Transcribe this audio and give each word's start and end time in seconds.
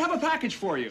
have 0.00 0.12
a 0.12 0.18
package 0.18 0.56
for 0.56 0.78
you. 0.78 0.88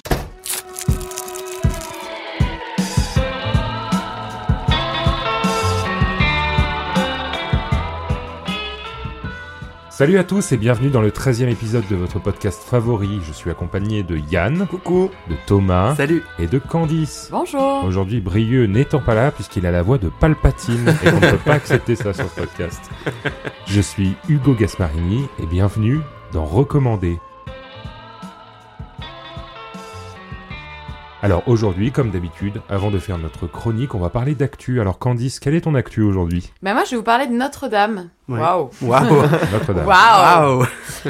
Salut 9.89 10.17
à 10.17 10.23
tous 10.23 10.53
et 10.53 10.57
bienvenue 10.57 10.89
dans 10.91 11.01
le 11.01 11.09
13e 11.09 11.49
épisode 11.49 11.85
de 11.89 11.95
votre 11.95 12.19
podcast 12.19 12.63
favori. 12.63 13.19
Je 13.25 13.33
suis 13.33 13.49
accompagné 13.49 14.01
de 14.03 14.15
Yann, 14.31 14.65
Coucou 14.65 15.09
de 15.29 15.35
Thomas 15.45 15.95
Salut 15.95 16.23
et 16.37 16.47
de 16.47 16.57
Candice. 16.57 17.27
Bonjour. 17.31 17.83
Aujourd'hui, 17.83 18.21
Brieux 18.21 18.65
n'étant 18.65 19.01
pas 19.01 19.15
là 19.15 19.31
puisqu'il 19.31 19.65
a 19.65 19.71
la 19.71 19.81
voix 19.81 19.97
de 19.97 20.09
Palpatine 20.21 20.95
et 21.03 21.09
qu'on 21.09 21.19
ne 21.19 21.31
peut 21.31 21.37
pas 21.37 21.55
accepter 21.55 21.95
ça 21.97 22.13
sur 22.13 22.29
ce 22.29 22.35
podcast. 22.39 22.89
Je 23.65 23.81
suis 23.81 24.13
Hugo 24.29 24.53
Gasparini 24.53 25.25
et 25.41 25.47
bienvenue 25.47 25.99
dans 26.31 26.45
Recommander. 26.45 27.19
Alors 31.21 31.43
aujourd'hui, 31.47 31.91
comme 31.91 32.11
d'habitude, 32.11 32.61
avant 32.69 32.91
de 32.91 32.97
faire 32.97 33.17
notre 33.17 33.45
chronique, 33.45 33.93
on 33.93 33.99
va 33.99 34.09
parler 34.09 34.35
d'actu. 34.35 34.79
Alors 34.79 34.99
Candice, 34.99 35.39
quelle 35.41 35.53
est 35.53 35.61
ton 35.61 35.75
actu 35.75 36.01
aujourd'hui? 36.01 36.53
Ben 36.61 36.73
moi, 36.73 36.85
je 36.85 36.91
vais 36.91 36.95
vous 36.97 37.03
parler 37.03 37.27
de 37.27 37.33
Notre-Dame. 37.33 38.09
Ouais. 38.29 38.39
Waouh. 38.39 38.69
Waouh 38.83 39.21
Notre-Dame. 39.51 39.85
Waouh. 39.87 40.59
Waouh 40.59 40.65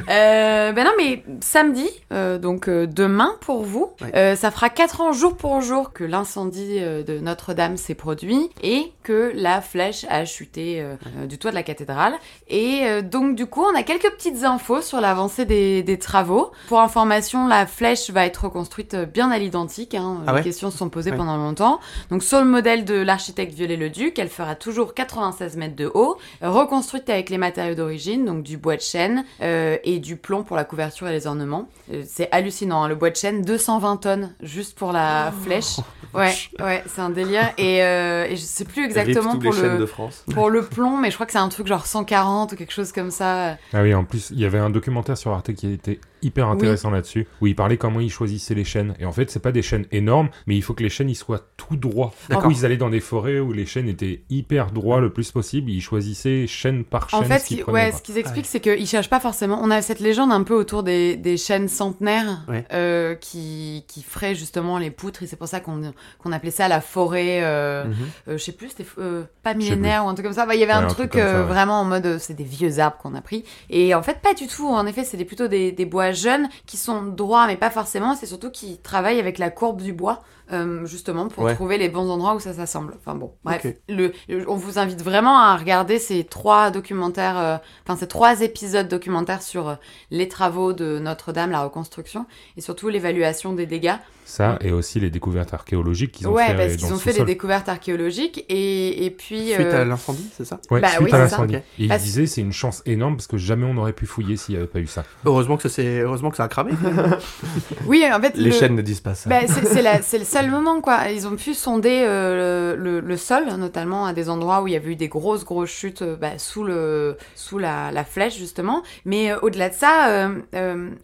Euh, 0.10 0.72
ben 0.72 0.84
non, 0.86 0.92
mais 0.98 1.24
samedi, 1.42 1.88
euh, 2.14 2.40
donc 2.40 2.70
euh, 2.70 2.88
demain 2.88 3.34
pour 3.42 3.64
vous, 3.64 3.92
Ouais. 4.02 4.12
euh, 4.16 4.36
ça 4.36 4.50
fera 4.52 4.70
4 4.70 5.02
ans 5.02 5.12
jour 5.12 5.36
pour 5.38 5.62
jour 5.62 5.92
que 5.94 6.04
l'incendie 6.06 6.78
euh, 6.80 7.04
de 7.04 7.20
Notre-Dame 7.20 7.76
s'est 7.78 7.94
produit 7.96 8.50
et 8.64 8.92
que 9.04 9.32
la 9.36 9.62
flèche 9.62 10.06
a 10.10 10.26
chuté 10.26 10.84
du 11.28 11.38
toit 11.38 11.52
de 11.52 11.56
la 11.56 11.64
cathédrale. 11.64 12.14
Et 12.48 12.82
euh, 12.86 13.02
donc 13.02 13.36
du 13.36 13.46
coup, 13.48 13.64
on 13.64 13.76
a 13.78 13.84
quelques 13.84 14.10
petites 14.12 14.44
infos 14.44 14.82
sur 14.82 15.02
l'avancée 15.02 15.46
des, 15.46 15.84
des 15.84 16.00
travaux. 16.00 16.52
Pour 16.68 16.80
information, 16.80 17.48
la 17.48 17.66
flèche 17.68 18.10
va 18.12 18.26
être 18.26 18.46
reconstruite 18.46 18.96
bien 18.96 19.30
à 19.30 19.38
l'identique. 19.38 19.94
Hein. 20.04 20.24
Ah 20.28 20.34
ouais 20.34 20.40
Les 20.40 20.44
questions 20.44 20.72
se 20.72 20.78
sont 20.78 20.90
posées 20.90 21.12
Ouais. 21.12 21.18
pendant 21.18 21.38
longtemps. 21.38 21.80
Donc 22.10 22.24
sur 22.24 22.40
le 22.40 22.46
modèle 22.46 22.86
de 22.86 22.96
l'architecte 22.96 23.54
Viollet-le-Duc, 23.54 24.18
elle 24.20 24.30
fera 24.30 24.56
toujours 24.56 24.94
96 24.94 25.58
mètres 25.58 25.76
de 25.76 25.90
haut, 25.94 26.18
reconstruite 26.42 27.10
avec 27.10 27.30
les 27.30 27.38
matériaux 27.38 27.76
d'origine, 27.76 28.26
donc 28.26 28.44
du 28.44 28.58
bois 28.58 28.76
de 28.76 28.82
chêne 28.82 29.26
euh, 29.42 29.78
et 29.84 30.00
du 30.00 30.16
plomb 30.16 30.44
pour 30.44 30.56
la 30.56 30.64
couverture 30.64 31.08
et 31.08 31.12
les 31.12 31.28
ornements. 31.28 31.70
Euh, 31.94 32.04
c'est 32.08 32.30
hallucinant, 32.32 32.84
hein, 32.84 32.88
le 32.88 32.96
bois 32.96 33.10
de 33.10 33.16
chêne, 33.16 33.42
220 33.44 33.98
tonnes 33.98 34.34
juste 34.42 34.78
pour 34.78 34.92
la 34.92 35.32
Oh. 35.34 35.44
flèche. 35.44 35.78
Ouais, 36.14 36.34
ouais, 36.60 36.84
c'est 36.88 37.02
un 37.02 37.12
délire. 37.12 37.52
Et, 37.58 37.84
euh, 37.84 38.26
et 38.26 38.36
je 38.36 38.42
sais 38.42 38.66
plus 38.66 38.84
exactement 38.86 39.34
pour 39.38 39.44
les 39.44 39.60
chaînes 39.60 39.76
de 39.76 39.80
le, 39.82 39.86
France. 39.86 40.24
pour 40.34 40.50
le 40.50 40.64
plomb, 40.64 40.98
mais 40.98 41.10
je 41.12 41.16
crois 41.16 41.26
que 41.28 41.32
c'est 41.32 41.38
un 41.38 41.50
truc 41.50 41.68
genre 41.68 41.86
140 41.86 42.54
ou 42.54 42.56
quelque 42.56 42.74
chose 42.74 42.92
comme 42.92 43.12
ça. 43.12 43.58
Ah 43.74 43.82
oui, 43.84 43.94
en 43.94 44.04
plus, 44.04 44.30
il 44.32 44.40
y 44.40 44.46
avait 44.46 44.58
un 44.58 44.70
documentaire 44.72 45.18
sur 45.18 45.32
Arte 45.32 45.54
qui 45.54 45.72
était 45.72 46.00
hyper 46.22 46.48
intéressant 46.48 46.90
là-dessus, 46.90 47.28
où 47.42 47.48
il 47.48 47.56
parlait 47.56 47.78
comment 47.78 48.00
ils 48.00 48.12
choisissaient 48.12 48.56
les 48.56 48.64
chaînes. 48.64 48.96
Et 49.00 49.06
en 49.06 49.12
fait, 49.12 49.30
c'est 49.32 49.40
pas 49.42 49.52
des 49.52 49.62
chaînes 49.62 49.86
énormes, 49.92 50.30
mais 50.48 50.56
il 50.56 50.62
faut 50.62 50.74
que 50.74 50.84
les 50.84 50.90
chaînes 50.90 51.10
ils 51.10 51.16
soient 51.16 51.42
tout 51.58 51.76
droits. 51.76 52.08
Du 52.22 52.28
coup, 52.28 52.42
D'accord. 52.42 52.52
ils 52.52 52.66
allaient 52.66 52.78
dans 52.78 52.90
des 52.90 53.00
forêts 53.00 53.40
où 53.40 53.52
les 53.54 53.66
chaînes 53.66 53.88
étaient 53.90 54.24
hyper 54.30 54.72
droits 54.72 55.00
le 55.00 55.12
plus 55.12 55.32
possible. 55.32 55.70
Ils 55.72 55.82
choisissaient 55.82 56.48
chaîne 56.48 56.84
par 56.84 57.10
chaîne 57.10 57.20
En 57.20 57.24
fait, 57.24 57.40
ce 57.40 57.46
qu'ils 57.48 57.64
ouais, 57.66 57.90
quoi. 57.90 57.98
ce 57.98 58.02
qu'ils 58.02 58.18
expliquent, 58.18 58.46
c'est 58.46 58.60
qu'ils 58.60 58.88
cherchent 58.88 59.10
pas 59.10 59.20
forcément. 59.20 59.60
On 59.64 59.72
a 59.72 59.82
cette 59.82 60.00
légende 60.00 60.32
un 60.32 60.44
peu 60.44 60.54
autour 60.56 60.84
des, 60.84 61.16
des 61.16 61.38
chaînes 61.38 61.68
centenaires 61.68 62.44
Ouais. 62.48 62.66
euh, 62.74 63.16
qui, 63.16 63.86
qui 63.88 64.02
feraient 64.04 64.36
justement 64.36 64.78
les 64.78 64.92
poutres, 64.92 65.24
et 65.24 65.28
c'est 65.28 65.36
pour 65.36 65.48
ça 65.48 65.60
qu'on 65.60 65.92
qu'on 66.20 66.32
appelait 66.32 66.52
ça 66.52 66.68
la 66.68 66.82
forêt. 66.82 67.40
euh, 67.44 67.86
Mhm. 67.86 67.94
euh, 68.28 68.38
je 68.38 68.44
sais 68.44 68.52
plus, 68.52 68.70
c'était 68.70 68.86
euh, 69.00 69.24
pas 69.44 69.54
millénaire 69.54 70.06
ou 70.06 70.10
un 70.10 70.14
truc 70.14 70.26
comme 70.26 70.34
ça. 70.36 70.46
Bah, 70.46 70.56
Il 70.56 70.60
y 70.60 70.64
avait 70.64 70.74
Ouais, 70.74 70.78
un 70.80 70.84
un 70.84 70.88
truc, 70.88 71.10
truc 71.10 71.12
comme 71.24 71.32
ça, 71.32 71.40
ouais. 71.42 71.48
vraiment 71.48 71.80
en 71.82 71.86
mode 71.86 72.18
c'est 72.20 72.34
des 72.34 72.44
vieux 72.44 72.80
arbres 72.80 72.98
qu'on 72.98 73.16
a 73.16 73.22
pris. 73.22 73.44
Et 73.70 73.94
en 73.96 74.04
fait, 74.04 74.20
pas 74.22 74.34
du 74.34 74.48
tout. 74.48 74.68
En 74.68 74.86
effet, 74.86 75.04
c'est 75.04 75.18
des- 75.18 75.26
plutôt 75.26 75.48
des, 75.48 75.72
des 75.72 75.86
bois 75.86 76.09
jeunes 76.12 76.50
qui 76.66 76.78
sont 76.78 77.04
droits, 77.04 77.48
mais 77.48 77.58
pas 77.58 77.70
forcément. 77.70 78.16
C'est 78.16 78.26
surtout 78.26 78.52
qui 78.52 78.78
travaillent 78.78 79.20
avec 79.20 79.38
la 79.38 79.50
courbe 79.50 79.82
du 79.82 79.94
bois. 79.94 80.22
Euh, 80.52 80.86
justement 80.86 81.28
pour 81.28 81.44
Ouais. 81.44 81.54
trouver 81.56 81.78
les 81.78 81.90
bons 81.90 82.10
endroits 82.10 82.36
où 82.36 82.40
ça 82.40 82.54
s'assemble. 82.54 82.94
Enfin 82.98 83.16
bon, 83.16 83.34
bref. 83.44 83.66
Le, 83.88 84.12
on 84.48 84.56
vous 84.56 84.80
invite 84.80 85.02
vraiment 85.04 85.38
à 85.40 85.56
regarder 85.58 86.00
ces 86.00 86.24
trois 86.24 86.72
documentaires, 86.72 87.38
euh, 87.38 87.58
enfin 87.88 87.98
ces 87.98 88.08
trois 88.08 88.42
épisodes 88.42 88.88
documentaires 88.88 89.42
sur 89.42 89.70
euh, 89.70 89.76
les 90.12 90.28
travaux 90.28 90.74
de 90.74 91.00
Notre-Dame, 91.00 91.52
la 91.52 91.64
reconstruction, 91.64 92.26
et 92.58 92.62
surtout 92.62 92.90
l'évaluation 92.90 93.54
des 93.54 93.66
dégâts. 93.66 93.96
Ça, 94.26 94.60
et 94.62 94.72
aussi 94.72 95.00
les 95.00 95.10
découvertes 95.10 95.56
archéologiques 95.56 96.12
qu'ils 96.12 96.28
ont 96.28 96.34
ouais, 96.34 96.46
fait 96.50 96.56
parce 96.56 96.76
qu'ils 96.76 96.94
ont 96.94 96.98
fait 97.00 97.14
des 97.14 97.24
découvertes 97.26 97.68
arhéologiques, 97.68 98.46
et, 98.48 99.06
et 99.06 99.10
puis... 99.10 99.48
Suite 99.54 99.60
euh, 99.62 99.82
à 99.82 99.86
l'incendie, 99.86 100.30
c'est 100.38 100.46
ça? 100.46 100.60
Ouais, 100.70 100.82
Bah 100.82 100.90
suite 100.90 101.02
oui, 101.02 101.10
à 101.10 101.14
c'est 101.14 101.18
l'incendie. 101.20 101.54
ça. 101.56 101.60
Et 101.80 101.86
ils 101.86 101.98
disaient 101.98 102.28
c'est 102.28 102.42
une 102.42 102.54
chance 102.54 102.84
énorme 102.86 103.16
parce 103.16 103.26
que 103.26 103.38
jamais 103.38 103.66
on 103.66 103.74
n'aurait 103.74 103.94
pu 103.94 104.06
fouiller 104.06 104.38
s'il 104.38 104.54
n'y 104.54 104.60
avait 104.60 104.68
pas 104.70 104.80
eu 104.80 104.86
ça. 104.88 105.04
Heureusement 105.26 105.58
que, 105.58 105.68
ça, 105.68 105.82
Heureusement 105.82 106.30
que 106.30 106.38
ça 106.38 106.44
a 106.44 106.48
cramé. 106.48 106.74
Oui, 107.86 108.06
en 108.12 108.22
fait... 108.22 108.36
Les 108.36 108.46
le- 108.46 108.52
chaînes 108.52 108.76
ne 108.76 108.82
disent 108.82 109.02
pas 109.02 109.16
ça. 109.16 109.30
Bah, 109.30 109.40
c'est 109.48 109.66
c'est 109.66 109.82
la- 109.82 110.02
c'est 110.02 110.20
le 110.20 110.26
seul 110.26 110.39
moment, 110.48 110.82
quoi. 110.82 111.10
Ils 111.10 111.28
ont 111.28 111.36
pu 111.36 111.54
sonder 111.54 112.04
euh, 112.06 112.76
le, 112.76 113.18
sol, 113.18 113.46
notamment 113.58 114.06
à 114.06 114.14
des 114.14 114.30
endroits 114.30 114.62
où 114.62 114.68
il 114.68 114.74
y 114.74 114.76
avait 114.76 114.92
eu 114.92 114.96
des 114.96 115.08
grosses, 115.08 115.44
grosses 115.44 115.70
chutes 115.70 116.02
euh, 116.02 116.16
bah, 116.16 116.38
sous, 116.38 116.64
le, 116.64 117.18
sous 117.36 117.58
la, 117.58 117.92
flèche, 118.04 118.38
justement. 118.38 118.84
Mais 119.06 119.32
euh, 119.32 119.40
au-delà 119.42 119.70
de 119.70 119.74
ça, 119.74 120.30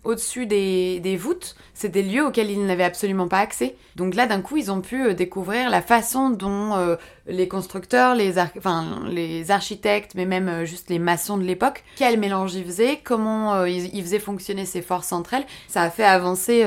au-dessus 0.04 0.46
des, 0.46 1.18
voûtes, 1.20 1.56
c'est 1.74 1.90
des 1.90 2.04
lieux 2.04 2.26
auxquels 2.26 2.50
ils 2.50 2.66
n'avaient 2.66 2.84
absolument 2.84 3.28
pas 3.28 3.40
accès. 3.40 3.76
Donc 3.96 4.16
là, 4.16 4.28
d'un 4.28 4.42
coup, 4.42 4.58
ils 4.58 4.72
ont 4.72 4.82
pu 4.82 5.14
découvrir 5.14 5.70
la 5.70 5.82
façon 5.82 6.30
dont 6.30 6.98
les 7.28 7.48
constructeurs, 7.48 8.16
les, 8.16 9.50
architectes, 9.50 10.12
mais 10.16 10.26
même 10.26 10.66
juste 10.66 10.90
les 10.90 11.00
maçons 11.00 11.38
de 11.38 11.44
l'époque, 11.44 11.84
quel 11.96 12.20
mélange 12.20 12.54
ils 12.56 12.66
faisaient, 12.66 13.00
comment 13.04 13.66
ils, 13.66 13.94
ils 13.96 14.02
faisaient 14.04 14.20
fonctionner 14.20 14.66
ces 14.66 14.82
forces 14.82 15.12
entre 15.12 15.34
elles. 15.34 15.46
Ça 15.68 15.82
a 15.82 15.90
fait 15.90 16.04
avancer 16.04 16.66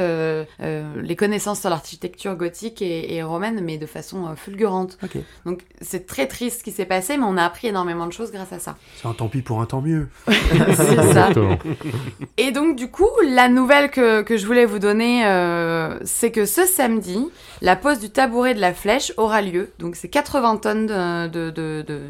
les 0.58 1.16
connaissances 1.16 1.60
sur 1.60 1.70
l'architecture 1.70 2.34
gothique 2.34 2.57
et, 2.66 3.14
et 3.14 3.22
romaine, 3.22 3.60
mais 3.62 3.78
de 3.78 3.86
façon 3.86 4.26
euh, 4.26 4.34
fulgurante. 4.34 4.98
Donc 5.46 5.62
c'est 5.80 6.06
très 6.06 6.26
triste 6.26 6.58
ce 6.60 6.64
qui 6.64 6.72
s'est 6.72 6.84
passé, 6.84 7.16
mais 7.16 7.24
on 7.24 7.36
a 7.36 7.44
appris 7.44 7.68
énormément 7.68 8.06
de 8.06 8.12
choses 8.12 8.32
grâce 8.32 8.52
à 8.52 8.58
ça. 8.58 8.76
C'est 9.00 9.08
un 9.08 9.14
tant 9.14 9.28
pis 9.28 9.42
pour 9.42 9.60
un 9.60 9.66
tant 9.66 9.80
mieux. 9.80 10.08
c'est 10.28 11.12
ça. 11.12 11.30
Et 12.36 12.50
donc, 12.50 12.76
du 12.76 12.90
coup, 12.90 13.10
la 13.26 13.48
nouvelle 13.48 13.90
que, 13.90 14.22
que 14.22 14.36
je 14.36 14.46
voulais 14.46 14.64
vous 14.64 14.78
donner, 14.78 15.26
euh, 15.26 15.98
c'est 16.04 16.30
que 16.30 16.44
ce 16.44 16.66
samedi, 16.66 17.28
la 17.60 17.76
pose 17.76 17.98
du 17.98 18.10
tabouret 18.10 18.54
de 18.54 18.60
la 18.60 18.74
flèche 18.74 19.12
aura 19.16 19.42
lieu. 19.42 19.72
Donc, 19.78 19.96
c'est 19.96 20.08
80 20.08 20.56
tonnes 20.58 20.86
de, 20.86 21.28
de, 21.28 21.50
de, 21.50 21.84
de, 21.86 22.00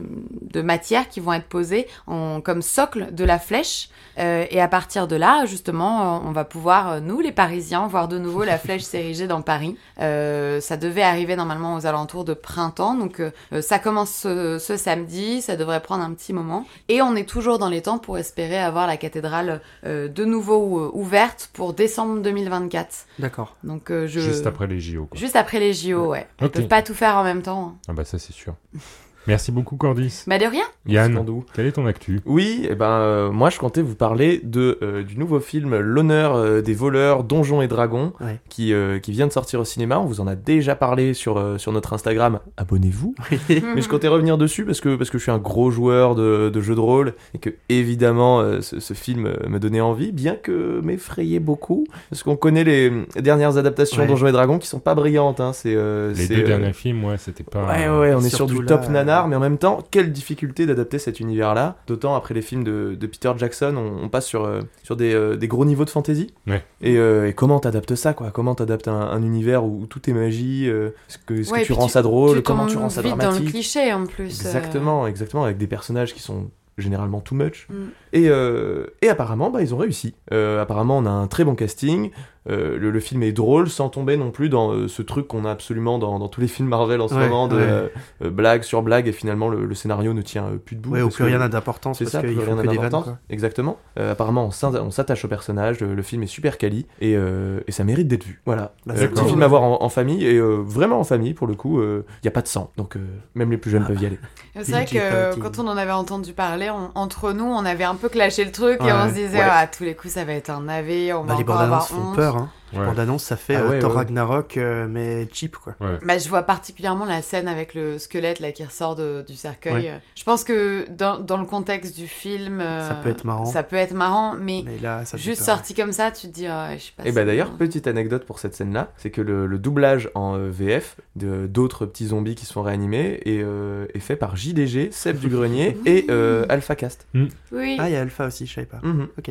de 0.43 0.63
matière 0.63 1.09
qui 1.09 1.21
vont 1.21 1.33
être 1.33 1.47
posées 1.49 1.87
en, 2.07 2.41
comme 2.41 2.63
socle 2.63 3.13
de 3.13 3.25
la 3.25 3.39
flèche. 3.39 3.89
Euh, 4.19 4.47
et 4.51 4.61
à 4.61 4.67
partir 4.69 5.07
de 5.07 5.15
là, 5.17 5.47
justement, 5.47 6.17
euh, 6.17 6.21
on 6.25 6.33
va 6.33 6.45
pouvoir, 6.45 6.91
euh, 6.91 7.01
nous, 7.01 7.21
les 7.21 7.31
Parisiens, 7.31 7.87
voir 7.87 8.09
de 8.09 8.19
nouveau 8.19 8.43
la 8.45 8.59
flèche 8.59 8.83
s'ériger 8.83 9.27
dans 9.27 9.43
Paris. 9.43 9.77
Euh, 10.01 10.61
ça 10.61 10.77
devait 10.77 11.03
arriver 11.03 11.37
normalement 11.37 11.77
aux 11.77 11.87
alentours 11.87 12.25
de 12.25 12.35
printemps. 12.35 12.95
Donc, 12.95 13.21
euh, 13.21 13.31
ça 13.63 13.79
commence 13.79 14.11
ce, 14.11 14.59
ce 14.59 14.77
samedi. 14.77 15.41
Ça 15.41 15.57
devrait 15.57 15.81
prendre 15.81 16.03
un 16.03 16.13
petit 16.15 16.33
moment. 16.33 16.67
Et 16.89 17.01
on 17.03 17.15
est 17.15 17.29
toujours 17.29 17.59
dans 17.59 17.69
les 17.69 17.83
temps 17.83 17.99
pour 17.99 18.19
espérer 18.19 18.59
avoir 18.59 18.87
la 18.87 18.97
cathédrale 18.97 19.61
euh, 19.85 20.09
de 20.09 20.25
nouveau 20.25 20.91
ouverte 20.95 21.51
pour 21.53 21.73
décembre 21.73 22.21
2024. 22.23 23.07
D'accord. 23.19 23.57
Donc 23.65 23.91
euh, 23.91 24.07
je 24.07 24.21
Juste 24.21 24.47
après 24.47 24.67
les 24.67 24.81
JO. 24.81 25.07
Quoi. 25.07 25.19
Juste 25.19 25.37
après 25.39 25.61
les 25.61 25.73
JO, 25.73 26.07
ouais. 26.09 26.27
Ils 26.41 26.47
Ok. 26.47 26.53
peuvent 26.53 26.69
pas 26.69 26.83
tout 26.83 26.95
faire 26.95 27.17
en 27.17 27.25
même 27.25 27.43
temps. 27.43 27.75
hein. 27.77 27.79
Ah 27.89 27.93
bah 27.95 28.05
ça 28.05 28.19
c'est 28.19 28.33
sûr. 28.33 28.55
Merci 29.29 29.53
beaucoup 29.53 29.77
Cordis. 29.77 30.25
Bah 30.27 30.39
de 30.39 30.45
rien. 30.47 30.65
Yann, 30.87 31.23
quelle 31.53 31.67
est 31.67 31.73
ton 31.73 31.87
actu? 31.87 32.21
Oui, 32.27 32.67
et 32.69 32.75
ben 32.75 32.87
euh, 32.87 33.31
moi 33.31 33.51
je 33.51 33.59
comptais 33.59 33.83
vous 33.83 33.95
parler 33.95 34.41
de 34.43 34.79
euh, 34.83 35.03
du 35.03 35.19
nouveau 35.19 35.39
film 35.39 35.77
L'honneur 35.79 36.35
euh, 36.35 36.63
des 36.63 36.75
voleurs, 36.75 37.25
donjons 37.25 37.61
et 37.63 37.69
dragons, 37.69 38.13
Ouais. 38.21 38.41
qui 38.49 38.73
euh, 38.73 38.99
qui 38.99 39.13
vient 39.13 39.27
de 39.27 39.33
sortir 39.33 39.61
au 39.61 39.65
cinéma. 39.65 39.99
On 40.01 40.07
vous 40.07 40.21
en 40.21 40.27
a 40.27 40.35
déjà 40.35 40.75
parlé 40.75 41.13
sur 41.15 41.37
euh, 41.37 41.59
sur 41.59 41.73
notre 41.73 41.93
Instagram. 41.93 42.41
Abonnez-vous. 42.57 43.15
Mais 43.49 43.83
je 43.83 43.89
comptais 43.89 44.09
revenir 44.09 44.39
dessus 44.39 44.65
parce 44.65 44.81
que 44.81 44.97
parce 44.97 45.11
que 45.11 45.19
je 45.19 45.23
suis 45.25 45.33
un 45.33 45.39
gros 45.39 45.71
joueur 45.71 46.15
de, 46.15 46.49
de 46.49 46.61
jeux 46.61 46.75
de 46.75 46.81
rôle 46.81 47.13
et 47.35 47.39
que 47.39 47.51
évidemment 47.69 48.41
euh, 48.41 48.61
ce, 48.63 48.81
ce 48.81 48.95
film 48.95 49.31
me 49.47 49.59
donnait 49.59 49.81
envie, 49.83 50.11
bien 50.13 50.35
que 50.37 50.81
m'effrayait 50.83 51.39
beaucoup 51.41 51.85
parce 52.11 52.23
qu'on 52.23 52.37
connaît 52.37 52.65
les 52.65 52.91
dernières 53.21 53.57
adaptations 53.59 53.99
Ouais. 53.99 54.07
Donjons 54.07 54.27
et 54.29 54.33
Dragons 54.33 54.59
qui 54.59 54.67
sont 54.69 54.79
pas 54.79 54.95
brillantes. 54.95 55.41
Hein, 55.41 55.53
c'est 55.53 55.75
euh, 55.75 56.13
Les 56.15 56.29
deux 56.29 56.43
euh, 56.43 56.47
derniers 56.47 56.73
films, 56.73 57.05
ouais, 57.05 57.17
c'était 57.19 57.43
pas. 57.45 57.67
Ouais, 57.67 57.89
ouais, 57.89 58.15
on 58.15 58.21
est 58.21 58.29
sur 58.35 58.47
du 58.47 58.61
là, 58.61 58.67
top 58.67 58.83
euh, 58.85 58.93
mais 59.27 59.35
en 59.37 59.41
même 59.41 59.59
temps, 59.59 59.79
quelle 59.91 60.13
difficulté 60.13 60.67
d'adapter 60.67 60.99
cet 60.99 61.19
univers-là. 61.19 61.77
D'autant 61.87 62.15
après 62.15 62.35
les 62.35 62.43
films 62.43 62.63
de, 62.63 62.95
de 62.99 63.07
Peter 63.07 63.33
Jackson, 63.37 63.75
on, 63.77 64.05
on 64.05 64.09
passe 64.09 64.27
sur, 64.27 64.45
euh, 64.45 64.61
sur 64.83 64.95
des, 64.97 65.13
euh, 65.15 65.37
des 65.37 65.49
gros 65.49 65.65
niveaux 65.65 65.85
de 65.85 65.91
fantasy. 65.91 66.33
Ouais. 66.47 66.63
Et, 66.83 66.97
euh, 66.99 67.29
et 67.29 67.33
comment 67.33 67.59
t'adaptes 67.59 67.95
ça, 67.95 68.13
quoi? 68.15 68.31
Comment 68.31 68.55
t'adaptes 68.55 68.87
un, 68.89 69.01
un 69.01 69.23
univers 69.23 69.65
où, 69.65 69.81
où 69.83 69.87
tout 69.87 70.09
est 70.09 70.13
magie 70.13 70.69
euh, 70.69 70.91
Est-ce 71.09 71.19
que, 71.19 71.35
est-ce 71.35 71.51
Ouais, 71.53 71.63
que 71.63 71.67
tu 71.67 71.73
rends 71.73 71.87
tu- 71.87 71.93
ça 71.93 72.03
drôle 72.03 72.37
tu 72.37 72.43
Comment 72.43 72.67
tu 72.67 72.77
rends 72.77 72.89
ça 72.91 73.01
vite 73.03 73.11
dans 73.13 73.17
le 73.17 73.23
dramatique 73.23 73.49
cliché 73.51 73.93
en 73.93 74.05
plus. 74.07 74.25
euh. 74.25 74.47
Exactement, 74.47 75.07
exactement, 75.07 75.45
avec 75.45 75.57
des 75.59 75.67
personnages 75.67 76.15
qui 76.15 76.21
sont 76.23 76.51
généralement 76.77 77.21
too 77.21 77.35
much. 77.35 77.67
Mm. 77.71 77.75
Et, 78.13 78.29
euh, 78.29 78.87
et 79.03 79.09
apparemment, 79.09 79.51
bah, 79.51 79.63
ils 79.63 79.75
ont 79.75 79.79
réussi. 79.79 80.15
Euh, 80.33 80.63
apparemment, 80.63 80.99
on 80.99 81.07
a 81.07 81.11
un 81.11 81.27
très 81.27 81.43
bon 81.45 81.57
casting. 81.57 82.11
Euh, 82.49 82.79
le, 82.79 82.91
le 82.91 83.01
film 83.01 83.23
est 83.23 83.33
drôle 83.33 83.69
sans 83.69 83.89
tomber 83.89 84.17
non 84.17 84.31
plus 84.31 84.49
dans 84.49 84.73
euh, 84.73 84.89
ce 84.89 85.03
truc 85.03 85.27
qu'on 85.29 85.45
a 85.45 85.51
absolument 85.51 85.99
dans, 85.99 86.19
dans 86.19 86.29
tous 86.29 86.41
les 86.41 86.49
films 86.49 86.69
Marvel 86.69 87.01
en 87.01 87.09
ce 87.09 87.15
Ouais, 87.15 87.29
moment, 87.29 87.49
de 87.49 87.57
ouais. 87.57 87.91
euh, 88.23 88.31
blague 88.31 88.63
sur 88.63 88.83
blague, 88.83 89.07
et 89.09 89.13
finalement 89.13 89.49
le, 89.49 89.65
le 89.65 89.75
scénario 89.75 90.13
ne 90.15 90.23
tient 90.23 90.45
euh, 90.47 90.57
plus 90.57 90.77
debout. 90.77 90.91
Ouais, 90.93 91.01
ou 91.03 91.07
parce 91.07 91.17
plus 91.17 91.25
que- 91.25 91.29
rien 91.29 91.39
n'a 91.39 91.49
d'importance 91.49 91.99
c'est 91.99 92.05
parce 92.05 92.13
ça, 92.13 92.21
qu'ils 92.21 92.35
plus 92.37 92.45
font 92.45 92.55
rien 92.57 92.65
d'important. 92.65 93.03
quoi. 93.03 93.19
Exactement. 93.31 93.77
Euh, 93.99 94.13
apparemment, 94.13 94.49
on 94.63 94.91
s'attache 94.91 95.25
au 95.25 95.29
personnage, 95.29 95.81
le, 95.81 95.95
le 95.95 96.03
film 96.03 96.23
est 96.23 96.27
super 96.27 96.59
quali 96.59 96.87
et, 97.01 97.15
euh, 97.17 97.61
et 97.67 97.73
ça 97.73 97.85
mérite 97.85 98.09
d'être 98.09 98.25
vu. 98.25 98.41
Voilà. 98.47 98.73
Bah, 98.87 98.95
Euh, 98.97 99.01
c'est 99.01 99.09
petit 99.09 99.25
film 99.25 99.43
à 99.43 99.47
voir 99.47 99.63
en, 99.63 99.83
en 99.83 99.89
famille 99.89 100.25
et 100.25 100.37
euh, 100.37 100.57
vraiment 100.65 101.01
en 101.01 101.05
famille 101.05 101.35
pour 101.35 101.47
le 101.47 101.55
coup. 101.55 101.83
Il 101.83 102.03
n'y 102.25 102.29
a 102.29 102.33
pas 102.33 102.43
de 102.43 102.49
sang, 102.49 102.71
donc 102.77 102.97
euh, 102.97 103.01
même 103.35 103.51
les 103.51 103.57
plus 103.59 103.71
jeunes 103.71 103.83
Ah. 103.85 103.89
peuvent 103.89 104.03
y 104.03 104.07
aller. 104.07 104.19
C'est 104.63 104.73
vrai 104.73 104.85
PG-13. 104.87 105.35
que 105.37 105.41
quand 105.41 105.59
on 105.61 105.69
en 105.69 105.77
avait 105.77 105.93
entendu 105.93 106.33
parler, 106.33 106.69
on- 106.71 106.91
entre 106.99 107.33
nous, 107.33 107.45
on 107.45 107.65
avait 107.65 107.85
un 107.85 107.95
peu 107.95 108.09
clashé 108.09 108.45
le 108.45 108.51
truc 108.53 108.81
et 108.81 108.93
on 108.93 109.09
se 109.09 109.15
disait, 109.15 109.39
Ouais. 109.39 109.45
ah, 109.49 109.59
à 109.59 109.67
tous 109.69 109.85
les 109.85 109.95
coups, 109.95 110.15
ça 110.15 110.25
va 110.25 110.33
être 110.33 110.51
un 110.51 110.63
navet, 110.63 111.13
on 111.13 111.25
Bah, 111.25 111.35
va 111.35 111.41
les 111.43 111.49
avoir 111.63 111.87
font 111.87 111.97
honte. 112.11 112.17
Peur. 112.33 112.37
Hein. 112.37 112.51
Ouais. 112.75 112.85
bandes 112.85 112.99
annonces, 112.99 113.25
ça 113.25 113.37
fait 113.37 113.55
Ah 113.55 113.61
euh, 113.63 113.71
ouais, 113.71 113.79
Thor 113.79 113.91
ouais. 113.93 113.97
Ragnarok, 113.97 114.57
euh, 114.57 114.87
mais 114.89 115.27
cheap 115.33 115.57
quoi. 115.57 115.75
Bah, 116.05 116.19
je 116.19 116.29
vois 116.29 116.43
particulièrement 116.43 117.05
la 117.07 117.23
scène 117.23 117.49
avec 117.49 117.75
le 117.75 117.99
squelette 117.99 118.41
là 118.41 118.53
qui 118.53 118.65
ressort 118.65 118.95
de- 118.95 119.25
du 119.27 119.35
cercueil. 119.37 119.73
Ouais. 119.87 120.01
Je 120.15 120.25
pense 120.25 120.45
que 120.45 120.87
dans, 120.91 121.19
dans 121.19 121.39
le 121.39 121.47
contexte 121.47 121.97
du 121.97 122.07
film, 122.07 122.61
euh, 122.61 122.87
Ça 122.89 122.95
peut 122.95 123.09
être 123.11 123.25
marrant. 123.25 123.47
Ça 123.47 123.63
peut 123.63 123.77
être 123.77 123.95
marrant, 123.95 124.35
mais, 124.39 124.63
Mais 124.67 124.79
là, 124.83 125.05
ça 125.05 125.17
fait 125.17 125.23
juste 125.25 125.39
peur. 125.45 125.57
sorti 125.57 125.75
comme 125.75 125.93
ça, 125.93 126.11
tu 126.11 126.29
te 126.29 126.33
dis, 126.33 126.47
ah, 126.47 126.77
je 126.77 126.83
sais 126.83 126.93
pas. 126.97 127.05
Et 127.07 127.13
bah 127.13 127.25
d'ailleurs, 127.25 127.53
petite 127.53 127.87
anecdote 127.87 128.25
pour 128.27 128.39
cette 128.39 128.55
scène-là, 128.55 128.93
c'est 128.99 129.11
que 129.11 129.21
le, 129.23 129.47
le 129.47 129.59
doublage 129.59 130.11
en 130.15 130.37
VF 130.39 130.97
de 131.17 131.47
d'autres 131.47 131.87
petits 131.87 132.09
zombies 132.09 132.35
qui 132.35 132.45
sont 132.47 132.63
réanimés 132.63 133.21
est, 133.25 133.43
euh, 133.43 133.87
est 133.95 134.01
fait 134.01 134.17
par 134.17 134.37
JDG, 134.37 134.91
Seb 134.93 135.17
du 135.21 135.29
Grenier 135.29 135.77
et 135.87 136.07
euh, 136.11 136.45
AlphaCast. 136.49 137.07
Oui, 137.53 137.77
Ah, 137.79 137.89
il 137.89 137.93
y 137.93 137.97
a 137.97 138.01
Alpha 138.03 138.27
aussi, 138.27 138.47
je 138.47 138.55
savais 138.55 138.67
pas. 138.67 138.81
Mhm, 138.83 139.09
Ok. 139.19 139.29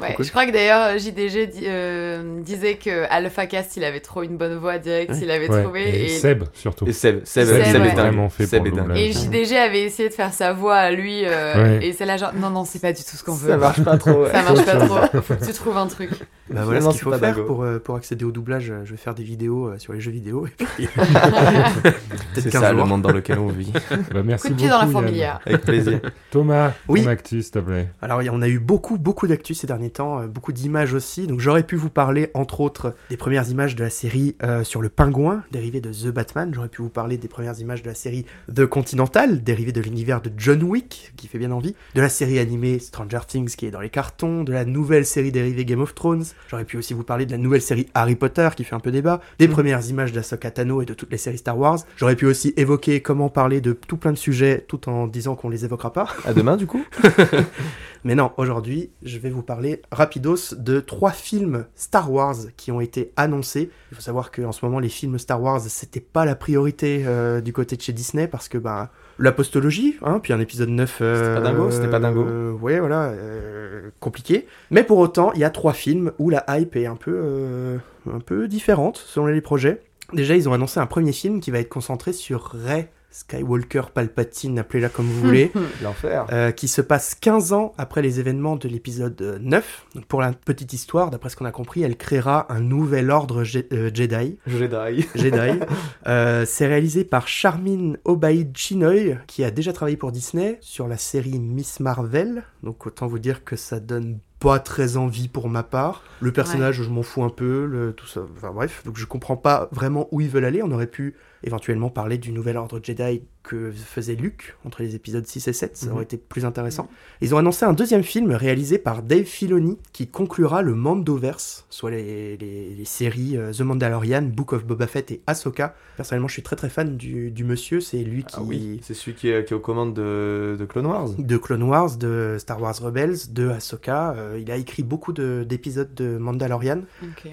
ouais, 0.00 0.14
cool. 0.14 0.24
je 0.24 0.30
crois 0.30 0.46
que 0.46 0.50
d'ailleurs 0.52 0.98
JDG 0.98 1.46
di- 1.46 1.64
euh, 1.66 2.40
disait 2.54 2.74
que 2.76 3.04
AlphaCast 3.10 3.76
il 3.76 3.84
avait 3.84 4.00
trop 4.00 4.22
une 4.22 4.36
bonne 4.36 4.56
voix 4.56 4.78
direct, 4.78 5.10
Ouais. 5.12 5.18
il 5.22 5.30
avait 5.30 5.48
Ouais. 5.50 5.62
trouvé. 5.62 5.82
Et, 5.88 6.04
Et, 6.04 6.08
Seb 6.08 6.44
surtout. 6.54 6.86
Et 6.86 6.92
Seb, 6.92 7.20
Seb, 7.24 7.46
Seb, 7.46 7.64
Seb 7.64 7.82
ouais. 7.82 7.88
est 7.88 7.94
dingue. 7.94 7.96
Vraiment 7.96 8.28
fait 8.28 8.46
Seb 8.46 8.68
pour 8.68 8.90
et 8.96 9.12
JDG 9.12 9.56
avait 9.56 9.82
essayé 9.82 10.08
de 10.08 10.14
faire 10.14 10.32
sa 10.32 10.52
voix 10.52 10.76
à 10.76 10.90
lui, 10.90 11.22
euh, 11.24 11.78
Ouais. 11.78 11.86
et 11.86 11.92
c'est 11.92 12.06
là 12.06 12.16
genre, 12.16 12.32
non, 12.34 12.50
non, 12.50 12.64
c'est 12.64 12.80
pas 12.80 12.92
du 12.92 13.02
tout 13.02 13.16
ce 13.16 13.22
qu'on 13.24 13.34
veut. 13.34 13.50
Ça 13.50 13.56
marche 13.56 13.82
pas 13.82 13.96
trop. 13.98 14.22
ouais. 14.24 14.30
Ça 14.32 14.42
marche 14.42 14.64
pas 14.64 14.76
trop. 14.76 15.20
Faut 15.22 15.34
que 15.34 15.44
tu 15.44 15.52
trouves 15.52 15.76
un 15.76 15.86
truc. 15.86 16.10
Bah 16.50 16.60
voilà 16.64 16.80
ce 16.82 16.86
qu'il 16.88 16.98
c'est 16.98 17.04
faut 17.04 17.10
pas 17.10 17.18
faire 17.18 17.34
dingo. 17.34 17.46
pour, 17.46 17.62
euh, 17.62 17.78
pour 17.78 17.96
accéder 17.96 18.24
au 18.24 18.30
doublage. 18.30 18.70
euh, 18.70 18.82
Je 18.84 18.90
vais 18.90 18.96
faire 18.98 19.14
des 19.14 19.22
vidéos 19.22 19.68
euh, 19.68 19.78
sur 19.78 19.92
les 19.94 20.00
jeux 20.00 20.10
vidéo 20.10 20.46
et 20.46 20.50
puis 20.50 20.88
C'est 22.34 22.50
ça 22.50 22.60
15 22.60 22.76
le 22.76 22.84
monde 22.84 23.02
dans 23.02 23.12
lequel 23.12 23.38
on 23.38 23.48
vit. 23.48 23.72
Bah, 24.12 24.22
merci 24.24 24.48
Coup 24.48 24.52
de 24.54 24.58
pied 24.58 24.68
dans 24.68 24.80
la 24.80 24.86
fourmilière. 24.86 25.40
Avec 25.46 25.62
plaisir. 25.62 26.00
Thomas, 26.30 26.72
Oui. 26.88 27.02
ton 27.04 27.08
actu, 27.10 27.42
s'il 27.42 27.50
te 27.52 27.58
plaît. 27.60 27.88
Alors 28.02 28.20
on 28.32 28.42
a 28.42 28.48
eu 28.48 28.58
beaucoup 28.58 28.98
beaucoup 28.98 29.26
d'actu 29.26 29.54
ces 29.54 29.66
derniers 29.66 29.90
temps, 29.90 30.22
beaucoup 30.26 30.52
d'images 30.52 30.92
aussi. 30.94 31.26
Donc 31.26 31.40
j'aurais 31.40 31.62
pu 31.62 31.76
vous 31.76 31.90
parler 31.90 32.30
entre 32.44 32.60
autres 32.60 32.94
des 33.08 33.16
premières 33.16 33.48
images 33.48 33.74
de 33.74 33.82
la 33.82 33.88
série 33.88 34.36
euh, 34.42 34.64
sur 34.64 34.82
le 34.82 34.90
pingouin 34.90 35.44
dérivé 35.50 35.80
de 35.80 35.90
The 35.90 36.08
Batman. 36.08 36.52
J'aurais 36.52 36.68
pu 36.68 36.82
vous 36.82 36.90
parler 36.90 37.16
des 37.16 37.26
premières 37.26 37.58
images 37.58 37.82
de 37.82 37.88
la 37.88 37.94
série 37.94 38.26
The 38.54 38.66
Continental 38.66 39.42
dérivé 39.42 39.72
de 39.72 39.80
l'univers 39.80 40.20
de 40.20 40.30
John 40.36 40.62
Wick 40.62 41.14
qui 41.16 41.26
fait 41.26 41.38
bien 41.38 41.52
envie, 41.52 41.74
de 41.94 42.02
la 42.02 42.10
série 42.10 42.38
animée 42.38 42.78
Stranger 42.78 43.20
Things 43.26 43.56
qui 43.56 43.64
est 43.64 43.70
dans 43.70 43.80
les 43.80 43.88
cartons, 43.88 44.44
de 44.44 44.52
la 44.52 44.66
nouvelle 44.66 45.06
série 45.06 45.32
dérivée 45.32 45.64
Game 45.64 45.80
of 45.80 45.94
Thrones. 45.94 46.24
J'aurais 46.50 46.66
pu 46.66 46.76
aussi 46.76 46.92
vous 46.92 47.02
parler 47.02 47.24
de 47.24 47.32
la 47.32 47.38
nouvelle 47.38 47.62
série 47.62 47.86
Harry 47.94 48.14
Potter 48.14 48.50
qui 48.54 48.64
fait 48.64 48.74
un 48.74 48.80
peu 48.80 48.90
débat, 48.90 49.22
des 49.38 49.48
premières 49.48 49.88
images 49.88 50.12
d'Ahsoka 50.12 50.50
Tano 50.50 50.82
et 50.82 50.84
de 50.84 50.92
toutes 50.92 51.10
les 51.10 51.16
séries 51.16 51.38
Star 51.38 51.58
Wars. 51.58 51.78
J'aurais 51.96 52.16
pu 52.16 52.26
aussi 52.26 52.52
évoquer 52.58 53.00
comment 53.00 53.30
parler 53.30 53.62
de 53.62 53.72
tout 53.72 53.96
plein 53.96 54.12
de 54.12 54.18
sujets 54.18 54.66
tout 54.68 54.90
en 54.90 55.06
disant 55.06 55.34
qu'on 55.34 55.48
les 55.48 55.64
évoquera 55.64 55.94
pas. 55.94 56.08
À 56.26 56.34
demain 56.34 56.58
du 56.58 56.66
coup. 56.66 56.84
Mais 58.04 58.14
non, 58.14 58.32
aujourd'hui, 58.36 58.90
je 59.02 59.18
vais 59.18 59.30
vous 59.30 59.42
parler 59.42 59.80
rapidos 59.90 60.54
de 60.58 60.80
trois 60.80 61.10
films 61.10 61.64
Star 61.74 62.12
Wars 62.12 62.36
qui 62.56 62.70
ont 62.70 62.80
été 62.82 63.12
annoncés. 63.16 63.70
Il 63.90 63.94
faut 63.94 64.02
savoir 64.02 64.30
qu'en 64.30 64.52
ce 64.52 64.64
moment, 64.64 64.78
les 64.78 64.90
films 64.90 65.18
Star 65.18 65.42
Wars, 65.42 65.60
c'était 65.62 66.00
pas 66.00 66.24
la 66.26 66.34
priorité 66.34 67.04
euh, 67.06 67.40
du 67.40 67.52
côté 67.54 67.76
de 67.76 67.80
chez 67.82 67.92
Disney 67.94 68.28
parce 68.28 68.48
que, 68.48 68.58
bah, 68.58 68.90
la 69.18 69.32
postologie, 69.32 69.96
hein, 70.02 70.18
puis 70.22 70.32
un 70.32 70.40
épisode 70.40 70.68
9. 70.68 70.98
euh, 71.00 71.14
C'était 71.16 71.34
pas 71.42 71.50
dingo, 71.50 71.70
c'était 71.70 71.88
pas 71.90 71.98
dingo. 72.00 72.24
euh, 72.28 72.52
ouais, 72.52 72.78
voilà, 72.78 73.04
euh, 73.04 73.88
compliqué. 74.00 74.46
Mais 74.70 74.82
pour 74.84 74.98
autant, 74.98 75.32
il 75.32 75.40
y 75.40 75.44
a 75.44 75.50
trois 75.50 75.72
films 75.72 76.12
où 76.18 76.28
la 76.30 76.44
hype 76.48 76.76
est 76.76 76.86
un 76.86 76.96
peu, 76.96 77.12
euh, 77.14 77.78
un 78.12 78.20
peu 78.20 78.48
différente 78.48 78.98
selon 78.98 79.26
les 79.26 79.40
projets. 79.40 79.80
Déjà, 80.12 80.36
ils 80.36 80.48
ont 80.48 80.52
annoncé 80.52 80.78
un 80.78 80.86
premier 80.86 81.12
film 81.12 81.40
qui 81.40 81.50
va 81.50 81.58
être 81.58 81.70
concentré 81.70 82.12
sur 82.12 82.44
Rey 82.52 82.90
Skywalker 83.14 83.82
Palpatine, 83.94 84.58
appelez-la 84.58 84.88
comme 84.88 85.06
vous 85.06 85.20
voulez. 85.20 85.52
L'enfer. 85.82 86.26
Euh, 86.32 86.50
qui 86.50 86.66
se 86.66 86.80
passe 86.80 87.14
15 87.14 87.52
ans 87.52 87.72
après 87.78 88.02
les 88.02 88.18
événements 88.18 88.56
de 88.56 88.66
l'épisode 88.68 89.20
euh, 89.22 89.38
9. 89.40 89.86
Donc 89.94 90.04
pour 90.06 90.20
la 90.20 90.32
petite 90.32 90.72
histoire, 90.72 91.10
d'après 91.10 91.30
ce 91.30 91.36
qu'on 91.36 91.44
a 91.44 91.52
compris, 91.52 91.84
elle 91.84 91.96
créera 91.96 92.52
un 92.52 92.58
nouvel 92.60 93.12
ordre 93.12 93.44
Je- 93.44 93.60
euh, 93.72 93.90
Jedi. 93.94 94.36
Jedi. 94.48 95.06
Jedi. 95.14 95.60
Euh, 96.06 96.44
c'est 96.46 96.66
réalisé 96.66 97.02
par 97.04 97.28
Charmin 97.28 97.94
Obaid 98.04 98.54
Chinoy, 98.56 99.16
qui 99.26 99.42
a 99.42 99.50
déjà 99.50 99.72
travaillé 99.72 99.96
pour 99.96 100.12
Disney 100.12 100.58
sur 100.60 100.86
la 100.86 100.98
série 100.98 101.38
Miss 101.38 101.80
Marvel. 101.80 102.42
Donc 102.62 102.86
autant 102.86 103.06
vous 103.06 103.18
dire 103.18 103.42
que 103.44 103.56
ça 103.56 103.80
donne 103.80 104.18
pas 104.44 104.58
très 104.58 104.96
envie 104.96 105.28
pour 105.28 105.48
ma 105.48 105.62
part. 105.62 106.02
Le 106.20 106.32
personnage, 106.32 106.82
je 106.82 106.90
m'en 106.90 107.02
fous 107.02 107.24
un 107.24 107.30
peu, 107.30 107.66
le, 107.66 107.92
tout 107.92 108.06
ça. 108.06 108.20
Enfin 108.36 108.52
bref, 108.52 108.82
donc 108.84 108.96
je 108.96 109.06
comprends 109.06 109.36
pas 109.36 109.68
vraiment 109.72 110.08
où 110.12 110.20
ils 110.20 110.28
veulent 110.28 110.44
aller. 110.44 110.62
On 110.62 110.70
aurait 110.70 110.86
pu 110.86 111.14
éventuellement 111.42 111.90
parler 111.90 112.18
du 112.18 112.32
nouvel 112.32 112.56
ordre 112.56 112.80
Jedi 112.82 113.22
que 113.44 113.70
faisait 113.70 114.14
Luke 114.16 114.56
entre 114.64 114.82
les 114.82 114.96
épisodes 114.96 115.24
6 115.26 115.46
et 115.48 115.52
7. 115.52 115.76
Ça 115.76 115.86
Mhm. 115.86 115.92
aurait 115.92 116.04
été 116.04 116.16
plus 116.16 116.44
intéressant. 116.44 116.88
Ils 117.20 117.34
ont 117.34 117.38
annoncé 117.38 117.64
un 117.64 117.74
deuxième 117.74 118.02
film 118.02 118.32
réalisé 118.32 118.78
par 118.78 119.02
Dave 119.02 119.24
Filoni 119.24 119.78
qui 119.92 120.08
conclura 120.08 120.62
le 120.62 120.74
Mandoverse, 120.74 121.66
soit 121.70 121.90
les, 121.90 122.36
les- 122.38 122.74
les 122.74 122.84
séries 122.84 123.36
euh, 123.36 123.52
The 123.52 123.60
Mandalorian, 123.60 124.22
Book 124.22 124.52
of 124.54 124.64
Boba 124.64 124.86
Fett 124.86 125.10
et 125.10 125.20
Ahsoka. 125.26 125.76
Personnellement, 125.96 126.26
je 126.28 126.32
suis 126.32 126.42
très 126.42 126.56
très 126.56 126.68
fan 126.70 126.96
du, 126.96 127.30
du 127.30 127.44
monsieur. 127.44 127.80
C'est 127.80 127.98
lui 128.02 128.24
qui 128.24 128.34
Ah 128.38 128.42
oui. 128.42 128.80
C'est 128.82 128.94
celui 128.94 129.14
qui 129.14 129.28
est, 129.28 129.44
qui 129.44 129.52
est 129.52 129.56
aux 129.56 129.60
commandes 129.60 129.94
de, 129.94 130.56
de 130.58 130.64
Clone 130.64 130.86
Wars. 130.86 131.10
de 131.18 131.36
Clone 131.36 131.62
Wars, 131.62 131.96
de 131.96 132.36
Star 132.38 132.60
Wars 132.60 132.76
Rebels, 132.80 133.16
de 133.32 133.50
Ahsoka. 133.50 134.14
Euh, 134.16 134.38
il 134.40 134.50
a 134.50 134.56
écrit 134.56 134.82
beaucoup 134.82 135.12
de- 135.12 135.44
d'épisodes 135.46 135.94
de, 135.94 136.16
Mandalorian. 136.18 136.80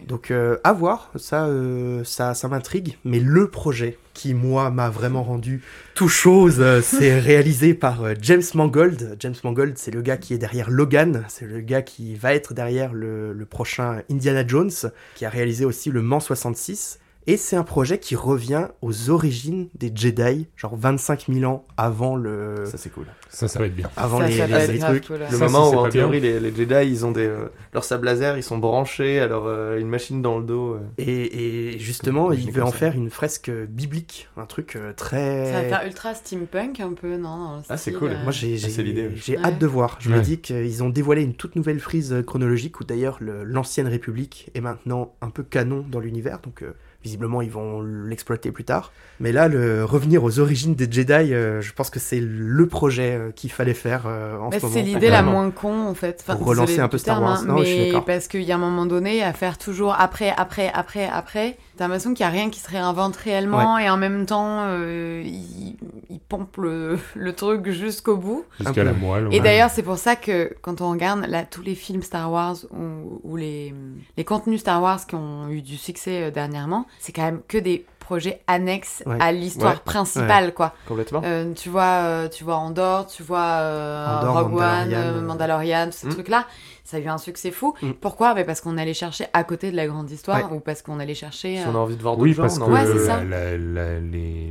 Donc 0.07 0.31
euh, 0.31 0.57
à 0.63 0.73
voir, 0.73 1.11
ça, 1.15 1.45
euh, 1.45 2.03
ça, 2.03 2.33
ça 2.33 2.47
m'intrigue. 2.49 2.97
Mais 3.05 3.19
le 3.19 3.49
projet 3.49 3.97
qui 4.13 4.33
moi 4.33 4.69
m'a 4.71 4.89
vraiment 4.89 5.23
rendu 5.23 5.61
tout 5.95 6.00
chose, 6.07 6.57
euh, 6.59 6.81
c'est 6.81 7.19
réalisé 7.19 7.73
par 7.73 8.03
euh, 8.03 8.13
James 8.21 8.43
Mangold. 8.53 9.17
James 9.19 9.35
Mangold, 9.43 9.77
c'est 9.77 9.91
le 9.91 10.01
gars 10.01 10.17
qui 10.17 10.33
est 10.33 10.37
derrière 10.37 10.69
Logan, 10.69 11.25
c'est 11.27 11.45
le 11.45 11.59
gars 11.59 11.81
qui 11.81 12.15
va 12.15 12.33
être 12.33 12.53
derrière 12.53 12.93
le, 12.93 13.33
le 13.33 13.45
prochain 13.45 14.01
Indiana 14.09 14.45
Jones, 14.47 14.71
qui 15.15 15.25
a 15.25 15.29
réalisé 15.29 15.65
aussi 15.65 15.91
le 15.91 16.01
Mans 16.01 16.19
66. 16.19 17.00
Et 17.27 17.37
c'est 17.37 17.55
un 17.55 17.63
projet 17.63 17.99
qui 17.99 18.15
revient 18.15 18.67
aux 18.81 19.09
origines 19.11 19.69
des 19.75 19.91
Jedi, 19.93 20.47
genre 20.55 20.75
25 20.75 21.25
000 21.31 21.51
ans 21.51 21.63
avant 21.77 22.15
le, 22.15 22.63
Ça 22.65 22.77
c'est 22.77 22.89
cool. 22.89 23.05
Ça, 23.29 23.47
ça 23.47 23.59
va 23.59 23.67
être 23.67 23.75
bien. 23.75 23.89
avant 23.95 24.19
Ça, 24.19 24.27
les, 24.27 24.37
ça 24.37 24.67
les- 24.67 24.79
trucs. 24.79 25.07
cool. 25.07 25.19
Le 25.19 25.37
Ça, 25.37 25.45
moment 25.45 25.69
où 25.69 25.75
en 25.75 25.87
théorie 25.89 26.19
les, 26.19 26.39
les 26.39 26.53
Jedi 26.53 26.89
ils 26.89 27.05
ont 27.05 27.11
des 27.11 27.27
euh, 27.27 27.45
leur 27.73 27.83
sable 27.83 28.05
laser, 28.07 28.37
ils 28.37 28.43
sont 28.43 28.57
branchés 28.57 29.19
à 29.19 29.27
leur 29.27 29.45
euh, 29.45 29.77
une 29.79 29.87
machine 29.87 30.21
dans 30.21 30.39
le 30.39 30.43
dos. 30.45 30.73
euh. 30.73 30.79
Et, 30.97 31.73
et 31.75 31.79
justement, 31.79 32.31
il 32.31 32.51
veut 32.51 32.63
en 32.63 32.71
faire 32.71 32.95
une 32.95 33.09
fresque 33.11 33.51
biblique, 33.69 34.27
un 34.35 34.45
truc 34.45 34.75
euh, 34.75 34.91
très. 34.93 35.45
Ça 35.45 35.61
va 35.61 35.69
faire 35.69 35.85
ultra 35.85 36.13
steampunk 36.15 36.79
un 36.79 36.93
peu, 36.93 37.17
non 37.17 37.61
Ah, 37.69 37.77
c'est 37.77 37.93
cool. 37.93 38.09
euh, 38.09 38.23
Moi, 38.23 38.31
j'ai 38.31 38.53
Ah, 38.55 38.57
j'ai- 38.57 38.69
c'est 38.69 38.83
l'idée, 38.83 39.07
oui. 39.07 39.13
j'ai 39.23 39.37
Ouais. 39.37 39.43
hâte 39.45 39.59
de 39.59 39.67
voir. 39.67 39.97
Je 40.01 40.09
me 40.09 40.19
dis 40.21 40.39
qu'ils 40.39 40.83
ont 40.83 40.89
dévoilé 40.89 41.21
une 41.21 41.35
toute 41.35 41.55
nouvelle 41.55 41.79
frise 41.79 42.15
chronologique 42.25 42.79
où 42.79 42.83
d'ailleurs 42.83 43.17
le- 43.21 43.43
l'ancienne 43.43 43.87
République 43.87 44.49
est 44.55 44.61
maintenant 44.61 45.13
un 45.21 45.29
peu 45.29 45.43
canon 45.43 45.85
dans 45.89 45.99
l'univers. 45.99 46.39
Donc 46.41 46.63
euh, 46.63 46.73
visiblement, 47.03 47.41
ils 47.41 47.49
vont 47.51 47.81
l'exploiter 47.81 48.51
plus 48.51 48.63
tard. 48.63 48.91
Mais 49.19 49.31
là, 49.31 49.47
le 49.47 49.83
revenir 49.85 50.23
aux 50.23 50.39
origines 50.39 50.75
des 50.75 50.91
Jedi, 50.91 51.33
euh, 51.33 51.61
je 51.61 51.73
pense 51.73 51.89
que 51.89 51.99
c'est 51.99 52.19
le 52.19 52.67
projet 52.67 53.15
euh, 53.15 53.31
qu'il 53.31 53.51
fallait 53.51 53.73
faire 53.73 54.03
euh, 54.07 54.37
en 54.37 54.49
Bah, 54.49 54.57
ce 54.59 54.65
moment. 54.65 54.73
c'est 54.75 54.81
l'idée 54.83 55.09
la 55.09 55.21
moins 55.23 55.49
con 55.51 55.87
en 55.87 55.93
fait. 55.93 56.23
Pour 56.25 56.45
relancer 56.45 56.79
un 56.79 56.87
peu 56.87 56.97
Star 56.97 57.15
terme, 57.17 57.25
Wars. 57.25 57.39
hein, 57.41 57.45
Non, 57.47 57.57
je 57.59 57.63
suis 57.65 57.77
mais 57.77 57.85
d'accord. 57.87 58.05
parce 58.05 58.27
qu'il 58.27 58.43
y 58.43 58.51
a 58.51 58.55
un 58.55 58.59
moment 58.59 58.85
donné 58.85 59.23
à 59.23 59.33
faire 59.33 59.57
toujours 59.57 59.95
après, 59.99 60.33
après, 60.35 60.71
après, 60.73 61.07
après. 61.11 61.57
T'as 61.77 61.85
l'impression 61.85 62.13
qu'il 62.13 62.23
y 62.23 62.27
a 62.27 62.31
rien 62.31 62.49
qui 62.49 62.59
se 62.59 62.69
réinvente 62.69 63.15
réellement 63.15 63.77
et 63.79 63.89
en 63.89 63.97
même 63.97 64.25
temps 64.25 64.63
euh, 64.65 65.23
il, 65.25 65.77
il 66.09 66.19
pompe 66.19 66.57
le, 66.57 66.99
le 67.15 67.33
truc 67.33 67.69
jusqu'au 67.71 68.17
bout. 68.17 68.45
Jusqu'à 68.59 68.81
Un 68.81 68.83
la 68.85 68.93
moelle. 68.93 69.27
Et 69.31 69.39
d'ailleurs, 69.39 69.69
c'est 69.69 69.83
pour 69.83 69.97
ça 69.97 70.15
que 70.15 70.53
quand 70.61 70.81
on 70.81 70.91
regarde 70.91 71.25
là, 71.27 71.43
tous 71.43 71.61
les 71.61 71.75
films 71.75 72.03
Star 72.03 72.31
Wars 72.31 72.57
ou, 72.71 73.19
ou 73.23 73.35
les, 73.37 73.73
les 74.17 74.23
contenus 74.25 74.59
Star 74.61 74.81
Wars 74.81 75.05
qui 75.07 75.15
ont 75.15 75.49
eu 75.49 75.61
du 75.61 75.77
succès 75.77 76.23
euh, 76.23 76.31
dernièrement, 76.31 76.85
c'est 76.99 77.13
quand 77.13 77.23
même 77.23 77.41
que 77.47 77.57
des 77.57 77.85
projet 77.99 78.41
annexe 78.47 79.03
Ouais. 79.05 79.15
à 79.21 79.31
l'histoire 79.31 79.73
Ouais. 79.75 79.79
principale, 79.85 80.53
quoi. 80.53 80.73
Complètement. 80.85 81.21
Euh, 81.23 81.53
tu 81.53 81.69
vois, 81.69 81.83
euh, 82.03 82.27
tu 82.27 82.43
vois 82.43 82.55
Andorre, 82.57 83.07
tu 83.07 83.23
vois 83.23 83.39
euh, 83.39 84.17
Andorre, 84.19 84.33
Rogue 84.43 84.53
One, 84.55 84.59
Mandalorian. 84.59 85.21
Mandalorian, 85.21 85.85
tous 85.85 85.91
ces 85.93 86.07
Mm. 86.07 86.13
trucs-là. 86.13 86.45
Ça 86.83 86.97
a 86.97 86.99
eu 86.99 87.07
un 87.07 87.17
succès 87.17 87.51
fou. 87.51 87.73
Mm. 87.81 87.91
Pourquoi? 88.01 88.33
Mais 88.33 88.43
Parce 88.43 88.59
qu'on 88.61 88.77
allait 88.77 88.93
chercher 88.93 89.25
à 89.33 89.43
côté 89.43 89.71
de 89.71 89.75
la 89.75 89.87
grande 89.87 90.09
histoire 90.11 90.51
Ouais. 90.51 90.57
ou 90.57 90.59
parce 90.59 90.81
qu'on 90.81 90.99
allait 90.99 91.13
chercher. 91.15 91.57
Si 91.57 91.61
euh, 91.63 91.71
on 91.71 91.75
a 91.75 91.79
envie 91.79 91.95
de 91.95 92.01
voir 92.01 92.17
Oui, 92.17 92.29
d'autres 92.33 92.37
gens, 92.37 92.43
parce 92.43 92.57
on 92.57 92.61
a 92.63 92.65
que 92.65 92.71
envie 92.71 92.87
Ouais, 92.89 92.93
de- 92.95 92.99
c'est 92.99 93.05
ça. 93.05 93.23
la- 93.23 93.57
la- 93.57 93.99
les, 93.99 94.49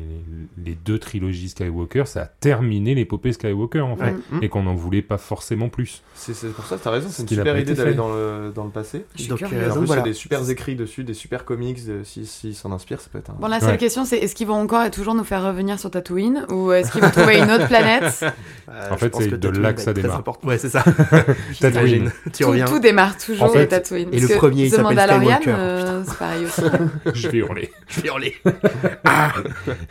les 0.65 0.75
deux 0.75 0.99
trilogies 0.99 1.49
Skywalker, 1.51 2.05
ça 2.07 2.23
a 2.23 2.27
terminé 2.27 2.95
l'épopée 2.95 3.33
Skywalker 3.33 3.81
en 3.81 3.97
fait, 3.97 4.13
Mm. 4.31 4.43
Et 4.43 4.49
qu'on 4.49 4.63
n'en 4.63 4.75
voulait 4.75 5.03
pas 5.03 5.19
forcément 5.19 5.69
plus. 5.69 6.03
C'est 6.15 6.35
c'est 6.35 6.49
pour 6.49 6.65
ça, 6.67 6.77
t'as 6.83 6.91
raison, 6.91 7.09
c'est 7.11 7.23
une 7.23 7.29
super 7.29 7.59
idée 7.59 7.75
d'aller 7.75 7.95
dans 7.95 8.09
le, 8.13 8.53
dans 8.55 8.65
le 8.65 8.71
passé. 8.71 9.05
Je 9.17 9.21
suis 9.23 9.29
Donc, 9.29 9.43
euh, 9.43 9.69
donc 9.69 9.79
plus, 9.79 9.87
voilà. 9.87 10.03
il 10.03 10.05
y 10.07 10.09
a 10.09 10.13
des 10.13 10.15
super 10.15 10.49
écrits 10.51 10.77
dessus, 10.77 11.05
des 11.05 11.15
super 11.15 11.45
comics, 11.45 11.85
de- 11.87 12.03
si 12.05 12.27
s'ils 12.27 12.55
s'en 12.55 12.73
inspirent, 12.73 13.01
ça 13.01 13.09
peut 13.13 13.19
être 13.19 13.31
un... 13.31 13.35
Bon, 13.35 13.49
la 13.49 13.61
seule 13.61 13.71
Ouais. 13.71 13.77
question, 13.79 14.05
c'est 14.05 14.19
est-ce 14.19 14.35
qu'ils 14.35 14.47
vont 14.47 14.55
encore 14.61 14.85
et 14.85 14.91
toujours 14.91 15.15
nous 15.15 15.25
faire 15.25 15.43
revenir 15.45 15.79
sur 15.79 15.91
Tatooine 15.91 16.47
ou 16.51 16.73
est-ce 16.73 16.93
qu'ils 16.93 17.01
vont 17.03 17.11
trouver 17.11 17.39
une 17.39 17.51
autre 17.51 17.67
planète? 17.69 18.25
Euh, 18.69 18.89
En 18.91 18.97
fait, 18.97 19.15
c'est 19.17 19.39
de 19.41 19.49
là 19.49 19.73
que 19.73 19.81
ça 19.81 19.93
démarre. 19.93 20.19
important. 20.19 20.47
Ouais, 20.49 20.59
c'est 20.59 20.69
ça. 20.71 20.85
Tatooine. 21.61 22.11
Tu 22.33 22.43
tout, 22.45 22.51
reviens. 22.51 22.65
tout 22.67 22.79
démarre 22.79 23.17
toujours 23.17 23.45
En 23.45 23.49
fait- 23.49 23.61
de 23.61 23.65
Tatooine. 23.71 24.09
Et 24.13 24.21
le 24.21 24.29
premier, 24.37 24.65
il 24.65 24.71
The 24.71 24.75
s'appelle 24.77 24.85
Mandalorian, 24.97 25.37
Skywalker. 25.41 25.55
euh, 25.59 26.05
c'est 26.07 26.19
pareil 26.19 26.45
aussi. 26.45 26.63
Je 27.15 27.29
vais 27.29 27.39
hurler. 27.39 27.71
Je 27.89 28.01
vais 28.01 28.09
hurler. 28.09 28.35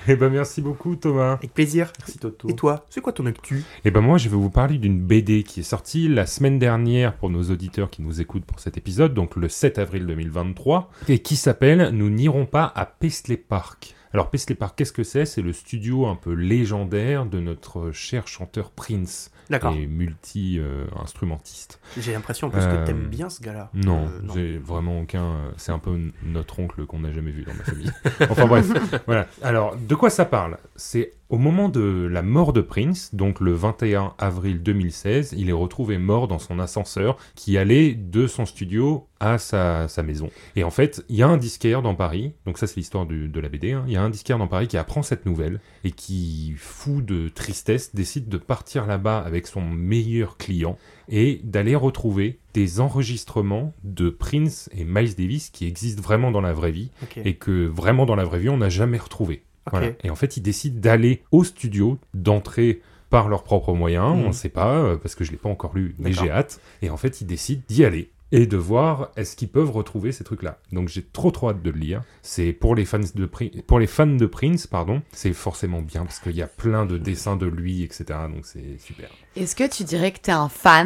Eh 0.08 0.16
ben 0.16 0.30
merci 0.30 0.62
beaucoup 0.62 0.96
Thomas. 0.96 1.34
Avec 1.34 1.54
plaisir. 1.54 1.92
Merci 2.00 2.18
Toto. 2.20 2.50
Et 2.50 2.56
toi, 2.56 2.86
c'est 2.90 3.02
quoi 3.02 3.14
ton 3.14 3.26
actu? 3.26 3.64
Eh 3.86 3.92
ben 3.92 4.02
moi, 4.02 4.18
je 4.18 4.30
vais 4.30 4.36
vous 4.36 4.50
parler 4.50 4.78
d'une 4.78 5.00
BD 5.00 5.44
qui 5.44 5.60
est 5.62 5.64
sortie 5.64 6.08
la 6.08 6.26
semaine 6.26 6.60
dernière 6.60 7.14
pour 7.16 7.30
nos 7.30 7.44
auditeurs 7.44 7.90
qui 7.90 8.02
nous 8.02 8.22
écoutent 8.22 8.46
pour 8.46 8.60
cet 8.60 8.78
épisode, 8.78 9.14
donc 9.14 9.36
le 9.36 9.50
7 9.50 9.78
avril 9.80 10.06
2023, 10.06 10.90
et 11.08 11.20
qui 11.20 11.36
s'appelle 11.36 11.90
Nous 11.94 12.10
n'irons 12.10 12.46
pas 12.46 12.72
à 12.76 12.86
Paisley 12.86 13.38
Park. 13.38 13.96
Alors 14.14 14.30
Paisley 14.32 14.56
Park, 14.56 14.74
qu'est-ce 14.78 14.94
que 14.94 15.04
c'est? 15.04 15.26
C'est 15.26 15.42
le 15.42 15.54
studio 15.54 16.08
un 16.08 16.16
peu 16.16 16.34
légendaire 16.34 17.26
de 17.26 17.40
notre 17.40 17.92
cher 17.92 18.28
chanteur 18.28 18.72
Prince 18.72 19.32
D'accord. 19.50 19.74
et 19.74 19.88
multi-instrumentiste. 19.88 21.79
J'ai 21.98 22.13
l'impression 22.13 22.48
en 22.48 22.50
plus 22.50 22.62
Euh, 22.62 22.82
que 22.82 22.86
t'aimes 22.86 23.08
bien 23.08 23.29
ce 23.29 23.41
gars-là. 23.41 23.70
non, 23.74 24.06
Euh, 24.08 24.20
non. 24.24 24.34
j'ai 24.34 24.58
vraiment 24.58 25.00
aucun. 25.01 25.24
euh, 25.24 25.51
C'est 25.58 25.72
un 25.72 25.79
peu 25.79 25.98
notre 26.24 26.60
oncle 26.60 26.86
qu'on 26.86 27.00
n'a 27.00 27.12
jamais 27.12 27.32
vu 27.32 27.44
dans 27.44 27.53
ma 27.53 27.63
famille. 27.63 27.91
enfin 28.29 28.46
bref, 28.46 28.68
voilà. 29.06 29.27
Alors, 29.41 29.75
de 29.75 29.96
quoi 29.96 30.10
ça 30.10 30.25
parle? 30.25 30.58
C'est 30.75 31.13
au 31.30 31.38
moment 31.38 31.70
de 31.70 32.08
la 32.12 32.24
mort 32.24 32.54
de 32.54 32.62
Prince, 32.62 33.14
donc 33.14 33.40
le 33.40 33.54
21 33.54 34.14
avril 34.18 34.64
2016, 34.64 35.36
il 35.38 35.50
est 35.50 35.54
retrouvé 35.54 36.00
mort 36.00 36.28
dans 36.28 36.40
son 36.40 36.60
ascenseur 36.60 37.18
qui 37.36 37.58
allait 37.60 37.94
de 37.94 38.26
son 38.26 38.48
studio 38.48 39.08
à 39.20 39.38
sa, 39.38 39.88
sa 39.88 40.02
maison. 40.02 40.32
Et 40.56 40.64
en 40.64 40.72
fait, 40.72 41.06
il 41.08 41.18
y 41.18 41.22
a 41.22 41.28
un 41.28 41.38
disquaire 41.38 41.84
dans 41.84 41.94
Paris, 41.94 42.34
donc 42.48 42.58
ça 42.58 42.66
c'est 42.66 42.78
l'histoire 42.78 43.06
de 43.06 43.40
la 43.40 43.50
BD, 43.50 43.74
hein. 43.74 43.84
il 43.86 43.94
y 43.94 43.98
a 43.98 44.02
un 44.02 44.10
disquaire 44.10 44.40
dans 44.40 44.48
Paris 44.48 44.68
qui 44.68 44.78
apprend 44.78 45.04
cette 45.04 45.28
nouvelle 45.28 45.60
et 45.84 45.92
qui, 45.92 46.56
fou 46.58 47.02
de 47.02 47.30
tristesse, 47.30 47.94
décide 47.94 48.28
de 48.28 48.38
partir 48.38 48.88
là-bas 48.88 49.20
avec 49.20 49.46
son 49.46 49.62
meilleur 49.62 50.38
client 50.38 50.78
et 51.10 51.42
d'aller 51.44 51.76
retrouver 51.76 52.40
des 52.56 52.80
enregistrements 52.80 53.74
de 53.84 54.10
Prince 54.10 54.70
et 54.76 54.84
Miles 54.84 55.16
Davis 55.16 55.52
qui 55.52 55.68
existent 55.68 56.02
vraiment 56.02 56.32
dans 56.32 56.42
la 56.42 56.54
vraie 56.54 56.72
vie 56.72 56.90
et 57.18 57.36
que 57.36 57.68
vraiment 57.68 58.08
dans 58.08 58.16
la 58.16 58.24
vraie 58.24 58.40
vie 58.40 58.50
on 58.50 58.58
n'a 58.58 58.70
jamais 58.70 58.98
retrouvé. 58.98 59.44
Voilà. 59.72 59.88
Et 60.04 60.10
en 60.10 60.16
fait 60.16 60.38
ils 60.38 60.42
décident 60.42 60.80
d'aller 60.80 61.24
au 61.32 61.44
studio, 61.44 61.98
d'entrer 62.14 62.82
par 63.10 63.28
leurs 63.28 63.44
propres 63.44 63.74
moyens, 63.74 64.16
Mhm. 64.16 64.24
on 64.24 64.28
ne 64.28 64.34
sait 64.34 64.50
pas 64.50 64.76
euh, 64.78 64.96
parce 64.98 65.16
que 65.16 65.24
je 65.24 65.32
l'ai 65.32 65.38
pas 65.38 65.50
encore 65.50 65.74
lu, 65.76 65.96
mais 65.98 66.12
j'ai 66.14 66.30
hâte. 66.30 66.60
Et 66.82 66.90
en 66.90 66.98
fait 66.98 67.22
ils 67.22 67.26
décident 67.28 67.62
d'y 67.68 67.84
aller 67.86 68.10
et 68.32 68.46
de 68.46 68.58
voir 68.58 69.10
est-ce 69.16 69.36
qu'ils 69.36 69.50
peuvent 69.50 69.72
retrouver 69.72 70.12
ces 70.12 70.24
trucs-là. 70.24 70.60
Donc 70.72 70.88
j'ai 70.88 71.04
trop 71.04 71.32
trop 71.32 71.50
hâte 71.50 71.64
de 71.64 71.72
le 71.72 71.80
lire. 71.80 72.02
C'est 72.22 72.54
pour 72.54 72.76
les 72.76 72.86
fans 72.86 73.00
de 73.00 73.26
Pri- 73.26 73.62
pour 73.64 73.80
les 73.80 73.88
fans 73.88 74.06
de 74.06 74.26
Prince, 74.26 74.68
pardon, 74.68 75.02
c'est 75.12 75.34
forcément 75.34 75.82
bien 75.82 76.06
parce 76.06 76.20
qu'il 76.20 76.36
y 76.36 76.42
a 76.42 76.48
plein 76.48 76.86
de 76.86 76.98
dessins 76.98 77.36
de 77.36 77.48
lui, 77.48 77.84
etc. 77.84 78.06
Donc 78.34 78.46
c'est 78.46 78.78
super. 78.80 79.10
Est-ce 79.36 79.56
que 79.56 79.68
tu 79.70 79.84
dirais 79.84 80.12
que 80.12 80.20
t'es 80.20 80.32
un 80.32 80.50
fans? 80.50 80.86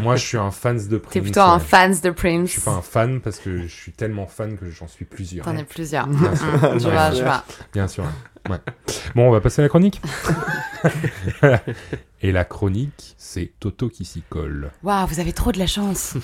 Moi, 0.00 0.16
je 0.16 0.26
suis 0.26 0.38
un 0.38 0.50
fan 0.50 0.76
de 0.88 0.98
Prince. 0.98 1.12
T'es 1.12 1.20
plutôt 1.20 1.40
un 1.40 1.58
ouais. 1.58 1.64
fans 1.64 1.88
de 1.88 1.94
Je 2.04 2.08
Prince 2.10 2.50
suis 2.50 2.60
pas 2.60 2.72
un 2.72 2.82
fan 2.82 3.20
parce 3.20 3.38
que 3.38 3.62
je 3.62 3.66
suis 3.74 3.92
tellement 3.92 4.26
fan 4.26 4.56
que 4.58 4.68
j'en 4.70 4.88
suis 4.88 5.04
plusieurs. 5.04 5.44
T'en 5.44 5.56
as 5.56 5.64
plusieurs. 5.64 6.06
Bien 6.06 6.34
sûr. 6.36 6.46
Je 6.78 6.88
vois, 6.88 7.12
je 7.12 7.22
vois. 7.22 7.44
Bien 7.72 7.88
sûr. 7.88 8.04
ouais. 8.50 8.58
Bon, 9.14 9.28
on 9.28 9.30
va 9.30 9.40
passer 9.40 9.62
à 9.62 9.64
la 9.64 9.68
chronique. 9.68 10.00
Et 12.20 12.32
la 12.32 12.44
chronique, 12.44 13.14
c'est 13.16 13.52
Toto 13.60 13.88
qui 13.88 14.04
s'y 14.04 14.22
colle. 14.22 14.72
Waouh, 14.82 15.06
vous 15.06 15.20
avez 15.20 15.32
trop 15.32 15.52
de 15.52 15.58
la 15.58 15.68
chance. 15.68 16.16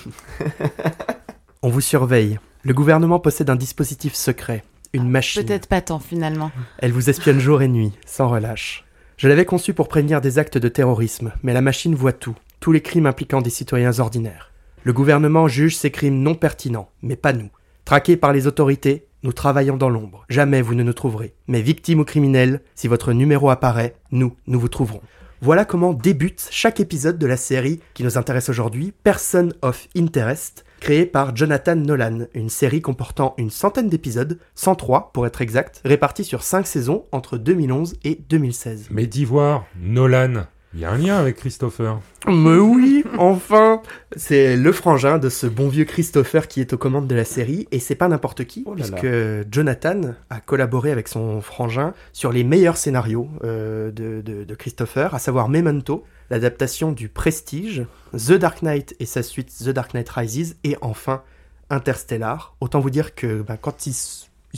On 1.61 1.69
vous 1.69 1.81
surveille. 1.81 2.37
Le 2.63 2.73
gouvernement 2.73 3.19
possède 3.19 3.49
un 3.49 3.55
dispositif 3.55 4.13
secret, 4.13 4.63
une 4.93 5.09
machine. 5.09 5.45
Peut-être 5.45 5.67
pas 5.67 5.81
tant 5.81 5.99
finalement. 5.99 6.51
Elle 6.79 6.91
vous 6.91 7.09
espionne 7.09 7.39
jour 7.39 7.61
et 7.61 7.67
nuit, 7.67 7.93
sans 8.05 8.27
relâche. 8.27 8.83
Je 9.17 9.29
l'avais 9.29 9.45
conçue 9.45 9.73
pour 9.73 9.87
prévenir 9.87 10.19
des 10.19 10.37
actes 10.37 10.57
de 10.57 10.67
terrorisme, 10.67 11.31
mais 11.43 11.53
la 11.53 11.61
machine 11.61 11.95
voit 11.95 12.11
tout, 12.11 12.35
tous 12.59 12.73
les 12.73 12.81
crimes 12.81 13.05
impliquant 13.05 13.41
des 13.41 13.49
citoyens 13.49 13.99
ordinaires. 13.99 14.51
Le 14.83 14.91
gouvernement 14.91 15.47
juge 15.47 15.77
ces 15.77 15.91
crimes 15.91 16.21
non 16.21 16.35
pertinents, 16.35 16.89
mais 17.01 17.15
pas 17.15 17.31
nous. 17.31 17.49
Traqués 17.85 18.17
par 18.17 18.33
les 18.33 18.47
autorités, 18.47 19.07
nous 19.23 19.31
travaillons 19.31 19.77
dans 19.77 19.89
l'ombre. 19.89 20.25
Jamais 20.27 20.61
vous 20.61 20.75
ne 20.75 20.83
nous 20.83 20.93
trouverez. 20.93 21.33
Mais 21.47 21.61
victimes 21.61 22.01
ou 22.01 22.03
criminels, 22.03 22.61
si 22.75 22.87
votre 22.87 23.13
numéro 23.13 23.49
apparaît, 23.49 23.95
nous, 24.11 24.35
nous 24.47 24.59
vous 24.59 24.67
trouverons. 24.67 25.01
Voilà 25.41 25.65
comment 25.65 25.93
débute 25.93 26.47
chaque 26.49 26.79
épisode 26.79 27.17
de 27.17 27.27
la 27.27 27.35
série 27.35 27.81
qui 27.93 28.03
nous 28.03 28.17
intéresse 28.17 28.47
aujourd'hui, 28.47 28.93
Person 29.03 29.49
of 29.61 29.87
Interest, 29.95 30.63
créée 30.79 31.05
par 31.05 31.35
Jonathan 31.35 31.75
Nolan, 31.75 32.27
une 32.33 32.49
série 32.49 32.81
comportant 32.81 33.33
une 33.37 33.49
centaine 33.49 33.89
d'épisodes, 33.89 34.39
103 34.55 35.11
pour 35.13 35.27
être 35.27 35.41
exact, 35.41 35.81
répartis 35.83 36.23
sur 36.23 36.41
5 36.41 36.65
saisons 36.65 37.05
entre 37.11 37.37
2011 37.37 37.95
et 38.05 38.21
2016. 38.29 38.87
Mais 38.91 39.07
d'Ivoire, 39.07 39.65
Nolan, 39.77 40.45
il 40.75 40.81
y 40.81 40.85
a 40.85 40.91
un 40.91 40.97
lien 40.97 41.17
avec 41.17 41.37
Christopher. 41.37 41.99
Mais 42.27 42.57
oui, 42.57 43.03
enfin 43.17 43.81
C'est 44.17 44.57
le 44.57 44.71
frangin 44.71 45.17
de 45.17 45.29
ce 45.29 45.47
bon 45.47 45.69
vieux 45.69 45.85
Christopher 45.85 46.47
qui 46.49 46.59
est 46.59 46.73
aux 46.73 46.77
commandes 46.77 47.07
de 47.07 47.15
la 47.15 47.23
série, 47.25 47.67
et 47.71 47.79
c'est 47.79 47.95
pas 47.95 48.07
n'importe 48.09 48.43
qui, 48.45 48.63
Oh 48.67 48.75
là 48.75 48.85
là. 48.85 48.91
puisque 48.97 49.53
Jonathan 49.53 50.01
a 50.29 50.39
collaboré 50.41 50.91
avec 50.91 51.07
son 51.07 51.39
frangin 51.41 51.93
sur 52.13 52.31
les 52.31 52.43
meilleurs 52.43 52.77
scénarios 52.77 53.29
euh, 53.45 53.89
de, 53.91 54.21
de- 54.21 54.43
de 54.43 54.55
Christopher, 54.55 55.15
à 55.15 55.19
savoir 55.19 55.47
Memento, 55.49 56.03
l'adaptation 56.29 56.91
du 56.91 57.07
Prestige, 57.09 57.85
The 58.13 58.33
Dark 58.33 58.61
Knight 58.61 58.95
et 58.99 59.05
sa 59.05 59.23
suite 59.23 59.51
The 59.63 59.69
Dark 59.69 59.93
Knight 59.93 60.09
Rises, 60.09 60.57
et 60.63 60.75
enfin 60.81 61.21
Interstellar. 61.69 62.55
Autant 62.61 62.79
vous 62.79 62.89
dire 62.91 63.15
que 63.15 63.41
ben, 63.41 63.57
quand 63.59 63.87
il 63.87 63.93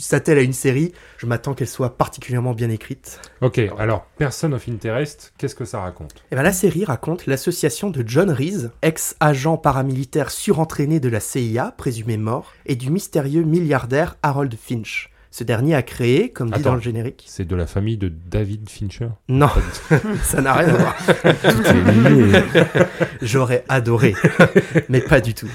s'attelle 0.00 0.38
à 0.38 0.42
une 0.42 0.52
série, 0.52 0.92
je 1.18 1.26
m'attends 1.26 1.54
qu'elle 1.54 1.68
soit 1.68 1.96
particulièrement 1.96 2.54
bien 2.54 2.70
écrite. 2.70 3.20
Ok, 3.40 3.60
alors, 3.78 4.06
Person 4.18 4.52
of 4.52 4.68
Interest, 4.68 5.32
qu'est-ce 5.38 5.54
que 5.54 5.64
ça 5.64 5.80
raconte? 5.80 6.14
Eh 6.30 6.36
ben, 6.36 6.42
la 6.42 6.52
série 6.52 6.84
raconte 6.84 7.26
l'association 7.26 7.90
de 7.90 8.04
John 8.06 8.30
Reese, 8.30 8.70
ex-agent 8.82 9.56
paramilitaire 9.56 10.30
surentraîné 10.30 11.00
de 11.00 11.08
la 11.08 11.20
CIA, 11.20 11.74
présumé 11.76 12.16
mort, 12.16 12.52
et 12.66 12.76
du 12.76 12.90
mystérieux 12.90 13.42
milliardaire 13.42 14.16
Harold 14.22 14.54
Finch. 14.60 15.10
Ce 15.30 15.44
dernier 15.44 15.74
a 15.74 15.82
créé, 15.82 16.30
comme 16.30 16.50
dit 16.50 16.62
dans 16.62 16.74
le 16.74 16.80
générique. 16.80 17.24
C'est 17.28 17.46
de 17.46 17.54
la 17.54 17.66
famille 17.66 17.98
de 17.98 18.08
David 18.08 18.68
Fincher? 18.68 19.10
Non, 19.28 19.50
ça 20.22 20.40
n'a 20.40 20.54
rien 20.54 20.74
à 20.74 20.76
voir. 20.76 20.96
J'aurais 23.22 23.62
adoré, 23.68 24.14
mais 24.88 25.00
pas 25.00 25.20
du 25.20 25.34
tout. 25.34 25.50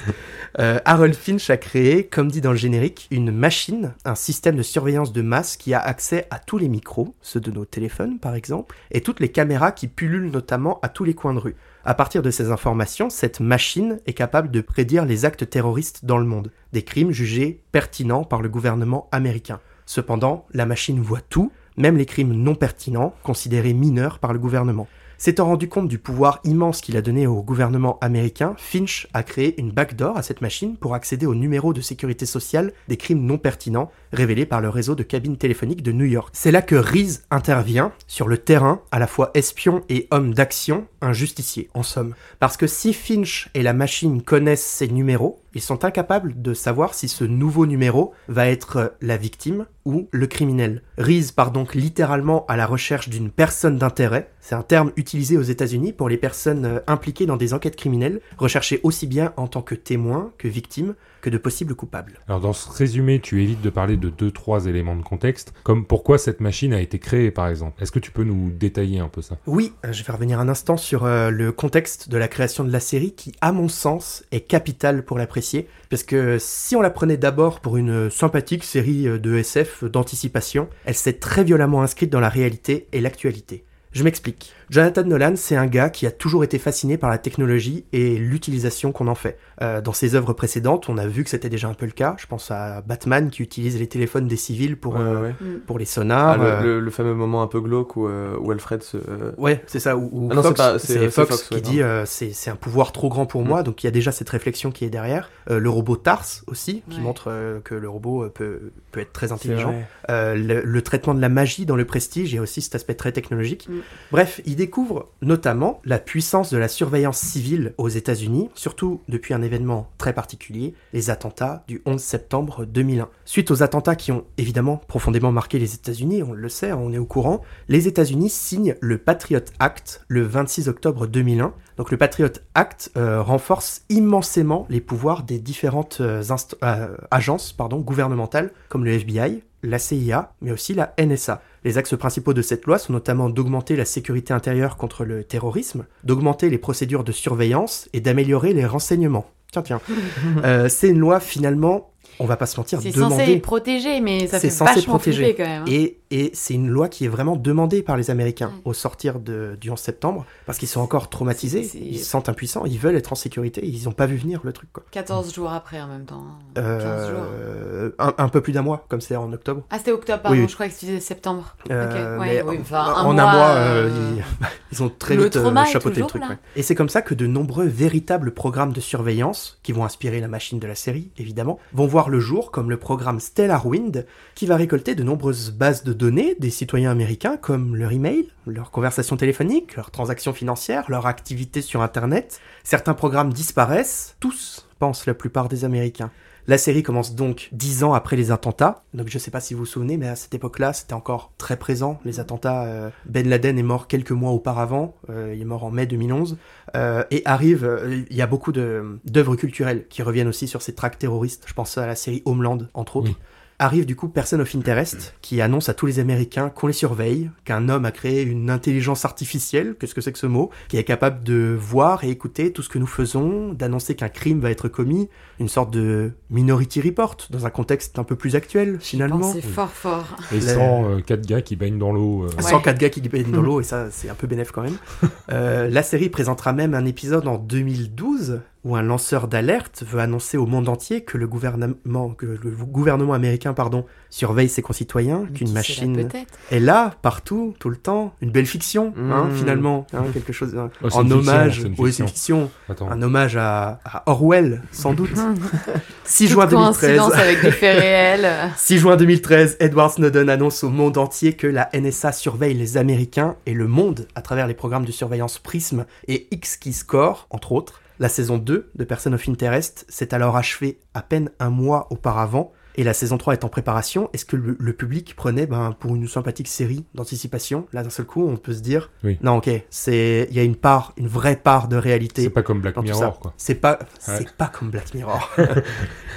Euh, 0.59 0.79
Harold 0.85 1.15
Finch 1.15 1.49
a 1.49 1.57
créé, 1.57 2.05
comme 2.05 2.29
dit 2.29 2.41
dans 2.41 2.51
le 2.51 2.57
générique, 2.57 3.07
une 3.09 3.31
machine, 3.31 3.93
un 4.05 4.13
système 4.13 4.55
de 4.55 4.61
surveillance 4.61 5.11
de 5.11 5.23
masse 5.23 5.57
qui 5.57 5.73
a 5.73 5.79
accès 5.79 6.27
à 6.29 6.37
tous 6.37 6.59
les 6.59 6.69
micros, 6.69 7.15
ceux 7.21 7.39
de 7.39 7.49
nos 7.49 7.65
téléphones 7.65 8.19
par 8.19 8.35
exemple, 8.35 8.75
et 8.91 9.01
toutes 9.01 9.19
les 9.19 9.29
caméras 9.29 9.71
qui 9.71 9.87
pullulent 9.87 10.29
notamment 10.29 10.79
à 10.81 10.89
tous 10.89 11.05
les 11.05 11.15
coins 11.15 11.33
de 11.33 11.39
rue. 11.39 11.55
À 11.85 11.95
partir 11.95 12.21
de 12.21 12.29
ces 12.29 12.51
informations, 12.51 13.09
cette 13.09 13.39
machine 13.39 13.99
est 14.05 14.13
capable 14.13 14.51
de 14.51 14.61
prédire 14.61 15.05
les 15.05 15.25
actes 15.25 15.49
terroristes 15.49 16.05
dans 16.05 16.19
le 16.19 16.25
monde, 16.25 16.51
des 16.71 16.83
crimes 16.83 17.11
jugés 17.11 17.63
pertinents 17.71 18.23
par 18.23 18.41
le 18.41 18.49
gouvernement 18.49 19.09
américain. 19.11 19.59
Cependant, 19.85 20.45
la 20.53 20.65
machine 20.67 21.01
voit 21.01 21.21
tout, 21.21 21.51
même 21.77 21.97
les 21.97 22.05
crimes 22.05 22.33
non 22.33 22.53
pertinents, 22.53 23.15
considérés 23.23 23.73
mineurs 23.73 24.19
par 24.19 24.33
le 24.33 24.39
gouvernement. 24.39 24.87
S'étant 25.23 25.45
rendu 25.45 25.69
compte 25.69 25.87
du 25.87 25.99
pouvoir 25.99 26.41
immense 26.43 26.81
qu'il 26.81 26.97
a 26.97 27.01
donné 27.01 27.27
au 27.27 27.41
gouvernement 27.41 27.97
américain, 28.01 28.55
Finch 28.57 29.07
a 29.13 29.23
créé 29.23 29.57
une 29.57 29.71
backdoor 29.71 30.17
à 30.17 30.21
cette 30.21 30.41
machine 30.41 30.75
pour 30.75 30.95
accéder 30.95 31.25
au 31.25 31.33
numéro 31.33 31.71
de 31.71 31.79
sécurité 31.79 32.25
sociale 32.25 32.73
des 32.89 32.97
crimes 32.97 33.25
non 33.25 33.37
pertinents 33.37 33.89
révélés 34.13 34.45
par 34.45 34.61
le 34.61 34.69
réseau 34.69 34.95
de 34.95 35.03
cabines 35.03 35.37
téléphoniques 35.37 35.83
de 35.83 35.91
New 35.91 36.05
York. 36.05 36.29
C'est 36.33 36.51
là 36.51 36.61
que 36.61 36.75
Reese 36.75 37.23
intervient 37.31 37.91
sur 38.07 38.27
le 38.27 38.37
terrain, 38.37 38.81
à 38.91 38.99
la 38.99 39.07
fois 39.07 39.31
espion 39.33 39.81
et 39.89 40.07
homme 40.11 40.33
d'action, 40.33 40.87
un 41.01 41.13
justicier, 41.13 41.69
en 41.73 41.83
somme. 41.83 42.13
Parce 42.39 42.55
que 42.55 42.67
si 42.67 42.93
Finch 42.93 43.49
et 43.53 43.63
la 43.63 43.73
machine 43.73 44.21
connaissent 44.21 44.65
ces 44.65 44.87
numéros, 44.87 45.41
ils 45.55 45.61
sont 45.61 45.85
incapables 45.85 46.41
de 46.41 46.53
savoir 46.53 46.93
si 46.93 47.07
ce 47.07 47.23
nouveau 47.23 47.65
numéro 47.65 48.13
va 48.27 48.47
être 48.47 48.95
la 49.01 49.17
victime 49.17 49.65
ou 49.85 50.07
le 50.11 50.27
criminel. 50.27 50.81
Reese 50.97 51.31
part 51.31 51.51
donc 51.51 51.75
littéralement 51.75 52.45
à 52.47 52.55
la 52.55 52.65
recherche 52.65 53.09
d'une 53.09 53.29
personne 53.29 53.77
d'intérêt. 53.77 54.31
C'est 54.39 54.55
un 54.55 54.63
terme 54.63 54.91
utilisé 54.95 55.37
aux 55.37 55.43
États-Unis 55.43 55.93
pour 55.93 56.09
les 56.09 56.17
personnes 56.17 56.81
impliquées 56.87 57.25
dans 57.25 57.37
des 57.37 57.53
enquêtes 57.53 57.75
criminelles, 57.75 58.21
recherchées 58.37 58.79
aussi 58.83 59.07
bien 59.07 59.33
en 59.37 59.47
tant 59.47 59.61
que 59.61 59.75
témoins 59.75 60.31
que 60.37 60.47
victimes 60.47 60.95
que 61.23 61.29
de 61.29 61.37
possibles 61.37 61.73
coupables. 61.73 62.19
Alors 62.27 62.41
dans 62.41 62.53
ce 62.53 62.69
résumé, 62.69 63.19
tu 63.19 63.41
évites 63.41 63.61
de 63.61 63.69
parler 63.69 63.97
de 63.97 64.09
deux 64.09 64.29
trois 64.29 64.67
éléments 64.67 64.95
de 64.95 65.01
contexte, 65.01 65.53
comme 65.63 65.85
pourquoi 65.85 66.17
cette 66.17 66.41
machine 66.41 66.73
a 66.73 66.81
été 66.81 66.99
créée 66.99 67.31
par 67.31 67.47
exemple. 67.47 67.81
Est-ce 67.81 67.91
que 67.91 67.99
tu 67.99 68.11
peux 68.11 68.25
nous 68.25 68.51
détailler 68.51 68.99
un 68.99 69.07
peu 69.07 69.21
ça? 69.21 69.37
Oui, 69.47 69.73
euh, 69.85 69.93
je 69.93 70.03
vais 70.03 70.13
revenir 70.13 70.39
un 70.39 70.49
instant 70.49 70.77
sur 70.77 71.05
euh, 71.05 71.31
le 71.31 71.51
contexte 71.51 72.09
de 72.09 72.17
la 72.17 72.27
création 72.27 72.63
de 72.63 72.71
la 72.71 72.81
série 72.81 73.13
qui, 73.13 73.31
à 73.41 73.51
mon 73.51 73.69
sens, 73.69 74.23
est 74.31 74.41
capital 74.41 75.03
pour 75.05 75.17
l'apprécier, 75.17 75.67
parce 75.89 76.03
que 76.03 76.37
si 76.39 76.75
on 76.75 76.81
la 76.81 76.89
prenait 76.89 77.17
d'abord 77.17 77.61
pour 77.61 77.77
une 77.77 78.09
sympathique 78.09 78.65
série 78.65 79.07
euh, 79.07 79.17
de 79.17 79.35
SF 79.37 79.85
d'anticipation, 79.85 80.67
elle 80.85 80.95
s'est 80.95 81.13
très 81.13 81.45
violemment 81.45 81.81
inscrite 81.81 82.11
dans 82.11 82.19
la 82.19 82.29
réalité 82.29 82.87
et 82.91 82.99
l'actualité. 82.99 83.63
Je 83.93 84.03
m'explique. 84.03 84.51
Jonathan 84.69 85.03
Nolan, 85.03 85.33
c'est 85.35 85.55
un 85.55 85.65
gars 85.67 85.89
qui 85.89 86.05
a 86.07 86.11
toujours 86.11 86.43
été 86.43 86.57
fasciné 86.59 86.97
par 86.97 87.09
la 87.09 87.17
technologie 87.17 87.85
et 87.93 88.15
l'utilisation 88.17 88.91
qu'on 88.91 89.07
en 89.07 89.15
fait. 89.15 89.37
Euh, 89.61 89.81
dans 89.81 89.93
ses 89.93 90.15
œuvres 90.15 90.33
précédentes, 90.33 90.89
on 90.89 90.97
a 90.97 91.05
vu 91.07 91.23
que 91.23 91.29
c'était 91.29 91.49
déjà 91.49 91.67
un 91.67 91.73
peu 91.73 91.85
le 91.85 91.91
cas. 91.91 92.15
Je 92.19 92.25
pense 92.27 92.49
à 92.51 92.81
Batman 92.81 93.29
qui 93.29 93.43
utilise 93.43 93.77
les 93.79 93.87
téléphones 93.87 94.27
des 94.27 94.35
civils 94.35 94.77
pour, 94.77 94.95
Ouais, 94.95 95.01
euh, 95.01 95.21
ouais. 95.21 95.35
pour 95.67 95.77
les 95.79 95.85
Ah, 95.85 95.93
sonars. 95.93 96.37
le, 96.37 96.45
euh, 96.45 96.61
le- 96.63 96.79
le 96.79 96.91
fameux 96.91 97.13
moment 97.13 97.41
un 97.43 97.47
peu 97.47 97.61
glauque 97.61 97.95
où, 97.95 98.07
où 98.07 98.51
Alfred 98.51 98.81
se. 98.83 98.97
Ouais, 99.37 99.61
c'est 99.67 99.79
ça. 99.79 99.95
Ou 99.97 100.29
Ah 100.31 100.35
non, 100.35 100.43
c'est 100.43 100.53
pas- 100.55 100.79
c'est- 100.79 101.09
Fox, 101.09 101.49
ouais, 101.51 101.57
qui 101.57 101.61
dit 101.61 101.81
euh, 101.81 102.05
c'est 102.05 102.31
c'est 102.33 102.49
un 102.49 102.55
pouvoir 102.55 102.91
trop 102.91 103.09
grand 103.09 103.25
pour 103.25 103.43
Mm. 103.43 103.47
moi. 103.47 103.63
Donc 103.63 103.83
il 103.83 103.87
y 103.87 103.89
a 103.89 103.91
déjà 103.91 104.11
cette 104.11 104.29
réflexion 104.29 104.71
qui 104.71 104.85
est 104.85 104.89
derrière. 104.89 105.29
Euh, 105.49 105.59
le 105.59 105.69
robot 105.69 105.97
Tars 105.97 106.25
aussi, 106.47 106.83
qui 106.89 106.99
montre 106.99 107.25
euh, 107.27 107.59
que 107.63 107.75
le 107.75 107.89
robot 107.89 108.29
peut, 108.29 108.71
peut 108.91 108.99
être 109.01 109.13
très 109.13 109.31
intelligent. 109.31 109.75
Euh, 110.09 110.35
le 110.35 110.81
traitement 110.81 111.13
de 111.13 111.21
la 111.21 111.29
magie 111.29 111.65
dans 111.65 111.75
le 111.75 111.85
prestige 111.85 112.33
et 112.33 112.39
aussi 112.39 112.61
cet 112.61 112.75
aspect 112.75 112.93
très 112.95 113.11
technologique. 113.11 113.67
Mm. 113.69 113.73
Bref, 114.11 114.41
il 114.45 114.52
découvre 114.55 115.09
notamment 115.21 115.81
la 115.85 115.99
puissance 115.99 116.51
de 116.51 116.57
la 116.57 116.67
surveillance 116.67 117.17
civile 117.17 117.73
aux 117.77 117.89
États-Unis, 117.89 118.49
surtout 118.55 119.01
depuis 119.07 119.33
un 119.33 119.41
événement 119.41 119.89
très 119.97 120.13
particulier, 120.13 120.73
les 120.93 121.09
attentats 121.09 121.63
du 121.67 121.81
11 121.85 122.01
septembre 122.01 122.65
2001. 122.65 123.09
Suite 123.25 123.51
aux 123.51 123.63
attentats 123.63 123.95
qui 123.95 124.11
ont 124.11 124.25
évidemment 124.37 124.77
profondément 124.77 125.31
marqué 125.31 125.59
les 125.59 125.73
États-Unis, 125.75 126.23
on 126.23 126.33
le 126.33 126.49
sait, 126.49 126.71
on 126.73 126.91
est 126.93 126.97
au 126.97 127.05
courant, 127.05 127.41
les 127.69 127.87
États-Unis 127.87 128.29
signent 128.29 128.75
le 128.81 128.97
Patriot 128.97 129.39
Act 129.59 130.03
le 130.07 130.23
26 130.23 130.67
octobre 130.67 131.07
2001. 131.07 131.53
Donc 131.77 131.91
le 131.91 131.97
Patriot 131.97 132.29
Act 132.53 132.91
euh, 132.97 133.21
renforce 133.21 133.83
immensément 133.89 134.67
les 134.69 134.81
pouvoirs 134.81 135.23
des 135.23 135.39
différentes 135.39 135.97
euh, 136.01 136.21
euh, 136.63 136.97
agences 137.09 137.55
gouvernementales 137.57 138.51
comme 138.69 138.85
le 138.85 138.91
FBI, 138.91 139.43
la 139.63 139.79
CIA, 139.79 140.33
mais 140.41 140.51
aussi 140.51 140.73
la 140.73 140.93
NSA. 140.99 141.41
Les 141.63 141.77
axes 141.77 141.95
principaux 141.97 142.33
de 142.33 142.41
cette 142.41 142.65
loi 142.65 142.77
sont 142.77 142.93
notamment 142.93 143.29
d'augmenter 143.29 143.75
la 143.75 143.85
sécurité 143.85 144.33
intérieure 144.33 144.75
contre 144.77 145.05
le 145.05 145.23
terrorisme, 145.23 145.85
d'augmenter 146.03 146.49
les 146.49 146.57
procédures 146.57 147.03
de 147.03 147.11
surveillance 147.13 147.87
et 147.93 148.01
d'améliorer 148.01 148.53
les 148.53 148.65
renseignements. 148.65 149.25
Tiens, 149.51 149.61
tiens. 149.61 149.81
Euh, 150.43 150.67
c'est 150.67 150.89
une 150.89 150.99
loi 150.99 151.19
finalement, 151.19 151.91
on 152.19 152.25
va 152.25 152.35
pas 152.37 152.45
se 152.45 152.57
mentir, 152.59 152.79
C'est 152.81 152.91
censé 152.91 153.37
protéger, 153.37 154.01
mais 154.01 154.27
ça 154.27 154.39
C'est 154.39 154.47
fait 154.49 154.53
censé 154.53 154.75
vachement 154.75 154.95
protéger. 154.95 155.23
flipper 155.23 155.43
quand 155.43 155.49
même. 155.49 155.61
hein. 155.63 155.65
Et, 155.71 155.99
et 156.15 156.29
c'est 156.33 156.53
une 156.53 156.67
loi 156.69 156.89
qui 156.89 157.05
est 157.05 157.07
vraiment 157.07 157.35
demandée 157.35 157.81
par 157.81 157.97
les 157.97 158.11
Américains 158.11 158.51
au 158.65 158.73
sortir 158.73 159.19
de, 159.19 159.57
du 159.59 159.69
11 159.71 159.79
septembre, 159.79 160.25
parce 160.45 160.57
qu'ils 160.59 160.67
sont 160.67 160.81
encore 160.81 161.09
traumatisés, 161.09 161.67
ils 161.73 161.97
se 161.99 162.05
sentent 162.05 162.29
impuissants, 162.29 162.65
ils 162.65 162.77
veulent 162.77 162.95
être 162.95 163.11
en 163.13 163.15
sécurité, 163.15 163.65
ils 163.65 163.85
n'ont 163.85 163.91
pas 163.93 164.05
vu 164.05 164.17
venir 164.17 164.41
le 164.43 164.53
truc. 164.53 164.69
Quoi. 164.71 164.83
14 164.91 165.33
jours 165.33 165.51
après 165.51 165.81
en 165.81 165.87
même 165.87 166.05
temps. 166.05 166.23
hein. 166.55 166.61
15 166.61 167.09
jours. 167.09 167.19
Euh, 167.33 167.89
un, 167.97 168.13
un 168.17 168.29
peu 168.29 168.41
plus 168.41 168.53
d'un 168.53 168.61
mois, 168.61 168.85
comme 168.89 169.01
c'est 169.01 169.15
en 169.15 169.31
octobre. 169.33 169.63
Ah, 169.71 169.77
c'était 169.79 169.91
octobre, 169.91 170.21
pardon, 170.21 170.37
oui. 170.37 170.47
je 170.47 170.53
crois 170.53 170.67
que 170.67 170.73
disais 170.79 170.99
septembre. 170.99 171.55
Euh, 171.71 172.19
ouais, 172.19 172.43
oui, 172.45 172.57
en- 172.57 172.61
enfin, 172.61 172.79
un 172.79 172.93
en 173.05 173.13
mois, 173.13 173.23
un 173.23 173.33
mois, 173.35 173.47
euh, 173.55 173.89
euh, 173.89 174.15
ils, 174.17 174.23
ils 174.71 174.83
ont 174.83 174.89
très 174.89 175.15
le 175.15 175.23
vite 175.23 175.35
euh, 175.37 175.65
chapeauté 175.65 176.01
le 176.01 176.05
truc. 176.05 176.21
ouais. 176.29 176.37
Et 176.55 176.61
c'est 176.61 176.75
comme 176.75 176.89
ça 176.89 177.01
que 177.01 177.13
de 177.15 177.25
nombreux 177.25 177.65
véritables 177.65 178.31
programmes 178.33 178.71
de 178.73 178.79
surveillance, 178.81 179.59
qui 179.63 179.71
vont 179.71 179.83
inspirer 179.83 180.19
la 180.19 180.27
machine 180.27 180.59
de 180.59 180.67
la 180.67 180.75
série, 180.75 181.09
évidemment, 181.17 181.57
vont 181.73 181.87
voir 181.87 182.09
le 182.09 182.19
jour, 182.19 182.51
comme 182.51 182.69
le 182.69 182.77
programme 182.77 183.19
Stellar 183.19 183.65
Wind, 183.65 184.05
qui 184.35 184.45
va 184.45 184.55
récolter 184.57 184.93
de 184.95 185.03
nombreuses 185.03 185.51
bases 185.51 185.83
de 185.83 185.93
données 185.93 186.02
des 186.11 186.49
citoyens 186.49 186.91
américains, 186.91 187.37
comme 187.37 187.75
leur 187.75 187.91
email, 187.91 188.27
leurs 188.45 188.71
conversations 188.71 189.15
téléphoniques, 189.15 189.75
leurs 189.75 189.91
transactions 189.91 190.33
financières, 190.33 190.89
leur 190.89 191.05
activité 191.05 191.61
sur 191.61 191.81
Internet. 191.81 192.41
Certains 192.63 192.93
programmes 192.93 193.31
disparaissent, 193.31 194.15
tous, 194.19 194.67
pensent 194.79 195.05
la 195.05 195.13
plupart 195.13 195.47
des 195.47 195.65
Américains. 195.65 196.11
La 196.45 196.57
série 196.57 196.83
commence 196.83 197.15
donc 197.15 197.47
dix 197.53 197.85
ans 197.85 197.93
après 197.93 198.17
les 198.17 198.31
attentats. 198.31 198.83
Donc 198.93 199.07
je 199.07 199.17
sais 199.17 199.31
pas 199.31 199.39
si 199.39 199.53
vous 199.53 199.61
vous 199.61 199.65
souvenez, 199.65 199.95
mais 199.95 200.09
à 200.09 200.17
cette 200.17 200.33
époque-là, 200.33 200.73
c'était 200.73 200.93
encore 200.93 201.31
très 201.37 201.55
présent. 201.55 202.01
Les 202.03 202.19
attentats, 202.19 202.65
euh, 202.65 202.89
Ben 203.05 203.29
Laden 203.29 203.57
est 203.57 203.63
mort 203.63 203.87
quelques 203.87 204.11
mois 204.11 204.31
auparavant. 204.31 204.97
Euh, 205.09 205.31
il 205.33 205.41
est 205.41 205.45
mort 205.45 205.63
en 205.63 205.71
mai 205.71 205.85
2011. 205.85 206.37
Euh, 206.75 207.05
et 207.11 207.21
arrive, 207.23 208.05
il 208.09 208.17
y 208.17 208.21
a 208.21 208.27
beaucoup 208.27 208.51
d'œuvres 208.51 209.37
culturelles 209.37 209.87
qui 209.87 210.03
reviennent 210.03 210.27
aussi 210.27 210.49
sur 210.49 210.61
ces 210.61 210.75
tracts 210.75 210.99
terroristes. 210.99 211.45
Je 211.47 211.53
pense 211.53 211.77
à 211.77 211.87
la 211.87 211.95
série 211.95 212.21
Homeland, 212.25 212.57
entre 212.73 212.97
autres. 212.97 213.11
Arrive 213.59 213.85
du 213.85 213.95
coup 213.95 214.09
Person 214.09 214.39
of 214.39 214.53
Interest, 214.55 215.15
qui 215.21 215.39
annonce 215.41 215.69
à 215.69 215.73
tous 215.73 215.85
les 215.85 215.99
Américains 215.99 216.49
qu'on 216.49 216.67
les 216.67 216.73
surveille, 216.73 217.29
qu'un 217.45 217.69
homme 217.69 217.85
a 217.85 217.91
créé 217.91 218.23
une 218.23 218.49
intelligence 218.49 219.05
artificielle, 219.05 219.75
qu'est-ce 219.79 219.93
que 219.93 220.01
c'est 220.01 220.11
que 220.11 220.17
ce 220.19 220.25
mot, 220.25 220.49
qui 220.67 220.77
est 220.77 220.83
capable 220.83 221.23
de 221.23 221.55
voir 221.57 222.03
et 222.03 222.09
écouter 222.09 222.51
tout 222.51 222.61
ce 222.61 222.69
que 222.69 222.79
nous 222.79 222.87
faisons, 222.87 223.53
d'annoncer 223.53 223.95
qu'un 223.95 224.09
crime 224.09 224.39
va 224.39 224.49
être 224.51 224.67
commis, 224.67 225.07
une 225.39 225.47
sorte 225.49 225.71
de 225.71 226.11
Minority 226.29 226.81
Report, 226.81 227.15
dans 227.29 227.45
un 227.45 227.49
contexte 227.51 227.99
un 227.99 228.03
peu 228.03 228.15
plus 228.15 228.35
actuel, 228.35 228.77
finalement. 228.81 229.31
C'est 229.31 229.41
fort 229.41 229.71
fort. 229.71 230.15
Et 230.33 230.41
sans 230.41 230.89
euh, 230.89 230.99
quatre 230.99 231.25
gars 231.25 231.41
qui 231.41 231.55
baignent 231.55 231.77
dans 231.79 231.93
l'eau. 231.93 232.23
euh, 232.23 232.35
Ouais. 232.35 232.41
104 232.41 232.77
gars 232.79 232.89
qui 232.89 233.01
baignent 233.01 233.31
dans 233.31 233.41
l'eau, 233.41 233.61
et 233.61 233.63
ça, 233.63 233.89
c'est 233.91 234.09
un 234.09 234.15
peu 234.15 234.27
bénéf 234.27 234.51
quand 234.51 234.63
même. 234.63 234.77
Euh, 235.31 235.69
la 235.69 235.83
série 235.83 236.09
présentera 236.09 236.51
même 236.53 236.73
un 236.73 236.85
épisode 236.85 237.27
en 237.27 237.37
2012 237.37 238.41
où 238.65 238.75
un 238.75 238.81
lanceur 238.81 239.27
d'alerte 239.27 239.83
veut 239.85 239.99
annoncer 239.99 240.37
au 240.37 240.45
monde 240.45 240.69
entier 240.69 241.01
que 241.03 241.17
le 241.17 241.27
gouvernement, 241.27 242.09
que 242.17 242.25
le 242.25 242.51
gouvernement 242.51 243.13
américain 243.13 243.53
pardon, 243.53 243.85
surveille 244.09 244.47
ses 244.47 244.61
concitoyens, 244.61 245.25
qu'une 245.33 245.51
machine 245.51 246.07
est 246.51 246.59
là, 246.59 246.93
partout, 247.01 247.55
tout 247.59 247.69
le 247.69 247.75
temps. 247.75 248.13
Une 248.21 248.31
belle 248.31 248.45
fiction, 248.45 248.93
hein, 248.97 249.25
Mm. 249.25 249.35
finalement. 249.35 249.87
hein, 249.93 250.03
quelque 250.13 250.31
chose 250.31 250.55
hein, 250.55 250.69
Oh, 250.81 250.87
en 250.93 251.09
hommage. 251.11 251.61
c'est 251.91 252.05
fiction. 252.05 252.49
Un 252.89 253.01
hommage 253.01 253.35
à, 253.37 253.79
à 253.85 254.03
Orwell, 254.05 254.61
sans 254.71 254.93
doute. 254.93 255.11
6 256.05 256.27
juin 256.27 256.43
Toute 256.47 256.51
2013. 256.59 256.79
coïncidence 256.79 257.13
avec 257.13 257.41
des 257.41 257.51
faits 257.51 257.79
réels. 257.79 258.29
6 258.57 258.77
juin 258.79 258.95
2013, 258.97 259.57
Edward 259.59 259.91
Snowden 259.91 260.29
annonce 260.29 260.63
au 260.63 260.69
monde 260.69 260.97
entier 260.97 261.33
que 261.33 261.47
la 261.47 261.69
NSA 261.73 262.11
surveille 262.11 262.53
les 262.53 262.77
Américains 262.77 263.35
et 263.45 263.53
le 263.53 263.67
monde 263.67 264.07
à 264.15 264.21
travers 264.21 264.47
les 264.47 264.53
programmes 264.53 264.85
de 264.85 264.91
surveillance 264.91 265.39
Prism 265.39 265.85
et 266.07 266.27
X-Keyscore, 266.31 267.27
entre 267.29 267.51
autres. 267.51 267.81
La 267.99 268.09
saison 268.09 268.37
2 268.37 268.71
de 268.73 268.83
Person 268.83 269.13
of 269.13 269.29
Interest 269.29 269.85
s'est 269.87 270.13
alors 270.13 270.35
achevée 270.35 270.79
à 270.93 271.03
peine 271.03 271.29
un 271.39 271.49
mois 271.49 271.87
auparavant. 271.91 272.51
Et 272.75 272.83
la 272.83 272.93
saison 272.93 273.17
3 273.17 273.33
est 273.33 273.43
en 273.43 273.49
préparation. 273.49 274.09
Est-ce 274.13 274.25
que 274.25 274.35
le, 274.35 274.55
le 274.59 274.73
public 274.73 275.15
prenait 275.15 275.45
ben, 275.45 275.75
pour 275.79 275.95
une 275.95 276.07
sympathique 276.07 276.47
série 276.47 276.85
d'anticipation 276.95 277.67
Là, 277.73 277.83
d'un 277.83 277.89
seul 277.89 278.05
coup, 278.05 278.27
on 278.27 278.37
peut 278.37 278.53
se 278.53 278.61
dire 278.61 278.89
Oui. 279.03 279.17
non, 279.21 279.37
ok, 279.37 279.49
c'est 279.69 280.27
il 280.31 280.35
y 280.35 280.39
a 280.39 280.43
une 280.43 280.55
part, 280.55 280.93
une 280.97 281.07
vraie 281.07 281.35
part 281.35 281.67
de 281.67 281.75
C'est 281.75 281.81
réalité 281.81 282.29
pas 282.29 282.41
comme 282.43 282.61
Black 282.61 282.77
Mirror, 282.77 283.19
quoi. 283.19 283.33
C'est 283.37 283.55
pas, 283.55 283.79
Ouais. 284.07 284.17
c'est 284.17 284.31
pas 284.35 284.47
comme 284.47 284.69
Black 284.69 284.93
Mirror. 284.93 285.29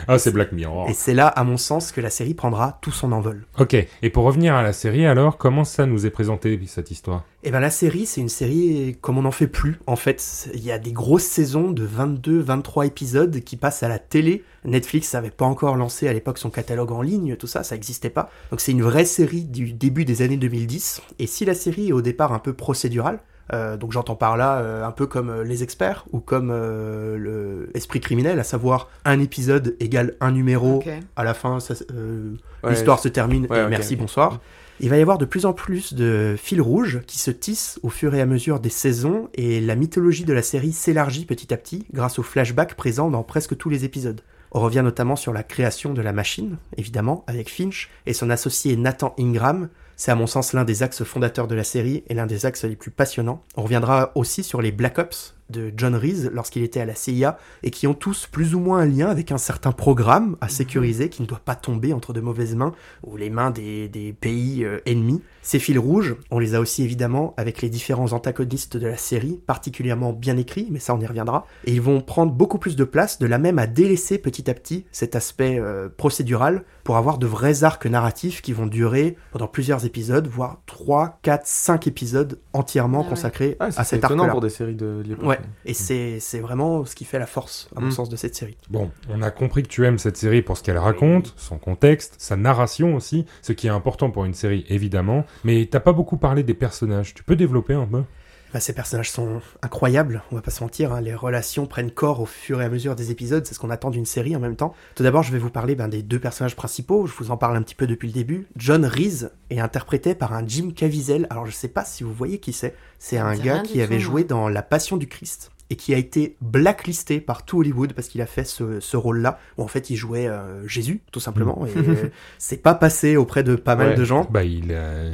Ah, 0.08 0.18
c'est 0.18 0.30
Black 0.30 0.52
Mirror. 0.52 0.88
Et 0.88 0.94
c'est 0.94 1.14
là, 1.14 1.26
à 1.26 1.42
mon 1.42 1.56
sens, 1.56 1.90
que 1.90 2.00
la 2.00 2.10
série 2.10 2.34
prendra 2.34 2.78
tout 2.80 2.92
son 2.92 3.10
envol. 3.12 3.44
Ok, 3.58 3.74
et 3.74 4.10
pour 4.10 4.24
revenir 4.24 4.54
à 4.54 4.62
la 4.62 4.72
série, 4.72 5.04
alors, 5.06 5.36
comment 5.36 5.64
ça 5.64 5.86
nous 5.86 6.06
est 6.06 6.10
présenté, 6.10 6.60
cette 6.66 6.90
histoire? 6.90 7.24
Et 7.42 7.50
ben 7.50 7.60
la 7.60 7.70
série, 7.70 8.06
c'est 8.06 8.20
une 8.20 8.28
série 8.28 8.96
comme 9.00 9.18
on 9.18 9.22
n'en 9.22 9.30
fait 9.30 9.46
plus. 9.46 9.78
En 9.86 9.96
fait, 9.96 10.48
il 10.54 10.64
y 10.64 10.72
a 10.72 10.78
des 10.78 10.92
grosses 10.92 11.24
saisons 11.24 11.70
de 11.70 11.84
22, 11.84 12.40
23 12.40 12.86
épisodes 12.86 13.40
qui 13.40 13.56
passent 13.56 13.82
à 13.82 13.88
la 13.88 13.98
télé. 13.98 14.44
Netflix 14.66 15.12
n'avait 15.14 15.30
pas 15.30 15.44
encore 15.44 15.76
lancé 15.76 16.08
à 16.08 16.12
l'époque 16.12 16.38
son 16.38 16.50
catalogue 16.50 16.92
en 16.92 17.02
ligne, 17.02 17.36
tout 17.36 17.46
ça, 17.46 17.62
ça 17.62 17.74
n'existait 17.74 18.10
pas. 18.10 18.30
Donc 18.50 18.60
c'est 18.60 18.72
une 18.72 18.82
vraie 18.82 19.04
série 19.04 19.44
du 19.44 19.72
début 19.72 20.04
des 20.04 20.22
années 20.22 20.36
2010. 20.36 21.02
Et 21.18 21.26
si 21.26 21.44
la 21.44 21.54
série 21.54 21.88
est 21.88 21.92
au 21.92 22.02
départ 22.02 22.32
un 22.32 22.38
peu 22.38 22.52
procédurale, 22.52 23.20
euh, 23.52 23.76
donc 23.76 23.92
j'entends 23.92 24.16
par 24.16 24.36
là 24.36 24.58
euh, 24.58 24.84
un 24.84 24.90
peu 24.90 25.06
comme 25.06 25.30
euh, 25.30 25.44
les 25.44 25.62
experts 25.62 26.04
ou 26.10 26.18
comme 26.18 26.50
euh, 26.52 27.16
le 27.16 27.70
esprit 27.74 28.00
criminel, 28.00 28.40
à 28.40 28.44
savoir 28.44 28.90
un 29.04 29.20
épisode 29.20 29.76
égale 29.78 30.14
un 30.20 30.32
numéro. 30.32 30.82
À 31.14 31.22
la 31.22 31.32
fin, 31.32 31.58
euh, 31.92 32.34
Ouais, 32.64 32.70
l'histoire 32.70 32.98
se 32.98 33.08
termine 33.08 33.46
Ouais, 33.48 33.60
et 33.60 33.62
ok, 33.62 33.70
merci, 33.70 33.94
bonsoir. 33.96 34.40
Il 34.80 34.90
va 34.90 34.98
y 34.98 35.00
avoir 35.00 35.16
de 35.16 35.24
plus 35.24 35.46
en 35.46 35.52
plus 35.54 35.94
de 35.94 36.34
fils 36.36 36.60
rouges 36.60 37.00
qui 37.06 37.18
se 37.18 37.30
tissent 37.30 37.78
au 37.82 37.88
fur 37.88 38.14
et 38.14 38.20
à 38.20 38.26
mesure 38.26 38.60
des 38.60 38.68
saisons 38.68 39.28
et 39.34 39.60
la 39.60 39.74
mythologie 39.74 40.24
de 40.24 40.34
la 40.34 40.42
série 40.42 40.72
s'élargit 40.72 41.24
petit 41.24 41.54
à 41.54 41.56
petit 41.56 41.86
grâce 41.94 42.18
aux 42.18 42.22
flashbacks 42.22 42.74
présents 42.74 43.08
dans 43.10 43.22
presque 43.22 43.56
tous 43.56 43.70
les 43.70 43.84
épisodes. 43.86 44.20
On 44.56 44.60
revient 44.60 44.80
notamment 44.82 45.16
sur 45.16 45.34
la 45.34 45.42
création 45.42 45.92
de 45.92 46.00
la 46.00 46.14
machine, 46.14 46.56
évidemment, 46.78 47.24
avec 47.26 47.50
Finch 47.50 47.90
et 48.06 48.14
son 48.14 48.30
associé 48.30 48.74
Nathan 48.78 49.14
Ingram. 49.18 49.68
C'est 49.96 50.10
à 50.10 50.14
mon 50.14 50.26
sens 50.26 50.54
l'un 50.54 50.64
des 50.64 50.82
axes 50.82 51.04
fondateurs 51.04 51.46
de 51.46 51.54
la 51.54 51.62
série 51.62 52.04
et 52.08 52.14
l'un 52.14 52.24
des 52.24 52.46
axes 52.46 52.64
les 52.64 52.74
plus 52.74 52.90
passionnants. 52.90 53.42
On 53.56 53.64
reviendra 53.64 54.12
aussi 54.14 54.42
sur 54.42 54.62
les 54.62 54.72
Black 54.72 54.96
Ops 54.98 55.35
de 55.50 55.72
John 55.76 55.94
Reese 55.94 56.30
lorsqu'il 56.32 56.62
était 56.62 56.80
à 56.80 56.84
la 56.86 56.94
CIA 56.94 57.38
et 57.62 57.70
qui 57.70 57.86
ont 57.86 57.94
tous 57.94 58.26
plus 58.26 58.54
ou 58.54 58.60
moins 58.60 58.80
un 58.80 58.86
lien 58.86 59.08
avec 59.08 59.32
un 59.32 59.38
certain 59.38 59.72
programme 59.72 60.36
à 60.40 60.48
sécuriser 60.48 61.08
qui 61.08 61.22
ne 61.22 61.26
doit 61.26 61.40
pas 61.44 61.54
tomber 61.54 61.92
entre 61.92 62.12
de 62.12 62.20
mauvaises 62.20 62.54
mains 62.56 62.72
ou 63.04 63.16
les 63.16 63.30
mains 63.30 63.50
des, 63.50 63.88
des 63.88 64.12
pays 64.12 64.64
euh, 64.64 64.78
ennemis. 64.86 65.22
Ces 65.42 65.58
fils 65.60 65.78
rouges, 65.78 66.16
on 66.30 66.38
les 66.40 66.54
a 66.56 66.60
aussi 66.60 66.82
évidemment 66.82 67.34
avec 67.36 67.62
les 67.62 67.68
différents 67.68 68.12
antagonistes 68.12 68.76
de 68.76 68.86
la 68.88 68.96
série, 68.96 69.40
particulièrement 69.46 70.12
bien 70.12 70.36
écrits, 70.36 70.66
mais 70.70 70.80
ça 70.80 70.94
on 70.94 71.00
y 71.00 71.06
reviendra. 71.06 71.46
Et 71.64 71.72
ils 71.72 71.80
vont 71.82 72.00
prendre 72.00 72.32
beaucoup 72.32 72.58
plus 72.58 72.74
de 72.74 72.84
place, 72.84 73.18
de 73.20 73.26
la 73.26 73.38
même 73.38 73.58
à 73.60 73.66
délaisser 73.68 74.18
petit 74.18 74.50
à 74.50 74.54
petit 74.54 74.86
cet 74.90 75.14
aspect 75.14 75.58
euh, 75.60 75.88
procédural 75.96 76.64
pour 76.82 76.96
avoir 76.96 77.18
de 77.18 77.26
vrais 77.26 77.62
arcs 77.64 77.86
narratifs 77.86 78.42
qui 78.42 78.52
vont 78.52 78.66
durer 78.66 79.16
pendant 79.32 79.46
plusieurs 79.48 79.84
épisodes, 79.84 80.26
voire 80.26 80.62
3, 80.66 81.18
4, 81.22 81.42
5 81.46 81.86
épisodes 81.86 82.38
entièrement 82.52 82.98
Ah 83.00 83.02
ouais. 83.04 83.08
consacrés 83.10 83.56
Ah, 83.60 83.66
à 83.66 83.70
c'est 83.70 83.84
cet 83.84 84.04
étonnant 84.04 84.24
arc-là. 84.24 84.32
pour 84.32 84.40
des 84.40 84.50
séries 84.50 84.74
de, 84.74 85.02
de 85.02 85.08
l'époque. 85.08 85.26
Ouais, 85.28 85.35
et 85.64 85.74
c'est 85.74 86.20
c'est 86.20 86.40
vraiment 86.40 86.84
ce 86.84 86.94
qui 86.94 87.04
fait 87.04 87.18
la 87.18 87.26
force, 87.26 87.68
à 87.76 87.80
mon 87.80 87.88
Mm. 87.88 87.92
sens, 87.92 88.08
de 88.08 88.16
cette 88.16 88.34
série. 88.34 88.56
Bon, 88.70 88.90
on 89.08 89.22
a 89.22 89.30
compris 89.30 89.62
que 89.62 89.68
tu 89.68 89.84
aimes 89.86 89.98
cette 89.98 90.16
série 90.16 90.42
pour 90.42 90.56
ce 90.56 90.62
qu'elle 90.62 90.78
raconte, 90.78 91.34
son 91.36 91.58
contexte, 91.58 92.14
sa 92.18 92.36
narration 92.36 92.94
aussi, 92.96 93.26
ce 93.42 93.52
qui 93.52 93.66
est 93.66 93.70
important 93.70 94.10
pour 94.10 94.24
une 94.24 94.34
série 94.34 94.64
évidemment, 94.68 95.24
mais 95.44 95.66
t'as 95.70 95.80
pas 95.80 95.92
beaucoup 95.92 96.16
parlé 96.16 96.42
des 96.42 96.54
personnages, 96.54 97.14
tu 97.14 97.22
peux 97.24 97.36
développer 97.36 97.74
un 97.74 97.86
peu? 97.86 98.02
Bah, 98.52 98.60
ces 98.60 98.72
personnages 98.72 99.10
sont 99.10 99.40
incroyables, 99.62 100.22
on 100.30 100.36
va 100.36 100.42
pas 100.42 100.50
se 100.50 100.62
mentir, 100.62 100.92
hein, 100.92 101.00
les 101.00 101.14
relations 101.14 101.66
prennent 101.66 101.90
corps 101.90 102.20
au 102.20 102.26
fur 102.26 102.62
et 102.62 102.64
à 102.64 102.68
mesure 102.68 102.94
des 102.94 103.10
épisodes, 103.10 103.44
c'est 103.44 103.54
ce 103.54 103.58
qu'on 103.58 103.70
attend 103.70 103.90
d'une 103.90 104.06
série 104.06 104.36
en 104.36 104.40
même 104.40 104.56
temps. 104.56 104.74
Tout 104.94 105.02
d'abord, 105.02 105.22
je 105.22 105.32
vais 105.32 105.38
vous 105.38 105.50
parler 105.50 105.74
ben, 105.74 105.88
des 105.88 106.02
deux 106.02 106.20
personnages 106.20 106.56
principaux, 106.56 107.06
je 107.06 107.14
vous 107.14 107.30
en 107.30 107.36
parle 107.36 107.56
un 107.56 107.62
petit 107.62 107.74
peu 107.74 107.86
depuis 107.86 108.06
le 108.06 108.14
début. 108.14 108.46
John 108.56 108.84
Reese 108.84 109.30
est 109.50 109.60
interprété 109.60 110.14
par 110.14 110.32
un 110.32 110.46
Jim 110.46 110.70
Caviezel, 110.74 111.26
alors 111.30 111.46
je 111.46 111.52
sais 111.52 111.68
pas 111.68 111.84
si 111.84 112.04
vous 112.04 112.12
voyez 112.12 112.38
qui 112.38 112.52
c'est, 112.52 112.74
c'est 112.98 113.18
un 113.18 113.36
gars 113.36 113.60
qui 113.60 113.82
avait 113.82 113.96
tout, 113.96 114.02
joué 114.02 114.24
dans 114.24 114.48
La 114.48 114.62
Passion 114.62 114.96
du 114.96 115.08
Christ 115.08 115.50
et 115.70 115.76
qui 115.76 115.92
a 115.94 115.98
été 115.98 116.36
blacklisté 116.40 117.20
par 117.20 117.44
tout 117.44 117.58
Hollywood 117.58 117.92
parce 117.92 118.08
qu'il 118.08 118.20
a 118.22 118.26
fait 118.26 118.44
ce, 118.44 118.78
ce 118.80 118.96
rôle-là, 118.96 119.38
où 119.58 119.62
en 119.62 119.66
fait 119.68 119.90
il 119.90 119.96
jouait 119.96 120.26
euh, 120.28 120.66
Jésus, 120.68 121.00
tout 121.10 121.20
simplement, 121.20 121.66
et 121.66 121.76
euh, 121.76 122.08
c'est 122.38 122.62
pas 122.62 122.74
passé 122.74 123.16
auprès 123.16 123.42
de 123.42 123.56
pas 123.56 123.74
mal 123.76 123.88
Ouais. 123.88 123.94
de 123.94 124.04
gens. 124.04 124.26
Bah 124.30 124.44
il, 124.44 124.72
a- 124.72 125.08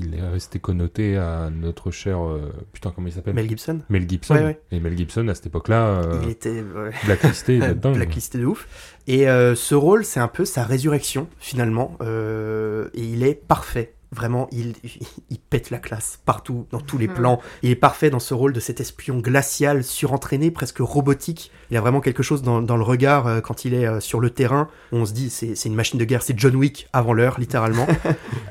il 0.00 0.14
est 0.14 0.20
resté 0.28 0.58
connoté 0.58 1.16
à 1.16 1.50
notre 1.50 1.90
cher... 1.90 2.24
euh, 2.24 2.52
putain 2.72 2.92
comment 2.94 3.08
il 3.08 3.12
s'appelle? 3.12 3.34
Mel 3.34 3.48
Gibson, 3.48 3.80
Mel 3.88 4.08
Gibson. 4.08 4.34
Ouais, 4.34 4.44
ouais. 4.44 4.60
Et 4.72 4.80
Mel 4.80 4.96
Gibson 4.96 5.26
à 5.28 5.34
cette 5.34 5.46
époque-là, 5.46 5.86
euh, 5.86 6.20
il 6.24 6.30
était... 6.30 6.62
ouais. 6.62 6.90
blacklisté, 7.04 7.58
là-dedans. 7.58 7.92
blacklisté 7.94 8.38
de 8.38 8.46
ouf. 8.46 8.68
Et 9.06 9.28
euh, 9.28 9.54
ce 9.54 9.74
rôle, 9.74 10.04
c'est 10.04 10.20
un 10.20 10.28
peu 10.28 10.44
sa 10.44 10.62
résurrection, 10.64 11.28
finalement. 11.38 11.96
Euh, 12.02 12.88
et 12.94 13.02
il 13.02 13.22
est 13.24 13.34
parfait. 13.34 13.94
Vraiment, 14.10 14.48
il, 14.52 14.74
il 15.30 15.38
pète 15.38 15.70
la 15.70 15.78
classe 15.78 16.18
partout, 16.24 16.66
dans 16.70 16.80
tous 16.80 16.96
les 16.98 17.08
Mhm. 17.08 17.14
plans. 17.14 17.40
Il 17.62 17.70
est 17.70 17.74
parfait 17.76 18.08
dans 18.10 18.18
ce 18.18 18.32
rôle 18.34 18.52
de 18.52 18.60
cet 18.60 18.80
espion 18.80 19.18
glacial, 19.18 19.84
surentraîné, 19.84 20.50
presque 20.50 20.78
robotique. 20.78 21.50
Il 21.70 21.74
y 21.74 21.76
a 21.76 21.80
vraiment 21.80 22.00
quelque 22.00 22.22
chose 22.22 22.42
dans, 22.42 22.62
dans 22.62 22.76
le 22.76 22.82
regard 22.82 23.26
euh, 23.26 23.40
quand 23.40 23.64
il 23.66 23.74
est 23.74 23.86
euh, 23.86 24.00
sur 24.00 24.20
le 24.20 24.30
terrain. 24.30 24.68
On 24.92 25.04
se 25.04 25.12
dit, 25.12 25.28
c'est 25.30 25.54
c'est 25.54 25.68
une 25.68 25.74
machine 25.74 25.98
de 25.98 26.04
guerre, 26.04 26.22
c'est 26.22 26.38
John 26.38 26.56
Wick 26.56 26.88
avant 26.92 27.12
l'heure, 27.12 27.38
littéralement. 27.38 27.86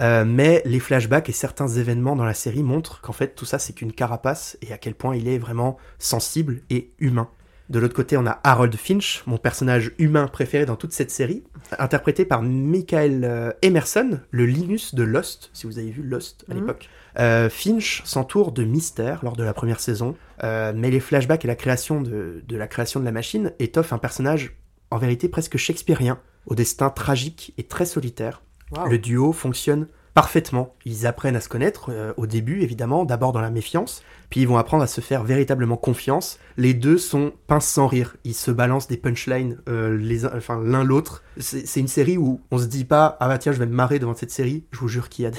Euh, 0.02 0.26
mais 0.28 0.62
les 0.66 0.80
flashbacks 0.80 1.28
et 1.28 1.32
certains 1.32 1.68
événements 1.68 2.16
dans 2.16 2.24
la 2.26 2.36
série 2.36 2.62
montrent 2.62 3.02
qu'en 3.02 3.14
fait, 3.14 3.34
tout 3.36 3.46
ça, 3.46 3.58
c'est 3.58 3.74
qu'une 3.74 3.92
carapace 3.92 4.58
et 4.62 4.72
à 4.72 4.78
quel 4.78 4.94
point 4.94 5.16
il 5.16 5.28
est 5.28 5.40
vraiment 5.40 5.78
sensible 5.98 6.62
et 6.70 6.92
humain. 7.00 7.30
De 7.70 7.80
l'autre 7.80 7.94
côté, 7.96 8.16
on 8.16 8.26
a 8.26 8.40
Harold 8.44 8.76
Finch, 8.78 9.24
mon 9.26 9.38
personnage 9.38 9.92
humain 9.98 10.28
préféré 10.28 10.66
dans 10.66 10.78
toute 10.78 10.94
cette 10.94 11.12
série, 11.12 11.44
interprété 11.80 12.24
par 12.24 12.42
Michael 12.42 13.26
euh, 13.26 13.52
Emerson, 13.62 14.22
le 14.32 14.46
Linus 14.46 14.96
de 14.96 15.04
Lost, 15.04 15.50
si 15.54 15.66
vous 15.68 15.78
avez 15.78 15.92
vu 15.92 16.02
Lost 16.02 16.46
à 16.50 16.54
Mhm. 16.54 16.60
l'époque. 16.62 16.90
Euh, 17.20 17.50
Finch 17.50 18.04
s'entoure 18.06 18.52
de 18.54 18.64
mystères 18.64 19.20
lors 19.24 19.36
de 19.36 19.44
la 19.44 19.54
première 19.54 19.82
saison, 19.82 20.16
euh, 20.44 20.72
mais 20.76 20.90
les 20.92 21.02
flashbacks 21.02 21.44
et 21.44 21.48
la 21.48 21.56
création 21.56 22.00
de, 22.00 22.42
de 22.48 22.56
la 22.58 22.68
création 22.68 23.00
de 23.02 23.06
la 23.06 23.12
machine 23.12 23.52
étoffent 23.60 23.92
un 23.92 23.98
personnage 23.98 24.56
en 24.92 24.98
vérité 24.98 25.28
presque 25.28 25.58
shakespearien, 25.58 26.20
au 26.46 26.56
destin 26.56 26.90
tragique 26.90 27.54
et 27.58 27.64
très 27.64 27.86
solitaire. 27.86 28.42
Le 28.90 28.98
duo 28.98 29.32
fonctionne 29.34 29.88
parfaitement. 30.22 30.74
Ils 30.84 31.06
apprennent 31.06 31.36
à 31.36 31.42
se 31.42 31.48
connaître 31.48 31.92
euh, 31.92 32.12
au 32.18 32.26
début, 32.26 32.62
évidemment, 32.62 33.06
d'abord 33.06 33.34
dans 33.34 33.40
la 33.40 33.52
méfiance, 33.52 34.02
puis 34.32 34.42
ils 34.42 34.48
vont 34.48 34.58
apprendre 34.58 34.82
à 34.84 34.88
se 34.88 35.00
faire 35.00 35.24
véritablement 35.24 35.78
confiance. 35.78 36.40
Les 36.58 36.74
deux 36.74 36.98
sont 36.98 37.34
pince 37.46 37.68
sans 37.68 37.86
rire. 37.86 38.16
Ils 38.24 38.34
se 38.34 38.50
balancent 38.50 38.88
des 38.88 38.98
punchlines 38.98 39.60
euh, 39.70 39.96
les 39.96 40.26
uns- 40.26 40.32
enfin, 40.36 40.60
l'un 40.66 40.84
l'autre. 40.84 41.22
C'est 41.38 41.68
c'est 41.68 41.80
une 41.80 41.88
série 41.88 42.18
où 42.18 42.42
on 42.50 42.58
se 42.58 42.66
dit 42.66 42.84
pas 42.84 43.16
ah 43.20 43.28
bah 43.28 43.38
tiens 43.38 43.52
je 43.52 43.60
vais 43.60 43.68
me 43.68 43.76
marrer 43.76 44.00
devant 44.00 44.16
cette 44.16 44.32
série. 44.32 44.64
Je 44.72 44.80
vous 44.80 44.88
jure 44.88 45.08
qu'il 45.10 45.26
y 45.26 45.28
a 45.28 45.32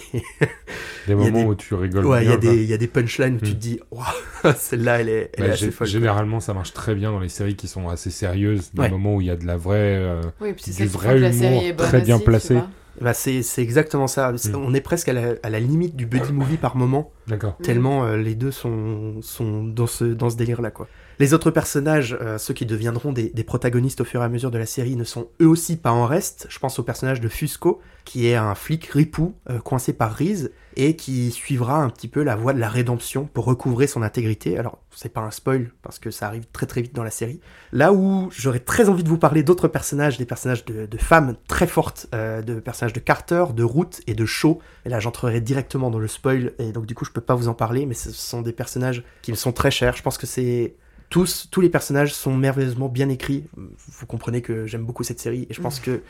des 1.08 1.14
moments 1.16 1.30
des- 1.40 1.44
où 1.46 1.54
tu 1.56 1.74
rigoles 1.74 2.06
ouais 2.06 2.24
il 2.24 2.30
y 2.30 2.32
a 2.32 2.36
bien, 2.36 2.52
des 2.52 2.62
il 2.62 2.68
y 2.68 2.72
a 2.72 2.76
des 2.76 2.86
punchlines 2.86 3.34
où 3.34 3.40
tu 3.40 3.46
Mm. 3.50 3.54
te 3.54 3.58
dis 3.58 3.80
waouh 3.90 4.04
celle-là 4.56 5.00
elle 5.00 5.08
est 5.08 5.32
elle 5.36 5.42
Bah, 5.44 5.48
est 5.48 5.52
assez 5.54 5.64
folle. 5.72 5.74
quoi. 5.78 5.86
généralement, 5.86 6.38
ça 6.38 6.54
marche 6.54 6.72
très 6.72 6.94
bien 6.94 7.10
dans 7.10 7.18
les 7.18 7.28
séries 7.28 7.56
qui 7.56 7.66
sont 7.66 7.88
assez 7.88 8.10
sérieuses, 8.10 8.70
des 8.74 8.82
Ouais. 8.82 8.90
moments 8.90 9.16
où 9.16 9.20
il 9.20 9.26
y 9.26 9.30
a 9.30 9.36
de 9.36 9.44
la 9.44 9.56
vraie. 9.56 9.96
euh, 9.96 10.22
Oui, 10.40 10.52
puis 10.52 10.66
c'est 10.72 10.84
Du 10.84 10.88
vrai 10.88 11.14
que 11.16 11.20
la 11.20 11.30
humour 11.30 11.40
série 11.40 11.66
est 11.66 11.72
bonne 11.72 11.86
très 11.88 12.00
bien 12.02 12.14
aussi, 12.14 12.24
tu 12.24 12.30
placé. 12.30 12.58
Bah, 13.00 13.14
c'est 13.14 13.42
c'est 13.42 13.62
exactement 13.62 14.06
ça. 14.06 14.32
C'est- 14.36 14.50
Mm. 14.52 14.62
On 14.64 14.74
est 14.74 14.80
presque 14.80 15.08
à 15.08 15.12
la, 15.12 15.34
à 15.42 15.50
la 15.50 15.60
limite 15.60 15.94
du 15.96 16.06
buddy 16.06 16.32
movie 16.32 16.56
par 16.56 16.76
moment. 16.76 17.12
D'accord. 17.26 17.56
Tellement 17.62 18.04
euh, 18.04 18.16
les 18.16 18.34
deux 18.34 18.50
sont, 18.50 19.20
sont 19.22 19.62
dans 19.64 19.86
ce, 19.86 20.04
dans 20.04 20.30
ce 20.30 20.36
délire-là, 20.36 20.70
quoi. 20.70 20.88
Les 21.20 21.34
autres 21.34 21.50
personnages, 21.50 22.16
euh, 22.20 22.38
ceux 22.38 22.54
qui 22.54 22.64
deviendront 22.64 23.10
des, 23.12 23.30
protagonistes 23.42 24.02
au 24.02 24.04
fur 24.04 24.20
et 24.22 24.24
à 24.24 24.28
mesure 24.28 24.52
de 24.52 24.58
la 24.58 24.66
série, 24.66 24.94
ne 24.94 25.02
sont 25.02 25.28
eux 25.40 25.48
aussi 25.48 25.76
pas 25.76 25.90
en 25.90 26.06
reste. 26.06 26.46
Je 26.48 26.60
pense 26.60 26.78
au 26.78 26.84
personnage 26.84 27.20
de 27.20 27.28
Fusco, 27.28 27.80
qui 28.04 28.28
est 28.28 28.36
un 28.36 28.54
flic 28.54 28.86
ripou, 28.86 29.34
euh, 29.50 29.58
coincé 29.58 29.92
par 29.92 30.14
Reese, 30.14 30.52
et 30.76 30.94
qui 30.94 31.32
suivra 31.32 31.82
un 31.82 31.90
petit 31.90 32.06
peu 32.06 32.22
la 32.22 32.36
voie 32.36 32.52
de 32.52 32.60
la 32.60 32.68
rédemption 32.68 33.28
pour 33.34 33.46
recouvrer 33.46 33.88
son 33.88 34.02
intégrité. 34.02 34.58
Alors, 34.58 34.78
c'est 34.94 35.08
pas 35.08 35.22
un 35.22 35.32
spoil, 35.32 35.72
parce 35.82 35.98
que 35.98 36.12
ça 36.12 36.28
arrive 36.28 36.46
très 36.52 36.66
très 36.66 36.82
vite 36.82 36.94
dans 36.94 37.02
la 37.02 37.10
série. 37.10 37.40
Là 37.72 37.92
où 37.92 38.28
j'aurais 38.30 38.60
très 38.60 38.88
envie 38.88 39.02
de 39.02 39.08
vous 39.08 39.18
parler 39.18 39.42
d'autres 39.42 39.66
personnages, 39.66 40.18
des 40.18 40.24
personnages 40.24 40.64
de, 40.66 40.86
de 40.86 40.98
femmes 40.98 41.34
très 41.48 41.66
fortes, 41.66 42.06
euh, 42.14 42.42
de 42.42 42.60
personnages 42.60 42.92
de 42.92 43.00
Carter, 43.00 43.46
de 43.56 43.64
Root 43.64 43.90
et 44.06 44.14
de 44.14 44.24
Shaw. 44.24 44.60
Et 44.86 44.88
là, 44.88 45.00
j'entrerai 45.00 45.40
directement 45.40 45.90
dans 45.90 45.98
le 45.98 46.06
spoil, 46.06 46.52
et 46.60 46.70
donc 46.70 46.86
du 46.86 46.94
coup, 46.94 47.04
je 47.04 47.10
peux 47.10 47.20
pas 47.20 47.34
vous 47.34 47.48
en 47.48 47.54
parler, 47.54 47.86
mais 47.86 47.94
ce 47.94 48.12
sont 48.12 48.40
des 48.40 48.52
personnages 48.52 49.02
qui 49.22 49.32
me 49.32 49.36
sont 49.36 49.50
très 49.50 49.72
chers. 49.72 49.96
Je 49.96 50.02
pense 50.04 50.16
que 50.16 50.28
c'est 50.28 50.76
tous, 51.08 51.48
tous 51.50 51.60
les 51.60 51.68
personnages 51.68 52.14
sont 52.14 52.36
merveilleusement 52.36 52.88
bien 52.88 53.08
écrits. 53.08 53.44
Vous 53.56 54.06
comprenez 54.06 54.42
que 54.42 54.66
j'aime 54.66 54.84
beaucoup 54.84 55.04
cette 55.04 55.20
série, 55.20 55.46
et 55.48 55.54
je 55.54 55.60
pense 55.60 55.80
que 55.80 56.02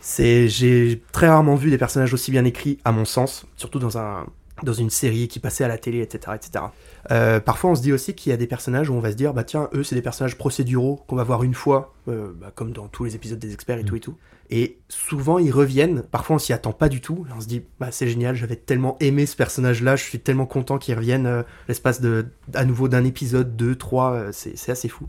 c'est, 0.00 0.48
j'ai 0.48 1.02
très 1.12 1.28
rarement 1.28 1.54
vu 1.54 1.70
des 1.70 1.78
personnages 1.78 2.12
aussi 2.12 2.30
bien 2.30 2.44
écrits, 2.44 2.78
à 2.84 2.92
mon 2.92 3.04
sens, 3.04 3.46
surtout 3.56 3.78
dans 3.78 3.96
un, 3.96 4.26
dans 4.62 4.72
une 4.72 4.90
série 4.90 5.28
qui 5.28 5.40
passait 5.40 5.64
à 5.64 5.68
la 5.68 5.78
télé, 5.78 6.00
etc., 6.00 6.36
etc. 6.36 6.66
Euh, 7.10 7.40
parfois, 7.40 7.70
on 7.70 7.74
se 7.74 7.82
dit 7.82 7.92
aussi 7.92 8.14
qu'il 8.14 8.30
y 8.30 8.32
a 8.32 8.36
des 8.36 8.46
personnages 8.46 8.90
où 8.90 8.94
on 8.94 9.00
va 9.00 9.10
se 9.10 9.16
dire, 9.16 9.32
bah 9.32 9.44
tiens, 9.44 9.68
eux, 9.74 9.82
c'est 9.82 9.94
des 9.94 10.02
personnages 10.02 10.36
procéduraux 10.36 11.02
qu'on 11.06 11.16
va 11.16 11.24
voir 11.24 11.42
une 11.42 11.54
fois, 11.54 11.94
euh, 12.08 12.32
bah, 12.38 12.52
comme 12.54 12.72
dans 12.72 12.88
tous 12.88 13.04
les 13.04 13.14
épisodes 13.14 13.38
des 13.38 13.52
experts 13.54 13.78
et 13.78 13.82
Mm. 13.82 13.86
tout 13.86 13.96
et 13.96 14.00
tout. 14.00 14.16
Et 14.50 14.78
souvent, 14.88 15.38
ils 15.38 15.50
reviennent. 15.50 16.02
Parfois, 16.10 16.36
on 16.36 16.38
s'y 16.38 16.52
attend 16.52 16.72
pas 16.72 16.88
du 16.88 17.00
tout. 17.00 17.26
On 17.36 17.40
se 17.40 17.46
dit, 17.46 17.62
bah 17.80 17.88
c'est 17.90 18.06
génial, 18.08 18.36
j'avais 18.36 18.56
tellement 18.56 18.96
aimé 19.00 19.26
ce 19.26 19.36
personnage-là, 19.36 19.96
je 19.96 20.04
suis 20.04 20.20
tellement 20.20 20.46
content 20.46 20.78
qu'il 20.78 20.94
revienne 20.94 21.26
euh, 21.26 21.42
l'espace 21.68 22.00
de, 22.00 22.26
à 22.54 22.64
nouveau 22.64 22.88
d'un 22.88 23.04
épisode, 23.04 23.56
deux, 23.56 23.74
trois. 23.74 24.12
euh, 24.12 24.30
c'est, 24.32 24.70
assez 24.70 24.88
fou. 24.88 25.06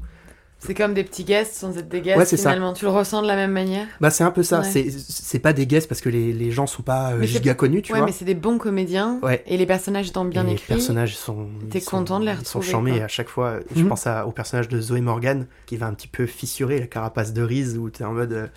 C'est 0.57 0.73
comme 0.73 0.93
des 0.95 1.03
petits 1.03 1.25
guests 1.25 1.53
sans 1.53 1.77
être 1.77 1.89
des 1.89 2.01
guests, 2.01 2.17
Ouais, 2.17 2.25
c'est 2.25 2.37
ça. 2.37 2.49
finalement. 2.51 2.73
Tu 2.73 2.85
le 2.85 2.91
ressens 2.91 3.21
de 3.21 3.27
la 3.27 3.35
même 3.35 3.51
manière? 3.51 3.85
Bah, 4.01 4.09
c'est 4.09 4.23
un 4.23 4.31
peu 4.31 4.41
ça. 4.41 4.61
Ouais. 4.61 4.69
C'est, 4.71 4.89
c'est 4.89 5.37
pas 5.37 5.53
des 5.53 5.67
guests 5.67 5.87
parce 5.87 6.01
que 6.01 6.09
les, 6.09 6.33
les 6.33 6.49
gens 6.49 6.65
sont 6.65 6.81
pas 6.81 7.11
euh, 7.11 7.21
giga 7.23 7.53
connus, 7.53 7.81
tu 7.83 7.91
ouais, 7.91 7.99
vois. 7.99 8.07
mais 8.07 8.13
c'est 8.13 8.25
des 8.25 8.33
bons 8.35 8.57
comédiens. 8.57 9.19
Ouais. 9.21 9.43
Et 9.45 9.57
les 9.57 9.65
personnages 9.67 10.07
étant 10.07 10.25
bien 10.25 10.47
Et 10.47 10.53
écrits. 10.53 10.65
Les 10.69 10.75
personnages 10.77 11.15
sont. 11.17 11.49
T'es 11.69 11.81
content 11.81 12.19
de 12.19 12.25
les 12.25 12.31
Ils 12.31 12.35
sont 12.47 12.59
retrouver, 12.59 12.67
charmés 12.71 13.01
à 13.03 13.07
chaque 13.09 13.29
fois. 13.29 13.59
Je 13.75 13.81
Mhm. 13.81 13.89
pense 13.89 14.07
à- 14.07 14.25
au 14.25 14.31
personnage 14.31 14.69
de 14.69 14.79
Zoé 14.81 15.01
Morgan 15.01 15.45
qui 15.67 15.77
va 15.77 15.85
un 15.87 15.93
petit 15.93 16.07
peu 16.07 16.25
fissurer 16.25 16.79
la 16.79 16.87
carapace 16.87 17.33
de 17.33 17.43
Reese 17.43 17.77
où 17.77 17.89
t'es 17.91 18.05
en 18.05 18.13
mode. 18.13 18.33
euh, 18.33 18.47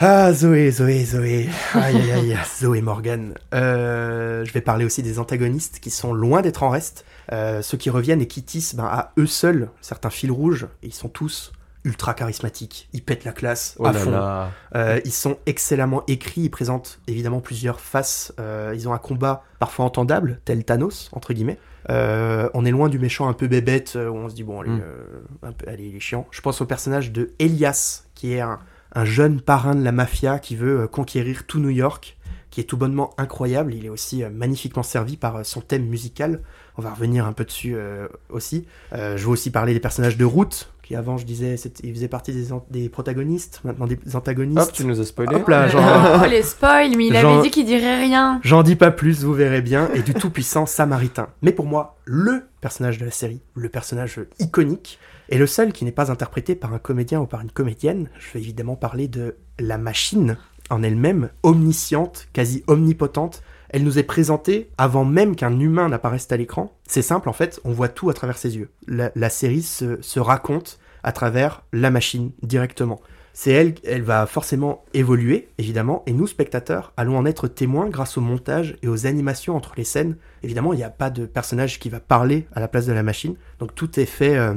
Ah, 0.00 0.32
Zoé, 0.32 0.70
Zoé, 0.70 1.04
Zoé. 1.04 1.48
Aïe, 1.74 1.96
aïe, 1.96 2.12
aïe, 2.12 2.36
Zoé 2.60 2.80
Morgan. 2.82 3.34
Euh, 3.52 4.44
je 4.44 4.52
vais 4.52 4.60
parler 4.60 4.84
aussi 4.84 5.02
des 5.02 5.18
antagonistes 5.18 5.80
qui 5.80 5.90
sont 5.90 6.12
loin 6.12 6.40
d'être 6.40 6.62
en 6.62 6.70
reste. 6.70 7.04
Euh, 7.32 7.62
ceux 7.62 7.76
qui 7.76 7.90
reviennent 7.90 8.20
et 8.20 8.28
qui 8.28 8.44
tissent 8.44 8.76
ben, 8.76 8.84
à 8.84 9.12
eux 9.18 9.26
seuls 9.26 9.70
certains 9.80 10.10
fils 10.10 10.30
rouges. 10.30 10.68
Et 10.84 10.88
ils 10.88 10.94
sont 10.94 11.08
tous 11.08 11.52
ultra 11.84 12.14
charismatiques. 12.14 12.88
Ils 12.92 13.02
pètent 13.02 13.24
la 13.24 13.32
classe 13.32 13.74
Oh 13.80 13.86
à 13.86 13.92
là 13.92 13.98
fond. 13.98 14.10
là. 14.12 14.50
Euh, 14.76 15.00
ils 15.04 15.12
sont 15.12 15.36
excellemment 15.46 16.04
écrits, 16.06 16.42
ils 16.42 16.50
présentent 16.50 17.00
évidemment 17.08 17.40
plusieurs 17.40 17.80
faces. 17.80 18.32
Ils 18.74 18.88
ont 18.88 18.92
un 18.92 18.98
combat 18.98 19.42
parfois 19.58 19.84
entendable, 19.84 20.40
tel 20.44 20.64
Thanos, 20.64 21.08
entre 21.12 21.32
guillemets. 21.32 21.58
Euh, 21.90 22.48
on 22.54 22.64
est 22.64 22.70
loin 22.70 22.88
du 22.88 22.98
méchant 23.00 23.28
un 23.28 23.32
peu 23.32 23.48
bébête, 23.48 23.96
où 23.96 24.14
on 24.14 24.28
se 24.28 24.34
dit, 24.34 24.44
bon, 24.44 24.60
allez, 24.60 24.70
Mm. 24.70 24.80
euh, 24.80 25.48
un 25.48 25.52
peu, 25.52 25.68
allez, 25.68 25.86
il 25.88 25.96
est 25.96 26.00
chiant. 26.00 26.26
Je 26.30 26.40
pense 26.40 26.60
au 26.60 26.66
personnage 26.66 27.10
de 27.10 27.32
Elias, 27.40 28.04
qui 28.14 28.34
est 28.34 28.40
un, 28.40 28.58
un 28.98 29.04
jeune 29.04 29.40
parrain 29.40 29.76
de 29.76 29.84
la 29.84 29.92
mafia 29.92 30.40
qui 30.40 30.56
veut 30.56 30.80
euh, 30.80 30.86
conquérir 30.88 31.44
tout 31.46 31.60
New 31.60 31.68
York, 31.70 32.16
qui 32.50 32.60
est 32.60 32.64
tout 32.64 32.76
bonnement 32.76 33.14
incroyable. 33.16 33.72
Il 33.72 33.86
est 33.86 33.90
aussi 33.90 34.24
euh, 34.24 34.28
magnifiquement 34.28 34.82
servi 34.82 35.16
par 35.16 35.36
euh, 35.36 35.42
son 35.44 35.60
thème 35.60 35.86
musical. 35.86 36.40
On 36.76 36.82
va 36.82 36.90
revenir 36.94 37.24
un 37.24 37.32
peu 37.32 37.44
dessus 37.44 37.74
euh, 37.76 38.08
aussi. 38.28 38.66
Euh, 38.92 39.16
je 39.16 39.24
veux 39.24 39.30
aussi 39.30 39.50
parler 39.52 39.72
des 39.72 39.78
personnages 39.78 40.16
de 40.16 40.24
Root, 40.24 40.48
qui 40.82 40.96
avant 40.96 41.16
je 41.16 41.26
disais 41.26 41.54
il 41.84 41.94
faisait 41.94 42.08
partie 42.08 42.32
des, 42.70 42.88
protagonistes, 42.88 43.60
maintenant 43.62 43.86
des 43.86 43.98
antagonistes. 44.16 44.58
Hop, 44.58 44.72
tu 44.72 44.84
nous 44.84 45.00
as 45.00 45.04
spoilé. 45.04 45.32
Hop 45.36 45.46
là, 45.46 45.66
Oh, 45.68 45.70
genre, 45.70 46.26
les 46.26 46.42
spoils, 46.42 46.96
mais 46.96 47.06
il 47.06 47.14
Genre- 47.14 47.34
avait 47.34 47.42
dit 47.42 47.50
qu'il 47.52 47.66
dirait 47.66 48.00
rien. 48.00 48.40
J'en 48.42 48.64
dis 48.64 48.74
pas 48.76 48.90
plus, 48.90 49.22
vous 49.22 49.34
verrez 49.34 49.62
bien, 49.62 49.90
et 49.94 50.02
du 50.02 50.14
tout-puissant 50.14 50.66
Samaritain. 50.66 51.28
Mais 51.42 51.52
pour 51.52 51.66
moi, 51.66 51.98
le 52.04 52.48
personnage 52.60 52.98
de 52.98 53.04
la 53.04 53.10
série, 53.12 53.42
le 53.54 53.68
personnage 53.68 54.20
iconique, 54.40 54.98
est 55.28 55.38
le 55.38 55.46
seul 55.46 55.72
qui 55.72 55.84
n'est 55.84 55.92
pas 55.92 56.10
interprété 56.10 56.54
par 56.54 56.72
un 56.72 56.78
comédien 56.78 57.20
ou 57.20 57.26
par 57.26 57.40
une 57.40 57.50
comédienne. 57.50 58.08
Je 58.18 58.32
vais 58.32 58.40
évidemment 58.40 58.76
parler 58.76 59.08
de 59.08 59.36
la 59.58 59.78
machine 59.78 60.36
en 60.70 60.82
elle-même, 60.82 61.30
omnisciente, 61.42 62.28
quasi 62.32 62.64
omnipotente. 62.66 63.42
Elle 63.70 63.84
nous 63.84 63.98
est 63.98 64.04
présentée 64.04 64.70
avant 64.78 65.04
même 65.04 65.36
qu'un 65.36 65.58
humain 65.58 65.88
n'apparaisse 65.88 66.30
à 66.30 66.36
l'écran. 66.36 66.72
C'est 66.86 67.02
simple, 67.02 67.28
en 67.28 67.34
fait, 67.34 67.60
on 67.64 67.72
voit 67.72 67.88
tout 67.88 68.08
à 68.08 68.14
travers 68.14 68.38
ses 68.38 68.56
yeux. 68.56 68.70
La, 68.86 69.30
série 69.30 69.62
se, 69.62 70.00
se 70.00 70.20
raconte 70.20 70.78
à 71.02 71.12
travers 71.12 71.62
la 71.72 71.90
machine 71.90 72.32
directement. 72.42 73.00
C'est 73.40 73.52
elle, 73.52 73.74
elle 73.84 74.02
va 74.02 74.26
forcément 74.26 74.84
évoluer, 74.94 75.48
évidemment, 75.58 76.02
et 76.06 76.12
nous, 76.12 76.26
spectateurs, 76.26 76.92
allons 76.96 77.16
en 77.16 77.24
être 77.24 77.46
témoins 77.46 77.88
grâce 77.88 78.18
au 78.18 78.20
montage 78.20 78.76
et 78.82 78.88
aux 78.88 79.06
animations 79.06 79.54
entre 79.54 79.74
les 79.76 79.84
scènes. 79.84 80.16
Évidemment, 80.42 80.72
il 80.72 80.78
n'y 80.78 80.82
a 80.82 80.90
pas 80.90 81.08
de 81.08 81.24
personnage 81.24 81.78
qui 81.78 81.88
va 81.88 82.00
parler 82.00 82.48
à 82.52 82.58
la 82.58 82.66
place 82.66 82.86
de 82.86 82.92
la 82.92 83.04
machine, 83.04 83.36
donc 83.60 83.76
tout 83.76 84.00
est 84.00 84.06
fait 84.06 84.36
euh, 84.36 84.54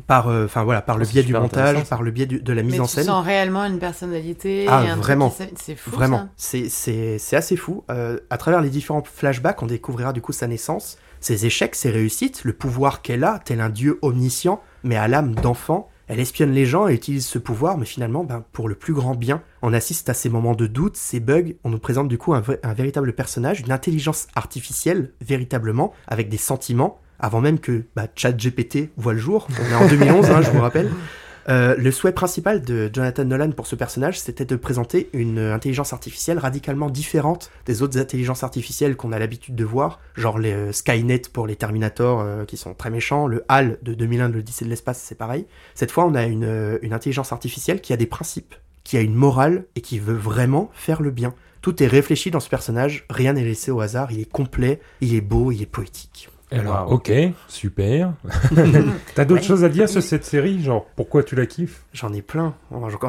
par, 0.00 0.28
euh, 0.28 0.44
enfin 0.46 0.64
voilà, 0.64 0.82
par 0.82 0.98
le 0.98 1.04
biais 1.06 1.22
du 1.22 1.32
montage, 1.32 1.84
par 1.84 2.02
le 2.02 2.10
biais 2.10 2.26
du- 2.26 2.40
de 2.40 2.52
la 2.52 2.62
mise 2.62 2.72
mais 2.74 2.80
en 2.80 2.86
tu 2.86 2.92
scène. 2.94 3.04
sens 3.04 3.24
réellement 3.24 3.64
une 3.64 3.78
personnalité. 3.78 4.66
Ah, 4.68 4.82
et 4.84 4.88
un 4.88 4.92
truc 4.92 5.04
vraiment. 5.04 5.34
C'est 5.56 5.76
fou. 5.76 5.90
Vraiment, 5.90 6.28
c'est- 6.36 6.68
c'est 6.68 7.18
c'est 7.18 7.36
assez 7.36 7.56
fou. 7.56 7.84
Euh, 7.90 8.18
à 8.30 8.36
travers 8.38 8.60
les 8.60 8.70
différents 8.70 9.02
flashbacks, 9.04 9.62
on 9.62 9.66
découvrira 9.66 10.12
du 10.12 10.20
coup 10.20 10.32
sa 10.32 10.46
naissance, 10.46 10.98
ses 11.20 11.46
échecs, 11.46 11.74
ses 11.74 11.90
réussites, 11.90 12.44
le 12.44 12.52
pouvoir 12.52 13.02
qu'elle 13.02 13.24
a, 13.24 13.38
tel 13.44 13.60
un 13.60 13.68
dieu 13.70 13.98
omniscient, 14.02 14.60
mais 14.84 14.96
à 14.96 15.08
l'âme 15.08 15.34
d'enfant. 15.34 15.88
Elle 16.08 16.18
espionne 16.20 16.50
les 16.50 16.66
gens 16.66 16.88
et 16.88 16.94
utilise 16.94 17.24
ce 17.26 17.38
pouvoir, 17.38 17.78
mais 17.78 17.86
finalement, 17.86 18.22
ben, 18.22 18.44
pour 18.52 18.68
le 18.68 18.74
plus 18.74 18.92
grand 18.92 19.14
bien. 19.14 19.40
On 19.62 19.72
assiste 19.72 20.10
à 20.10 20.14
ces 20.14 20.28
moments 20.28 20.54
de 20.54 20.66
doute, 20.66 20.96
ces 20.96 21.20
bugs. 21.20 21.52
On 21.64 21.70
nous 21.70 21.78
présente 21.78 22.08
du 22.08 22.18
coup 22.18 22.34
un 22.34 22.42
véritable 22.74 23.14
personnage, 23.14 23.60
une 23.60 23.72
intelligence 23.72 24.26
artificielle, 24.34 25.12
véritablement, 25.22 25.92
avec 26.08 26.28
des 26.28 26.36
sentiments, 26.36 26.98
avant 27.22 27.40
même 27.40 27.58
que 27.58 27.84
bah, 27.96 28.06
ChatGPT 28.14 28.90
voit 28.96 29.14
le 29.14 29.18
jour. 29.18 29.46
On 29.58 29.70
est 29.70 29.74
en 29.74 29.88
2011, 29.88 30.30
hein, 30.30 30.42
je 30.42 30.50
vous 30.50 30.60
rappelle. 30.60 30.90
Euh, 31.48 31.74
le 31.76 31.90
souhait 31.90 32.12
principal 32.12 32.62
de 32.62 32.90
Jonathan 32.92 33.24
Nolan 33.24 33.50
pour 33.50 33.66
ce 33.66 33.74
personnage, 33.74 34.20
c'était 34.20 34.44
de 34.44 34.56
présenter 34.56 35.10
une 35.12 35.38
intelligence 35.38 35.92
artificielle 35.92 36.38
radicalement 36.38 36.88
différente 36.88 37.50
des 37.66 37.82
autres 37.82 37.98
intelligences 37.98 38.44
artificielles 38.44 38.96
qu'on 38.96 39.12
a 39.12 39.18
l'habitude 39.18 39.56
de 39.56 39.64
voir, 39.64 40.00
genre 40.14 40.38
les 40.38 40.52
euh, 40.52 40.72
Skynet 40.72 41.22
pour 41.32 41.46
les 41.46 41.56
Terminator 41.56 42.20
euh, 42.20 42.44
qui 42.44 42.56
sont 42.56 42.74
très 42.74 42.90
méchants, 42.90 43.26
le 43.26 43.44
HAL 43.48 43.78
de 43.82 43.94
2001 43.94 44.28
de 44.28 44.34
l'Odyssée 44.34 44.64
de 44.64 44.70
l'espace, 44.70 45.00
c'est 45.02 45.16
pareil. 45.16 45.46
Cette 45.74 45.90
fois, 45.90 46.04
on 46.04 46.14
a 46.14 46.28
euh, 46.28 46.78
une 46.82 46.92
intelligence 46.92 47.32
artificielle 47.32 47.80
qui 47.80 47.92
a 47.92 47.96
des 47.96 48.06
principes, 48.06 48.54
qui 48.84 48.96
a 48.96 49.00
une 49.00 49.14
morale 49.14 49.64
et 49.74 49.80
qui 49.80 49.98
veut 49.98 50.14
vraiment 50.14 50.70
faire 50.74 51.02
le 51.02 51.10
bien. 51.10 51.34
Tout 51.60 51.82
est 51.82 51.88
réfléchi 51.88 52.30
dans 52.30 52.40
ce 52.40 52.48
personnage, 52.48 53.04
rien 53.10 53.32
n'est 53.32 53.44
laissé 53.44 53.70
au 53.70 53.80
hasard, 53.80 54.12
il 54.12 54.20
est 54.20 54.30
complet, 54.30 54.80
il 55.00 55.14
est 55.14 55.20
beau, 55.20 55.52
il 55.52 55.62
est 55.62 55.66
poétique. 55.66 56.28
Alors, 56.52 56.88
Wow. 56.88 56.94
ok, 56.96 57.12
super. 57.48 58.12
T'as 59.14 59.24
d'autres 59.24 59.40
Ouais. 59.42 59.46
choses 59.46 59.64
à 59.64 59.68
dire 59.68 59.88
sur 59.88 60.02
cette 60.02 60.24
série 60.24 60.62
Genre, 60.62 60.86
pourquoi 60.96 61.22
tu 61.22 61.34
la 61.34 61.46
kiffes? 61.46 61.84
J'en 61.92 62.12
ai 62.12 62.22
plein, 62.22 62.54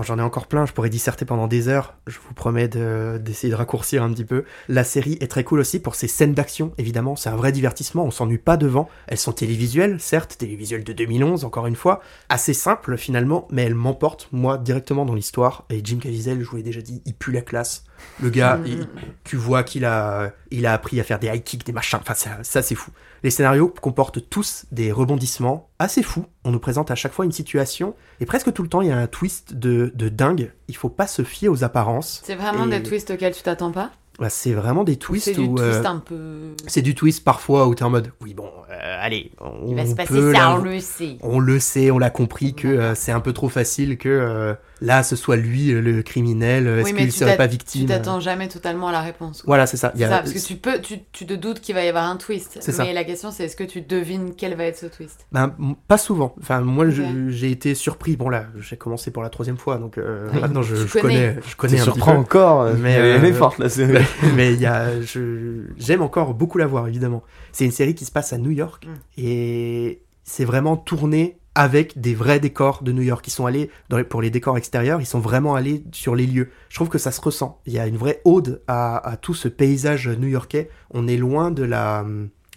J'en- 0.03 0.17
ai 0.19 0.21
encore 0.21 0.47
plein, 0.47 0.65
je 0.65 0.73
pourrais 0.73 0.89
disserter 0.89 1.25
pendant 1.25 1.47
des 1.47 1.67
heures, 1.67 1.95
je 2.07 2.17
vous 2.25 2.33
promets 2.33 2.67
de- 2.67 3.19
d'essayer 3.21 3.51
de, 3.51 3.55
raccourcir 3.57 4.03
un 4.03 4.11
petit 4.11 4.25
peu. 4.25 4.43
La 4.69 4.83
série 4.83 5.17
est 5.21 5.27
très 5.29 5.43
cool 5.43 5.59
aussi 5.59 5.79
pour 5.79 5.95
ses 5.95 6.07
scènes 6.07 6.33
d'action, 6.33 6.73
évidemment, 6.77 7.15
c'est 7.15 7.29
un 7.29 7.35
vrai 7.35 7.51
divertissement, 7.51 8.03
on 8.05 8.11
s'ennuie 8.11 8.37
pas 8.37 8.57
devant. 8.57 8.89
Elles 9.07 9.17
sont 9.17 9.31
télévisuelles, 9.33 9.99
certes, 9.99 10.37
télévisuelles 10.37 10.83
de 10.83 10.93
2011, 10.93 11.43
encore 11.45 11.67
une 11.67 11.75
fois, 11.75 12.01
assez 12.29 12.53
simples 12.53 12.97
finalement, 12.97 13.47
mais 13.51 13.63
elles 13.63 13.75
m'emportent, 13.75 14.27
moi, 14.31 14.57
directement 14.57 15.05
dans 15.05 15.15
l'histoire. 15.15 15.65
Et 15.69 15.81
Jim 15.83 15.97
Caviezel, 16.01 16.41
je 16.41 16.45
vous 16.49 16.57
l'ai 16.57 16.63
déjà 16.63 16.81
dit, 16.81 17.01
il 17.05 17.13
pue 17.13 17.31
la 17.31 17.41
classe. 17.41 17.83
Le 18.21 18.29
gars, 18.29 18.57
Mm. 18.57 18.65
il- 18.67 18.87
tu 19.23 19.35
vois 19.37 19.63
qu'il 19.63 19.85
a, 19.85 20.31
il 20.51 20.65
a 20.65 20.73
appris 20.73 20.99
à 20.99 21.03
faire 21.03 21.19
des 21.19 21.27
high 21.27 21.43
kicks, 21.43 21.65
des 21.65 21.71
machins, 21.71 21.99
enfin 22.01 22.13
ça, 22.13 22.29
ça 22.43 22.61
c'est 22.61 22.75
fou. 22.75 22.91
Les 23.23 23.29
scénarios 23.31 23.69
comportent 23.81 24.29
tous 24.29 24.65
des 24.71 24.91
rebondissements 24.91 25.69
assez 25.79 26.03
fous. 26.03 26.25
On 26.43 26.51
nous 26.51 26.59
présente 26.59 26.91
à 26.91 26.95
chaque 26.95 27.13
fois 27.13 27.25
une 27.25 27.31
situation 27.31 27.95
et 28.19 28.25
presque 28.25 28.51
tout 28.53 28.63
le 28.63 28.69
temps 28.69 28.81
il 28.81 28.89
y 28.89 28.91
a 28.91 28.97
un 28.97 29.07
twist 29.07 29.53
de, 29.55 29.91
de 29.95 30.09
dingue. 30.09 30.51
Il 30.67 30.75
faut 30.75 30.89
pas 30.89 31.07
se 31.07 31.23
fier 31.23 31.47
aux 31.49 31.63
apparences. 31.63 32.21
C'est 32.25 32.35
vraiment 32.35 32.65
Et- 32.67 32.69
des 32.79 32.83
twists 32.83 33.11
auxquels 33.11 33.33
tu 33.33 33.41
t'attends 33.43 33.71
pas? 33.71 33.91
Bah, 34.19 34.29
c'est 34.29 34.53
vraiment 34.53 34.83
des 34.83 34.97
twists 34.97 35.25
C'est 35.25 35.33
du 35.33 35.39
où, 35.47 35.55
twist 35.57 35.83
euh, 35.83 35.83
un 35.85 35.97
peu. 35.97 36.53
c'est 36.67 36.83
du 36.83 36.93
twist 36.93 37.23
parfois 37.23 37.67
où 37.67 37.73
t'es 37.73 37.81
en 37.83 37.89
mode 37.89 38.11
oui 38.21 38.35
bon 38.35 38.47
euh, 38.69 38.97
allez 39.01 39.31
on 39.41 39.67
Il 39.69 39.75
va 39.75 39.87
se 39.87 39.95
passer 39.95 40.33
ça, 40.33 40.53
on 40.53 40.57
le 40.59 40.79
sait. 40.79 41.17
on 41.21 41.39
le 41.39 41.59
sait, 41.59 41.89
on 41.89 41.97
l'a 41.97 42.11
compris 42.11 42.53
que 42.53 42.67
euh, 42.67 42.93
c'est 42.93 43.11
un 43.11 43.19
peu 43.21 43.33
trop 43.33 43.49
facile 43.49 43.97
que 43.97 44.55
là 44.85 45.01
ce 45.03 45.15
soit 45.15 45.35
lui 45.37 45.71
euh, 45.71 45.81
le 45.81 46.03
criminel. 46.03 46.67
euh, 46.67 46.77
Est-ce 46.79 46.85
Oui, 46.87 46.93
mais 46.93 47.01
qu'il 47.03 47.11
tu 47.13 47.17
serait 47.19 47.37
pas 47.37 47.47
Tu 47.47 47.51
victime 47.53 47.87
t'attends 47.87 48.19
jamais 48.19 48.47
totalement 48.49 48.89
à 48.89 48.91
la 48.91 49.01
réponse. 49.01 49.41
quoi. 49.41 49.47
Voilà 49.47 49.65
c'est 49.65 49.77
ça. 49.77 49.91
Y 49.95 50.03
a- 50.03 50.09
ça, 50.09 50.17
parce 50.19 50.33
que 50.33 50.39
tu 50.45 50.55
peux, 50.55 50.79
tu, 50.81 50.99
tu 51.11 51.25
te 51.25 51.33
doutes 51.33 51.59
qu'il 51.61 51.73
va 51.73 51.83
y 51.83 51.87
avoir 51.87 52.05
un 52.09 52.17
twist. 52.17 52.57
C'est 52.59 52.71
ça. 52.71 52.83
Mais 52.83 52.93
la 52.93 53.03
question, 53.03 53.31
c'est 53.31 53.45
est-ce 53.45 53.55
que 53.55 53.63
tu 53.63 53.81
devines 53.81 54.33
quel 54.37 54.55
va 54.55 54.65
être 54.65 54.77
ce 54.77 54.85
twist? 54.87 55.25
Ben, 55.31 55.55
pas 55.87 55.97
souvent. 55.97 56.35
Enfin, 56.41 56.61
moi, 56.61 56.85
j'ai 57.29 57.49
été 57.51 57.75
surpris. 57.75 58.15
Bon, 58.17 58.29
là, 58.29 58.47
j'ai 58.59 58.75
commencé 58.77 59.09
pour 59.11 59.23
la 59.23 59.29
troisième 59.29 59.57
fois, 59.57 59.77
donc 59.77 59.97
euh, 59.97 60.27
Oui, 60.33 60.41
maintenant 60.41 60.61
je, 60.61 60.75
connais. 60.99 61.01
connais, 61.01 61.35
je 61.47 61.55
connais 61.55 61.79
un 61.79 61.85
petit 61.85 61.99
peu. 61.99 62.11
encore, 62.11 62.65
Mais, 62.65 62.79
mais 62.79 62.91
elle 62.93 63.23
euh, 63.25 63.27
est 63.29 63.33
forte 63.33 63.59
la 63.59 63.69
série. 63.69 64.03
Mais 64.35 64.53
il 64.53 64.59
y 64.59 64.65
a, 64.65 65.01
je, 65.01 65.61
j'aime 65.77 66.01
encore 66.01 66.33
beaucoup 66.33 66.57
la 66.57 66.67
voir, 66.67 66.87
évidemment. 66.87 67.23
C'est 67.51 67.65
une 67.65 67.71
série 67.71 67.95
qui 67.95 68.05
se 68.05 68.11
passe 68.11 68.33
à 68.33 68.37
New 68.37 68.51
York 68.51 68.85
Mm. 68.85 68.91
et 69.17 70.01
c'est 70.23 70.45
vraiment 70.45 70.75
tourné 70.77 71.37
avec 71.55 71.99
des 71.99 72.15
vrais 72.15 72.39
décors 72.39 72.81
de 72.83 72.91
New 72.91 73.01
York. 73.03 73.25
Ils 73.27 73.31
sont 73.31 73.45
allés, 73.45 73.69
dans 73.89 73.97
les- 73.97 74.03
pour 74.03 74.21
les 74.21 74.29
décors 74.29 74.57
extérieurs, 74.57 75.01
ils 75.01 75.05
sont 75.05 75.19
vraiment 75.19 75.53
allés 75.55 75.83
sur 75.91 76.15
les 76.15 76.25
lieux. 76.25 76.49
Je 76.69 76.75
trouve 76.75 76.89
que 76.89 76.97
ça 76.97 77.11
se 77.11 77.21
ressent. 77.21 77.59
Il 77.65 77.73
y 77.73 77.79
a 77.79 77.85
une 77.87 77.97
vraie 77.97 78.21
ode 78.25 78.61
à, 78.67 78.97
à 79.07 79.17
tout 79.17 79.33
ce 79.35 79.47
paysage 79.47 80.07
new-yorkais. 80.07 80.69
On 80.91 81.07
est 81.07 81.17
loin 81.17 81.51
de 81.51 81.63
la, 81.63 82.05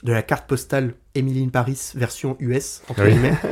de 0.02 0.12
la 0.12 0.22
carte 0.22 0.46
postale 0.48 0.94
Emily 1.14 1.42
in 1.44 1.48
Paris 1.48 1.92
version 1.94 2.36
US, 2.40 2.82
entre 2.88 3.04
Oui. 3.04 3.12
guillemets. 3.12 3.34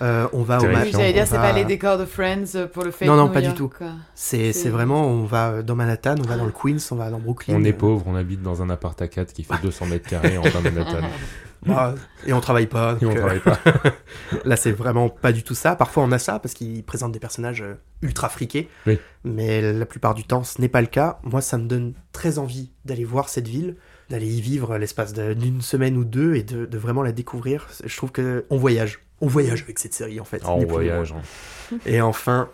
Euh, 0.00 0.26
on 0.32 0.42
va 0.42 0.56
au 0.56 0.62
Terrifiant. 0.62 0.78
ma- 0.80 0.84
Oui, 0.86 0.90
j'allais 0.92 1.12
dire, 1.12 1.26
c'est 1.28 1.36
va- 1.36 1.42
pas 1.42 1.52
les 1.52 1.64
décors 1.64 1.96
de 1.96 2.06
Friends 2.06 2.66
pour 2.72 2.82
le 2.82 2.90
fait 2.90 3.04
Non, 3.04 3.14
non, 3.14 3.28
pas 3.28 3.40
du 3.42 3.52
tout. 3.54 3.70
C'est, 4.16 4.52
C'est- 4.52 4.52
c'est 4.52 4.68
vraiment, 4.68 5.06
on 5.06 5.26
va 5.26 5.62
dans 5.62 5.76
Manhattan, 5.76 6.16
on 6.18 6.26
va 6.26 6.36
dans 6.36 6.46
le 6.46 6.50
Queens, 6.50 6.78
on 6.90 6.96
va 6.96 7.08
dans 7.08 7.20
Brooklyn. 7.20 7.54
On 7.56 7.62
est 7.62 7.72
pauvre, 7.74 8.02
on 8.08 8.16
habite 8.16 8.42
dans 8.42 8.62
un 8.62 8.70
appart 8.70 9.00
à 9.00 9.06
4 9.06 9.32
qui 9.32 9.44
fait 9.44 9.54
200 9.62 9.86
mètres 9.86 10.08
carrés 10.08 10.38
en 10.38 10.42
plein 10.42 10.60
Manhattan. 10.60 11.02
Ah, 11.68 11.94
et 12.26 12.32
on 12.32 12.40
travaille 12.40 12.66
pas. 12.66 12.96
Et 13.00 13.04
on 13.04 13.08
donc, 13.10 13.18
euh, 13.18 13.20
travaille 13.20 13.40
pas. 13.40 13.58
Là, 14.44 14.56
c'est 14.56 14.72
vraiment 14.72 15.08
pas 15.08 15.32
du 15.32 15.42
tout 15.42 15.54
ça. 15.54 15.76
Parfois, 15.76 16.02
on 16.02 16.10
a 16.12 16.18
ça 16.18 16.38
parce 16.38 16.54
qu'ils 16.54 16.82
présentent 16.82 17.12
des 17.12 17.20
personnages 17.20 17.62
euh, 17.62 17.74
ultra 18.02 18.28
friqués. 18.28 18.68
Oui. 18.86 18.98
Mais 19.24 19.72
la 19.72 19.86
plupart 19.86 20.14
du 20.14 20.24
temps, 20.24 20.42
ce 20.44 20.60
n'est 20.60 20.68
pas 20.68 20.80
le 20.80 20.88
cas. 20.88 21.20
Moi, 21.22 21.40
ça 21.40 21.58
me 21.58 21.66
donne 21.68 21.94
très 22.12 22.38
envie 22.38 22.72
d'aller 22.84 23.04
voir 23.04 23.28
cette 23.28 23.46
ville, 23.46 23.76
d'aller 24.10 24.26
y 24.26 24.40
vivre 24.40 24.76
l'espace 24.76 25.12
d'une 25.12 25.60
semaine 25.62 25.96
ou 25.96 26.04
deux 26.04 26.34
et 26.34 26.42
de, 26.42 26.66
de 26.66 26.78
vraiment 26.78 27.02
la 27.02 27.12
découvrir. 27.12 27.68
Je 27.84 27.96
trouve 27.96 28.10
que 28.10 28.44
on 28.50 28.56
voyage. 28.56 29.00
On 29.20 29.28
voyage 29.28 29.62
avec 29.62 29.78
cette 29.78 29.94
série, 29.94 30.18
en 30.18 30.24
fait. 30.24 30.42
Oh, 30.44 30.56
ni 30.58 30.64
on 30.64 30.68
voyage. 30.68 31.12
hein. 31.12 31.76
Et 31.86 32.00
enfin, 32.00 32.48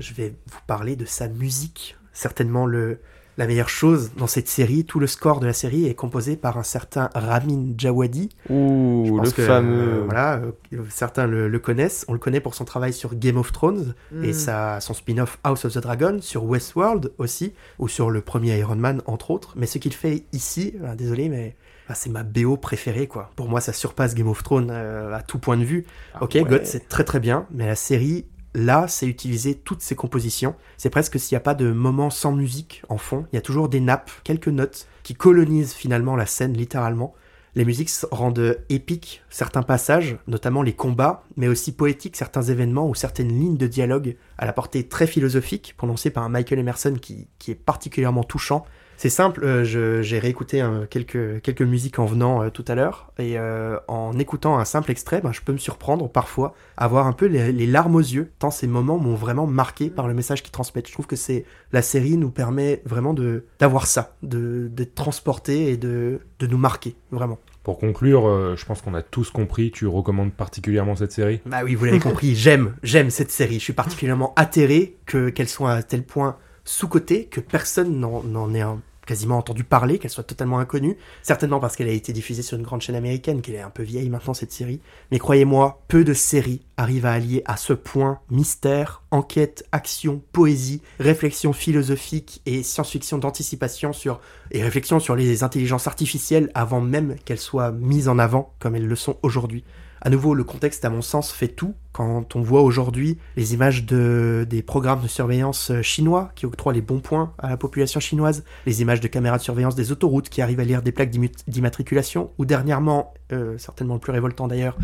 je 0.00 0.12
vais 0.12 0.34
vous 0.50 0.60
parler 0.66 0.94
de 0.96 1.06
sa 1.06 1.28
musique. 1.28 1.96
Certainement 2.12 2.66
le, 2.66 3.00
la 3.40 3.46
meilleure 3.46 3.68
chose 3.70 4.12
dans 4.16 4.26
cette 4.26 4.48
série. 4.48 4.84
Tout 4.84 5.00
le 5.00 5.06
score 5.06 5.40
de 5.40 5.46
la 5.46 5.52
série 5.52 5.86
est 5.86 5.94
composé 5.94 6.36
par 6.36 6.58
un 6.58 6.62
certain 6.62 7.08
Ramin 7.14 7.72
Djawadi. 7.76 8.28
Je 8.48 8.52
Ouh, 8.54 9.18
le 9.20 9.30
que, 9.30 9.42
fameux. 9.42 10.00
euh, 10.00 10.02
voilà, 10.04 10.36
euh, 10.74 10.82
certains 10.90 11.26
le, 11.26 11.48
le 11.48 11.58
connaissent. 11.58 12.04
On 12.06 12.12
le 12.12 12.18
connaît 12.18 12.40
pour 12.40 12.54
son 12.54 12.64
travail 12.64 12.92
sur 12.92 13.14
Game 13.14 13.38
of 13.38 13.50
Thrones 13.50 13.94
et 14.22 14.28
Mm. 14.30 14.32
sa, 14.34 14.80
son 14.80 14.92
spin-off 14.94 15.38
House 15.42 15.64
of 15.64 15.72
the 15.72 15.78
Dragon, 15.78 16.18
sur 16.20 16.44
Westworld 16.44 17.12
aussi, 17.18 17.54
ou 17.78 17.88
sur 17.88 18.10
le 18.10 18.20
premier 18.20 18.58
Iron 18.58 18.76
Man, 18.76 19.00
entre 19.06 19.30
autres. 19.30 19.54
Mais 19.56 19.66
ce 19.66 19.78
qu'il 19.78 19.94
fait 19.94 20.24
ici, 20.32 20.74
euh, 20.84 20.94
désolé, 20.94 21.28
mais 21.30 21.56
ah, 21.88 21.94
c'est 21.94 22.10
ma 22.10 22.22
BO 22.22 22.56
préférée, 22.58 23.06
quoi. 23.06 23.30
Pour 23.36 23.48
moi, 23.48 23.60
ça 23.62 23.72
surpasse 23.72 24.14
Game 24.14 24.28
of 24.28 24.42
Thrones 24.42 24.68
euh, 24.70 25.14
à 25.14 25.22
tout 25.22 25.38
point 25.38 25.56
de 25.56 25.64
vue. 25.64 25.86
Ah 26.14 26.22
ok, 26.24 26.32
ouais. 26.34 26.44
God, 26.44 26.60
c'est 26.66 26.88
très 26.88 27.04
très 27.04 27.20
bien, 27.20 27.46
mais 27.50 27.66
la 27.66 27.74
série, 27.74 28.26
là, 28.54 28.86
c'est 28.88 29.06
utiliser 29.06 29.54
toutes 29.54 29.82
ses 29.82 29.96
compositions. 29.96 30.54
C'est 30.76 30.90
presque 30.90 31.18
s'il 31.18 31.34
n'y 31.34 31.40
a 31.40 31.44
pas 31.44 31.54
de 31.54 31.70
moment 31.70 32.10
sans 32.10 32.32
musique 32.32 32.82
en 32.88 32.98
fond. 32.98 33.26
Il 33.32 33.36
y 33.36 33.38
a 33.38 33.42
toujours 33.42 33.68
des 33.68 33.80
nappes, 33.80 34.10
quelques 34.24 34.48
notes 34.48 34.86
qui 35.02 35.14
colonisent 35.14 35.72
finalement 35.72 36.16
la 36.16 36.26
scène 36.26 36.54
littéralement. 36.54 37.14
Les 37.56 37.64
musiques 37.64 37.90
rendent 38.12 38.58
épiques 38.68 39.22
certains 39.28 39.62
passages, 39.62 40.18
notamment 40.28 40.62
les 40.62 40.72
combats, 40.72 41.24
mais 41.36 41.48
aussi 41.48 41.72
poétiques 41.72 42.16
certains 42.16 42.42
événements 42.42 42.88
ou 42.88 42.94
certaines 42.94 43.36
lignes 43.36 43.56
de 43.56 43.66
dialogue 43.66 44.16
à 44.38 44.46
la 44.46 44.52
portée 44.52 44.86
très 44.86 45.08
philosophique, 45.08 45.74
prononcée 45.76 46.10
par 46.10 46.22
un 46.22 46.28
Michael 46.28 46.60
Emerson 46.60 46.94
qui, 47.00 47.26
qui 47.40 47.50
est 47.50 47.56
particulièrement 47.56 48.22
touchant. 48.22 48.64
C'est 49.00 49.08
simple, 49.08 49.42
euh, 49.46 50.02
j'ai 50.02 50.18
réécouté 50.18 50.60
euh, 50.60 50.84
quelques, 50.84 51.40
quelques 51.40 51.62
musiques 51.62 51.98
en 51.98 52.04
venant 52.04 52.42
euh, 52.42 52.50
tout 52.50 52.66
à 52.68 52.74
l'heure, 52.74 53.10
et 53.18 53.38
euh, 53.38 53.78
en 53.88 54.18
écoutant 54.18 54.58
un 54.58 54.66
simple 54.66 54.90
extrait, 54.90 55.22
ben, 55.22 55.32
je 55.32 55.40
peux 55.40 55.54
me 55.54 55.58
surprendre 55.58 56.06
parfois 56.06 56.52
à 56.76 56.84
avoir 56.84 57.06
un 57.06 57.14
peu 57.14 57.24
les, 57.24 57.50
les 57.50 57.66
larmes 57.66 57.94
aux 57.94 58.00
yeux, 58.00 58.30
tant 58.38 58.50
ces 58.50 58.66
moments 58.66 58.98
m'ont 58.98 59.14
vraiment 59.14 59.46
marqué 59.46 59.88
par 59.88 60.06
le 60.06 60.12
message 60.12 60.42
qu'ils 60.42 60.52
transmettent. 60.52 60.86
Je 60.86 60.92
trouve 60.92 61.06
que 61.06 61.16
c'est 61.16 61.46
la 61.72 61.80
série 61.80 62.18
nous 62.18 62.28
permet 62.28 62.82
vraiment 62.84 63.14
d'avoir 63.58 63.86
ça, 63.86 64.16
de 64.22 64.68
d'être 64.70 64.94
transporté 64.94 65.70
et 65.70 65.78
de, 65.78 66.20
de 66.38 66.46
nous 66.46 66.58
marquer, 66.58 66.94
vraiment. 67.10 67.38
Pour 67.62 67.78
conclure, 67.78 68.28
euh, 68.28 68.54
je 68.54 68.66
pense 68.66 68.82
qu'on 68.82 68.92
a 68.92 69.00
tous 69.00 69.30
compris, 69.30 69.70
tu 69.70 69.86
recommandes 69.86 70.34
particulièrement 70.34 70.94
cette 70.94 71.12
série? 71.12 71.40
Bah 71.46 71.60
oui, 71.64 71.74
vous 71.74 71.86
l'avez 71.86 72.00
compris, 72.00 72.34
j'aime, 72.34 72.74
j'aime 72.82 73.08
cette 73.08 73.30
série. 73.30 73.54
Je 73.54 73.64
suis 73.64 73.72
particulièrement 73.72 74.34
atterré 74.36 74.98
que 75.06 75.30
qu'elle 75.30 75.48
soit 75.48 75.72
à 75.72 75.82
tel 75.82 76.02
point 76.02 76.36
sous-cotée 76.66 77.24
que 77.24 77.40
personne 77.40 77.98
n'en 77.98 78.22
n'en 78.24 78.52
ait 78.52 78.60
un- 78.60 78.82
quasiment 79.06 79.38
entendu 79.38 79.64
parler, 79.64 79.98
qu'elle 79.98 80.10
soit 80.10 80.24
totalement 80.24 80.58
inconnue. 80.58 80.96
Certainement 81.22 81.60
parce 81.60 81.76
qu'elle 81.76 81.88
a 81.88 81.92
été 81.92 82.12
diffusée 82.12 82.42
sur 82.42 82.56
une 82.56 82.62
grande 82.62 82.80
chaîne 82.80 82.96
américaine, 82.96 83.42
qu'elle 83.42 83.56
est 83.56 83.60
un 83.60 83.70
peu 83.70 83.82
vieille 83.82 84.08
maintenant 84.08 84.34
cette 84.34 84.52
série. 84.52 84.80
Mais 85.10 85.18
croyez-moi, 85.18 85.82
peu 85.88 86.04
de 86.04 86.14
séries 86.14 86.62
arrivent 86.76 87.06
à 87.06 87.12
allier 87.12 87.42
à 87.46 87.56
ce 87.56 87.72
point 87.72 88.20
mystère, 88.30 89.02
enquête, 89.10 89.64
action, 89.72 90.22
poésie, 90.32 90.82
réflexion 90.98 91.52
philosophique 91.52 92.42
et 92.46 92.62
science-fiction 92.62 93.18
d'anticipation 93.18 93.92
sur 93.92 94.20
et 94.50 94.62
réflexion 94.62 95.00
sur 95.00 95.16
les 95.16 95.42
intelligences 95.42 95.86
artificielles 95.86 96.50
avant 96.54 96.80
même 96.80 97.16
qu'elles 97.24 97.38
soient 97.38 97.72
mises 97.72 98.08
en 98.08 98.18
avant 98.18 98.54
comme 98.58 98.76
elles 98.76 98.86
le 98.86 98.96
sont 98.96 99.16
aujourd'hui. 99.22 99.64
À 100.02 100.08
nouveau, 100.08 100.34
le 100.34 100.44
contexte, 100.44 100.84
à 100.84 100.90
mon 100.90 101.02
sens, 101.02 101.30
fait 101.30 101.48
tout. 101.48 101.74
Quand 101.92 102.34
on 102.34 102.40
voit 102.40 102.62
aujourd'hui 102.62 103.18
les 103.36 103.52
images 103.52 103.84
de, 103.84 104.46
des 104.48 104.62
programmes 104.62 105.02
de 105.02 105.08
surveillance 105.08 105.70
euh, 105.70 105.82
chinois 105.82 106.30
qui 106.34 106.46
octroient 106.46 106.72
les 106.72 106.80
bons 106.80 107.00
points 107.00 107.34
à 107.38 107.50
la 107.50 107.58
population 107.58 108.00
chinoise, 108.00 108.44
les 108.64 108.80
images 108.80 109.00
de 109.00 109.08
caméras 109.08 109.36
de 109.36 109.42
surveillance 109.42 109.74
des 109.74 109.92
autoroutes 109.92 110.30
qui 110.30 110.40
arrivent 110.40 110.60
à 110.60 110.64
lire 110.64 110.80
des 110.80 110.92
plaques 110.92 111.10
d'immatriculation, 111.46 112.30
ou 112.38 112.46
dernièrement, 112.46 113.12
euh, 113.32 113.58
certainement 113.58 113.94
le 113.94 114.00
plus 114.00 114.12
révoltant 114.12 114.48
d'ailleurs, 114.48 114.78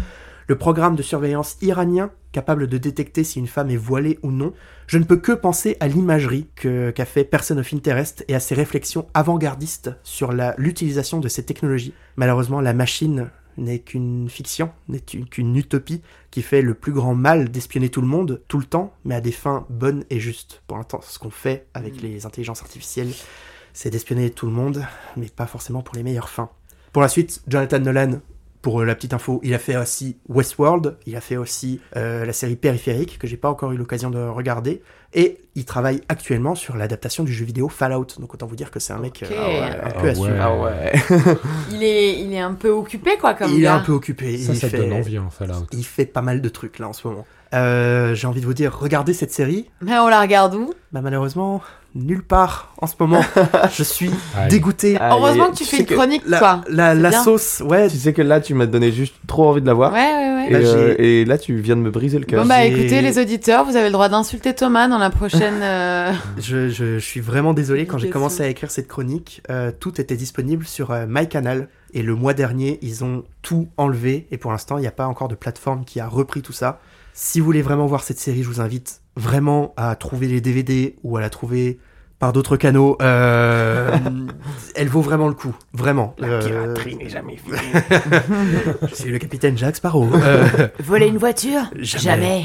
le 0.48 0.58
programme 0.58 0.96
de 0.96 1.02
surveillance 1.02 1.56
iranien 1.62 2.10
capable 2.30 2.66
de 2.66 2.76
détecter 2.76 3.24
si 3.24 3.38
une 3.38 3.46
femme 3.46 3.70
est 3.70 3.76
voilée 3.76 4.18
ou 4.22 4.30
non, 4.30 4.52
je 4.86 4.98
ne 4.98 5.04
peux 5.04 5.16
que 5.16 5.32
penser 5.32 5.76
à 5.80 5.88
l'imagerie 5.88 6.46
qu'a 6.54 7.04
fait 7.06 7.24
Person 7.24 7.56
of 7.56 7.72
Interest 7.72 8.24
et 8.28 8.34
à 8.34 8.40
ses 8.40 8.54
réflexions 8.54 9.06
avant-gardistes 9.14 9.90
sur 10.02 10.32
l'utilisation 10.58 11.18
de 11.18 11.28
ces 11.28 11.44
technologies. 11.44 11.94
Malheureusement, 12.16 12.60
la 12.60 12.74
machine 12.74 13.30
n'est 13.56 13.78
qu'une 13.80 14.28
fiction, 14.28 14.70
n'est 14.88 15.02
une- 15.14 15.28
qu'une 15.28 15.56
utopie 15.56 16.02
qui 16.30 16.42
fait 16.42 16.62
le 16.62 16.74
plus 16.74 16.92
grand 16.92 17.14
mal 17.14 17.50
d'espionner 17.50 17.88
tout 17.88 18.00
le 18.00 18.06
monde, 18.06 18.42
tout 18.48 18.58
le 18.58 18.64
temps, 18.64 18.92
mais 19.04 19.14
à 19.14 19.20
des 19.20 19.32
fins 19.32 19.66
bonnes 19.70 20.04
et 20.10 20.20
justes. 20.20 20.62
Pour 20.66 20.76
l'instant, 20.76 21.00
ce 21.02 21.18
qu'on 21.18 21.30
fait 21.30 21.66
avec 21.74 22.00
les 22.02 22.26
intelligences 22.26 22.62
artificielles, 22.62 23.12
c'est 23.72 23.90
d'espionner 23.90 24.30
tout 24.30 24.46
le 24.46 24.52
monde, 24.52 24.84
mais 25.16 25.28
pas 25.28 25.46
forcément 25.46 25.82
pour 25.82 25.96
les 25.96 26.02
meilleures 26.02 26.28
fins. 26.28 26.50
Pour 26.92 27.02
la 27.02 27.08
suite, 27.08 27.42
Jonathan 27.46 27.78
Nolan, 27.78 28.20
pour 28.66 28.80
euh, 28.80 28.84
la 28.84 28.96
petite 28.96 29.14
info, 29.14 29.38
il 29.44 29.54
a 29.54 29.60
fait 29.60 29.76
aussi 29.76 30.16
Westworld, 30.28 30.96
il 31.06 31.14
a 31.14 31.20
fait 31.20 31.36
aussi 31.36 31.80
euh, 31.94 32.24
la 32.24 32.32
série 32.32 32.56
Périphérique, 32.56 33.16
que 33.16 33.28
j'ai 33.28 33.36
pas 33.36 33.48
encore 33.48 33.70
eu 33.70 33.76
l'occasion 33.76 34.10
de 34.10 34.18
regarder, 34.18 34.82
et 35.14 35.38
il 35.54 35.64
travaille 35.64 36.00
actuellement 36.08 36.56
sur 36.56 36.76
l'adaptation 36.76 37.22
du 37.22 37.32
jeu 37.32 37.44
vidéo 37.44 37.68
Fallout. 37.68 38.06
Donc 38.18 38.34
autant 38.34 38.46
vous 38.46 38.56
dire 38.56 38.72
que 38.72 38.80
c'est 38.80 38.92
un 38.92 38.98
mec 38.98 39.22
euh, 39.22 39.62
un 39.62 39.70
Ah 39.84 39.90
peu 39.92 40.12
ouais. 40.18 40.30
Ah 40.40 40.56
ouais. 40.56 40.92
Il 41.70 41.84
est, 41.84 42.20
il 42.20 42.32
est 42.32 42.40
un 42.40 42.54
peu 42.54 42.70
occupé, 42.70 43.16
quoi, 43.20 43.34
comme 43.34 43.52
Il 43.52 43.62
est 43.62 43.68
un 43.68 43.78
peu 43.78 43.92
occupé. 43.92 44.36
Ça, 44.36 44.52
il 44.52 44.58
ça 44.58 44.68
fait... 44.68 44.78
donne 44.78 44.94
envie, 44.94 45.16
hein, 45.16 45.28
Fallout. 45.30 45.68
Il 45.70 45.84
fait 45.84 46.04
pas 46.04 46.22
mal 46.22 46.40
de 46.40 46.48
trucs 46.48 46.80
là 46.80 46.88
en 46.88 46.92
ce 46.92 47.06
moment. 47.06 47.24
Euh, 47.54 48.14
J'ai 48.14 48.26
envie 48.26 48.40
de 48.40 48.46
vous 48.46 48.54
dire, 48.54 48.76
regardez 48.76 49.14
cette 49.14 49.32
série. 49.32 49.70
Mais 49.80 49.96
on 49.98 50.08
la 50.08 50.20
regarde 50.20 50.56
où? 50.56 50.74
Bah 50.90 51.02
malheureusement, 51.02 51.62
nulle 51.96 52.22
part 52.22 52.72
en 52.80 52.86
ce 52.86 52.94
moment. 53.00 53.20
je 53.74 53.82
suis 53.82 54.10
Aïe. 54.36 54.48
dégoûté. 54.48 54.96
Ah, 55.00 55.10
Heureusement 55.12 55.46
que 55.50 55.56
tu 55.56 55.64
tu 55.64 55.70
fais 55.70 55.78
une 55.78 55.86
que 55.86 55.94
chronique, 55.94 56.22
La, 56.26 56.38
quoi. 56.38 56.60
la, 56.68 57.12
sauce, 57.22 57.60
ouais. 57.64 57.88
Tu 57.88 57.96
sais 57.96 58.12
que 58.12 58.22
là, 58.22 58.40
tu 58.40 58.54
m'as 58.54 58.66
donné 58.66 58.92
juste 58.92 59.14
trop 59.26 59.48
envie 59.48 59.60
de 59.62 59.66
la 59.66 59.74
voir. 59.74 59.92
Ouais, 59.92 59.98
ouais, 59.98 60.34
ouais. 60.34 60.46
Et, 60.48 60.52
Bah, 60.52 60.58
euh, 60.58 60.94
et 60.98 61.24
là, 61.24 61.38
tu 61.38 61.56
viens 61.56 61.74
de 61.76 61.80
me 61.80 61.90
briser 61.90 62.18
le 62.18 62.24
cœur. 62.24 62.42
Bon 62.42 62.48
bah 62.48 62.64
écoutez 62.64 63.00
les 63.02 63.18
auditeurs, 63.18 63.64
vous 63.64 63.74
avez 63.76 63.86
le 63.86 63.92
droit 63.92 64.08
d'insulter 64.08 64.54
Thomas 64.54 64.86
dans 64.88 64.98
la 64.98 65.10
prochaine. 65.10 65.60
euh, 65.62 66.12
Je, 66.38 66.68
je- 66.68 66.98
je 66.98 67.04
suis 67.04 67.20
vraiment 67.20 67.52
désolé 67.54 67.86
quand 67.86 67.98
j'ai 67.98 68.10
commencé 68.10 68.42
à 68.42 68.48
écrire 68.48 68.70
cette 68.70 68.86
chronique. 68.88 69.42
euh, 69.50 69.72
tout 69.78 70.00
était 70.00 70.16
disponible 70.16 70.64
sur 70.66 70.90
euh, 70.92 71.06
MyCanal. 71.08 71.68
Et 71.94 72.02
le 72.02 72.14
mois 72.14 72.34
dernier, 72.34 72.78
ils 72.82 73.04
ont 73.04 73.24
tout 73.42 73.68
enlevé. 73.76 74.26
Et 74.30 74.36
pour 74.36 74.50
l'instant, 74.52 74.76
il 74.76 74.82
n'y 74.82 74.86
a 74.86 74.90
pas 74.92 75.06
encore 75.06 75.28
de 75.28 75.34
plateforme 75.34 75.84
qui 75.84 75.98
a 76.00 76.06
repris 76.08 76.42
tout 76.42 76.52
ça. 76.52 76.78
Si 77.14 77.40
vous 77.40 77.46
voulez 77.46 77.62
vraiment 77.62 77.86
voir 77.86 78.02
cette 78.02 78.18
série, 78.18 78.42
je 78.42 78.48
vous 78.48 78.60
invite 78.60 79.00
vraiment 79.16 79.72
à 79.76 79.94
trouver 79.96 80.26
les 80.28 80.40
DVD 80.40 80.96
ou 81.02 81.16
à 81.16 81.20
la 81.20 81.30
trouver 81.30 81.78
par 82.18 82.32
d'autres 82.32 82.56
canaux. 82.56 82.96
Euh, 83.02 83.94
elle 84.74 84.88
vaut 84.88 85.02
vraiment 85.02 85.28
le 85.28 85.34
coup. 85.34 85.54
Vraiment. 85.74 86.14
Euh, 86.22 86.74
n'est 86.98 87.08
jamais 87.08 87.36
finie. 87.36 87.58
je 88.88 88.94
suis 88.94 89.10
le 89.10 89.18
capitaine 89.18 89.56
Jack 89.58 89.76
Sparrow. 89.76 90.08
Euh, 90.14 90.68
Voler 90.80 91.08
une 91.08 91.18
voiture 91.18 91.62
Jamais. 91.78 92.44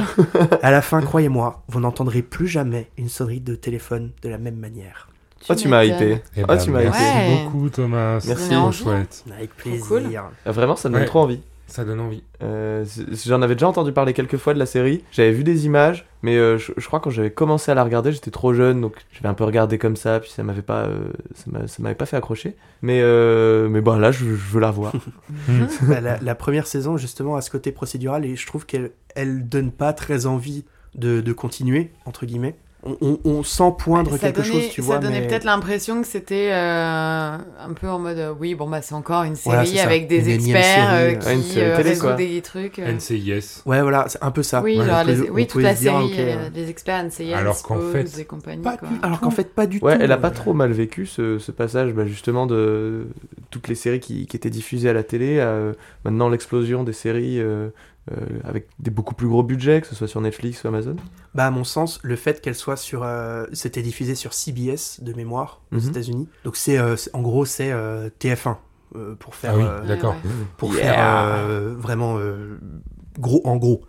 à 0.61 0.71
la 0.71 0.81
fin, 0.81 1.01
croyez-moi, 1.01 1.63
vous 1.69 1.79
n'entendrez 1.79 2.21
plus 2.21 2.47
jamais 2.47 2.89
une 2.97 3.07
sonnerie 3.09 3.39
de 3.39 3.55
téléphone 3.55 4.11
de 4.23 4.29
la 4.29 4.37
même 4.37 4.57
manière. 4.57 5.07
Oh, 5.49 5.55
tu 5.55 5.67
m'as 5.69 5.83
hypé. 5.85 6.21
Eh 6.37 6.41
Ah, 6.43 6.55
ben, 6.55 6.57
tu 6.57 6.69
m'as 6.69 6.83
merci 6.83 7.01
Ouais. 7.03 7.43
beaucoup, 7.45 7.69
Thomas. 7.69 8.19
Merci. 8.27 8.49
Trop 8.49 8.71
chouette. 8.71 9.23
Avec 9.35 9.55
plaisir. 9.55 9.85
cool. 9.87 10.03
Ah, 10.45 10.51
Vraiment, 10.51 10.75
ça 10.75 10.87
me 10.89 10.93
donne 10.93 11.01
Ouais. 11.03 11.07
trop 11.07 11.21
envie. 11.21 11.39
Ça 11.67 11.85
donne 11.85 12.01
envie. 12.01 12.23
Euh, 12.43 12.83
J'en 13.25 13.41
avais 13.41 13.55
déjà 13.55 13.67
entendu 13.67 13.93
parler 13.93 14.13
quelques 14.13 14.35
fois 14.35 14.53
de 14.53 14.59
la 14.59 14.65
série. 14.65 15.03
J'avais 15.11 15.31
vu 15.31 15.45
des 15.45 15.65
images, 15.65 16.05
mais 16.21 16.35
euh, 16.35 16.57
je, 16.57 16.73
je 16.75 16.85
crois 16.85 16.99
quand 16.99 17.09
j'avais 17.09 17.31
commencé 17.31 17.71
à 17.71 17.75
la 17.75 17.83
regarder, 17.83 18.11
j'étais 18.11 18.29
trop 18.31 18.53
jeune, 18.53 18.81
donc 18.81 18.95
j'avais 19.13 19.29
un 19.29 19.33
peu 19.33 19.45
regardé 19.45 19.77
comme 19.77 19.95
ça, 19.95 20.19
puis 20.19 20.29
ça 20.29 20.43
m'avait 20.43 20.61
pas, 20.61 20.83
euh, 20.87 21.07
ça 21.35 21.81
m'avait 21.81 21.95
pas 21.95 22.05
fait 22.05 22.17
accrocher. 22.17 22.55
Mais 22.81 22.99
euh, 23.01 23.69
mais 23.69 23.79
bon, 23.79 23.97
là, 23.97 24.11
je, 24.11 24.25
je 24.25 24.51
veux 24.51 24.59
la 24.59 24.71
voir. 24.71 24.91
Bah, 25.83 26.01
la, 26.01 26.19
la 26.19 26.35
première 26.35 26.67
saison, 26.67 26.97
justement, 26.97 27.35
a 27.37 27.41
ce 27.41 27.49
côté 27.49 27.71
procédural 27.71 28.25
et 28.25 28.35
je 28.35 28.45
trouve 28.45 28.65
qu'elle 28.65 28.91
elle 29.15 29.47
donne 29.47 29.71
pas 29.71 29.93
très 29.93 30.25
envie 30.25 30.65
de, 30.95 31.21
de 31.21 31.33
continuer, 31.33 31.91
entre 32.05 32.25
guillemets. 32.25 32.55
On, 32.83 32.97
on- 33.01 33.19
on 33.25 33.43
sent 33.43 33.73
poindre 33.77 34.11
Ça 34.13 34.17
quelque 34.17 34.37
donnait, 34.41 34.51
chose, 34.63 34.69
tu 34.71 34.81
ça 34.81 34.87
vois. 34.87 34.97
donnait 34.97 35.19
mais- 35.21 35.27
peut-être 35.27 35.43
l'impression 35.43 36.01
que 36.01 36.07
c'était 36.07 36.49
euh, 36.51 37.37
un 37.37 37.73
peu 37.79 37.87
en 37.87 37.99
mode 37.99 38.17
euh, 38.17 38.33
oui 38.39 38.55
bon 38.55 38.67
bah 38.67 38.81
c'est 38.81 38.95
encore 38.95 39.21
une 39.23 39.35
série 39.35 39.77
ça. 39.77 39.83
avec 39.83 40.07
des 40.07 40.25
Une 40.25 40.31
experts 40.31 40.63
série, 40.63 40.87
euh, 40.89 41.15
euh, 41.27 41.41
qui 41.41 41.59
euh, 41.59 41.99
quoi. 41.99 42.13
des 42.13 42.41
trucs. 42.41 42.79
euh. 42.79 42.91
NCIS. 42.91 43.61
Ouais, 43.67 43.83
voilà, 43.83 44.05
c'est 44.07 44.23
un 44.23 44.31
peu 44.31 44.41
ça. 44.41 44.61
Oui, 44.63 44.79
Ouais, 44.79 44.85
genre 44.87 45.01
on 45.03 45.05
peut- 45.05 45.11
les- 45.11 45.29
oui, 45.29 45.45
toute 45.45 45.61
la 45.61 45.75
dire, 45.75 45.91
série, 45.91 46.05
ok, 46.05 46.19
euh, 46.19 46.49
des 46.49 46.69
experts 46.71 47.03
NCIS, 47.05 47.33
Alors 47.35 47.61
qu'en 47.61 47.79
fait, 47.91 48.19
et 48.19 48.25
compagnie. 48.25 48.63
pas 48.63 48.77
quoi. 48.77 48.87
du- 48.87 48.95
Alors 49.03 49.19
qu'en 49.19 49.29
fait, 49.31 49.53
pas 49.53 49.67
du 49.67 49.77
Ouais, 49.79 49.95
tout. 49.97 50.01
elle 50.03 50.11
a 50.11 50.17
pas 50.17 50.31
trop 50.31 50.53
mal 50.53 50.71
vécu 50.71 51.05
ce, 51.05 51.37
ce 51.37 51.51
passage, 51.51 51.93
bah, 51.93 52.07
justement, 52.07 52.47
de 52.47 53.05
toutes 53.51 53.67
les 53.67 53.75
séries 53.75 53.99
qui, 53.99 54.25
qui 54.25 54.35
étaient 54.35 54.49
diffusées 54.49 54.89
à 54.89 54.93
la 54.93 55.03
télé. 55.03 55.39
à, 55.39 55.49
euh, 55.49 55.73
maintenant, 56.03 56.29
l'explosion 56.29 56.83
des 56.83 56.93
séries 56.93 57.39
euh, 58.11 58.39
avec 58.43 58.67
des 58.79 58.91
beaucoup 58.91 59.15
plus 59.15 59.27
gros 59.27 59.43
budgets, 59.43 59.81
que 59.81 59.87
ce 59.87 59.95
soit 59.95 60.07
sur 60.07 60.21
Netflix 60.21 60.63
ou 60.63 60.67
Amazon. 60.67 60.95
Bah, 61.35 61.47
à 61.47 61.51
mon 61.51 61.63
sens, 61.63 61.99
le 62.03 62.15
fait 62.15 62.41
qu'elle 62.41 62.55
soit 62.55 62.75
sur. 62.77 63.03
euh, 63.03 63.45
C'était 63.53 63.81
diffusé 63.81 64.15
sur 64.15 64.33
CBS 64.33 64.99
de 65.01 65.13
mémoire 65.13 65.61
aux 65.71 65.77
Mhm. 65.77 65.89
États-unis. 65.89 66.29
Donc, 66.43 66.55
c'est 66.57 66.77
euh, 66.77 66.95
c'est- 66.95 67.13
en 67.15 67.21
gros, 67.21 67.45
c'est 67.45 67.71
euh, 67.71 68.09
TF1 68.19 68.57
euh, 68.95 69.15
pour 69.15 69.35
faire. 69.35 69.53
Ah 69.55 69.57
oui, 69.57 69.63
euh, 69.65 69.85
d'accord. 69.87 70.15
pour 70.57 70.73
Yeah. 70.73 70.81
faire 70.83 70.99
euh, 71.37 71.73
vraiment 71.77 72.17
euh, 72.17 72.57
gros 73.19 73.41
en 73.45 73.57
gros. 73.57 73.81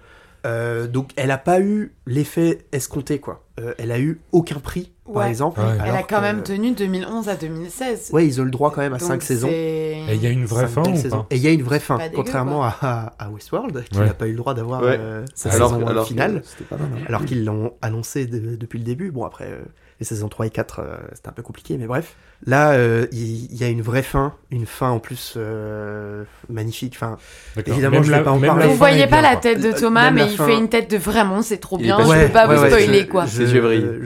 Euh, 0.44 0.88
donc 0.88 1.12
elle 1.16 1.30
a 1.30 1.38
pas 1.38 1.60
eu 1.60 1.94
l'effet 2.06 2.66
escompté 2.72 3.20
quoi. 3.20 3.44
Euh, 3.60 3.74
elle 3.78 3.92
a 3.92 4.00
eu 4.00 4.20
aucun 4.32 4.58
prix 4.58 4.91
par 5.12 5.24
exemple. 5.26 5.60
Ouais. 5.60 5.66
Elle 5.84 5.94
a 5.96 6.02
quand 6.02 6.16
que- 6.16 6.22
même 6.22 6.42
tenu 6.42 6.72
2011 6.72 7.28
à 7.28 7.36
2016. 7.36 8.10
Ouais, 8.12 8.26
ils 8.26 8.40
ont 8.40 8.44
le 8.44 8.50
droit 8.50 8.70
quand 8.70 8.80
même 8.82 8.94
à 8.94 8.98
Donc 8.98 9.08
5 9.08 9.22
saisons. 9.22 9.48
Et 9.48 10.04
il 10.14 10.22
y 10.22 10.26
a 10.26 10.30
une 10.30 10.44
vraie 10.44 10.68
fin 10.68 10.82
ou 10.82 10.84
pas 11.10 11.26
Et 11.30 11.36
il 11.36 11.42
y 11.42 11.48
a 11.48 11.50
une 11.50 11.62
vraie 11.62 11.80
fin, 11.80 11.98
dégueu, 11.98 12.12
contrairement 12.14 12.58
quoi. 12.58 12.74
à, 12.82 13.12
à 13.18 13.30
Westworld, 13.30 13.84
qui 13.90 13.98
Ouais. 13.98 14.06
n'a 14.06 14.14
pas 14.14 14.26
eu 14.26 14.32
le 14.32 14.36
droit 14.36 14.54
d'avoir 14.54 14.82
Ouais. 14.82 14.96
euh, 14.98 15.24
sa 15.34 15.50
alors, 15.50 15.70
saison 15.74 15.86
alors 15.86 16.06
finale, 16.06 16.42
C'était 16.44 16.64
pas 16.64 16.76
mal. 16.76 16.88
hein. 16.94 17.04
alors 17.08 17.24
qu'ils 17.24 17.44
l'ont 17.44 17.72
annoncé 17.82 18.26
de- 18.26 18.56
depuis 18.56 18.78
le 18.78 18.84
début. 18.84 19.10
Bon, 19.10 19.24
après, 19.24 19.46
euh, 19.48 19.62
les 20.00 20.06
saisons 20.06 20.28
3 20.28 20.46
et 20.46 20.50
4, 20.50 20.80
euh, 20.80 20.96
c'était 21.14 21.28
un 21.28 21.32
peu 21.32 21.42
compliqué, 21.42 21.76
mais 21.78 21.86
bref. 21.86 22.14
Là, 22.44 22.76
il 23.12 23.54
y, 23.56 23.62
a 23.62 23.68
une 23.68 23.82
vraie 23.82 24.02
fin, 24.02 24.34
une 24.50 24.66
fin 24.66 24.90
en 24.90 24.98
plus 24.98 25.34
euh, 25.36 26.24
magnifique. 26.48 26.94
Enfin. 26.96 27.16
Évidemment, 27.64 27.98
Même 27.98 28.02
je 28.02 28.10
vais 28.10 28.16
la- 28.16 28.24
pas 28.24 28.32
en 28.32 28.40
parler. 28.40 28.66
Vous 28.66 28.74
voyez 28.74 29.06
pas 29.06 29.20
bien, 29.20 29.30
la 29.30 29.36
tête 29.36 29.60
de 29.62 29.70
Thomas, 29.70 30.10
même 30.10 30.14
mais 30.26 30.32
il 30.32 30.36
fin- 30.36 30.46
fait 30.46 30.58
une 30.58 30.68
tête 30.68 30.90
de 30.90 30.96
vraiment, 30.96 31.42
c'est 31.42 31.58
trop 31.58 31.78
bien. 31.78 31.96
Je 32.00 32.26
peux 32.26 32.32
pas 32.32 32.48
vous 32.48 32.66
spoiler 32.66 33.02
je- 33.02 33.06
quoi. 33.06 33.26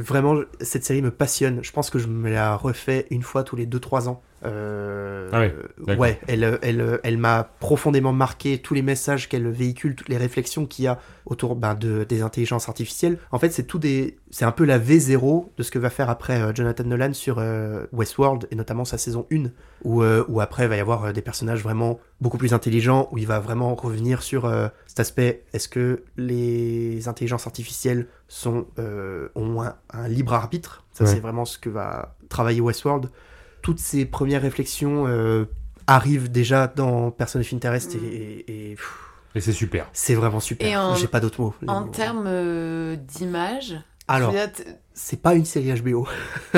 Vraiment, 0.02 0.34
cette 0.60 0.84
série 0.86 1.02
me 1.02 1.10
passionne. 1.10 1.60
Je 1.62 1.72
pense 1.72 1.90
que 1.90 1.98
je 1.98 2.06
me 2.06 2.30
la 2.30 2.56
refais 2.56 3.06
une 3.10 3.22
fois 3.22 3.42
tous 3.42 3.56
les 3.56 3.66
2-3 3.66 4.08
ans. 4.08 4.22
Euh, 4.46 5.28
Ah 5.32 5.40
d'accord. 5.86 6.00
ouais, 6.00 6.20
elle, 6.28 6.58
elle, 6.62 7.00
elle 7.02 7.18
m'a 7.18 7.44
profondément 7.60 8.12
marqué 8.12 8.58
tous 8.58 8.74
les 8.74 8.82
messages 8.82 9.28
qu'elle 9.28 9.48
véhicule, 9.48 9.94
toutes 9.94 10.08
les 10.08 10.16
réflexions 10.16 10.66
qu'il 10.66 10.84
y 10.84 10.88
a 10.88 10.98
autour 11.24 11.56
ben, 11.56 11.74
de, 11.74 12.04
des 12.04 12.22
intelligences 12.22 12.68
artificielles. 12.68 13.18
En 13.32 13.38
fait, 13.38 13.50
c'est 13.50 13.64
tout 13.64 13.78
des, 13.78 14.16
c'est 14.30 14.44
un 14.44 14.52
peu 14.52 14.64
la 14.64 14.78
V0 14.78 15.48
de 15.56 15.62
ce 15.62 15.70
que 15.70 15.78
va 15.78 15.90
faire 15.90 16.08
après 16.10 16.40
euh, 16.40 16.52
Jonathan 16.54 16.84
Nolan 16.84 17.12
sur 17.12 17.38
euh, 17.38 17.86
Westworld 17.92 18.46
et 18.50 18.54
notamment 18.54 18.84
sa 18.84 18.98
saison 18.98 19.26
1 19.32 19.46
où, 19.84 20.02
où 20.02 20.40
après 20.40 20.64
il 20.64 20.68
va 20.68 20.76
y 20.76 20.80
avoir 20.80 21.12
des 21.12 21.22
personnages 21.22 21.62
vraiment 21.62 22.00
beaucoup 22.20 22.38
plus 22.38 22.54
intelligents 22.54 23.08
où 23.12 23.18
il 23.18 23.26
va 23.26 23.40
vraiment 23.40 23.74
revenir 23.74 24.22
sur 24.22 24.50
cet 24.86 25.00
aspect. 25.00 25.44
Est-ce 25.52 25.68
que 25.68 26.02
les 26.16 27.08
intelligences 27.08 27.46
artificielles 27.46 28.06
sont 28.28 28.66
ont 29.34 29.62
un, 29.62 29.74
un 29.92 30.08
libre 30.08 30.32
arbitre? 30.34 30.84
Ça 30.92 31.04
Ouais. 31.04 31.10
c'est 31.10 31.20
vraiment 31.20 31.44
ce 31.44 31.58
que 31.58 31.68
va 31.68 32.16
travailler 32.30 32.60
Westworld 32.62 33.10
toutes 33.66 33.80
ces 33.80 34.04
premières 34.06 34.42
réflexions 34.42 35.08
euh, 35.08 35.46
arrivent 35.88 36.30
déjà 36.30 36.68
dans 36.68 37.10
Person 37.10 37.40
of 37.40 37.52
Interest 37.52 37.96
Mm. 37.96 37.98
et, 38.04 38.44
et- 38.46 38.76
et, 39.34 39.40
c'est 39.40 39.52
super. 39.52 39.88
c'est 39.92 40.14
vraiment 40.14 40.38
super. 40.38 40.94
J'ai 40.94 41.08
pas 41.08 41.18
d'autres 41.18 41.40
mots. 41.40 41.52
En 41.66 41.82
termes 41.88 42.26
euh, 42.28 42.94
d'image, 42.94 43.74
Alors, 44.06 44.32
c'est 44.98 45.20
pas 45.20 45.34
une 45.34 45.44
série 45.44 45.72
HBO. 45.80 46.08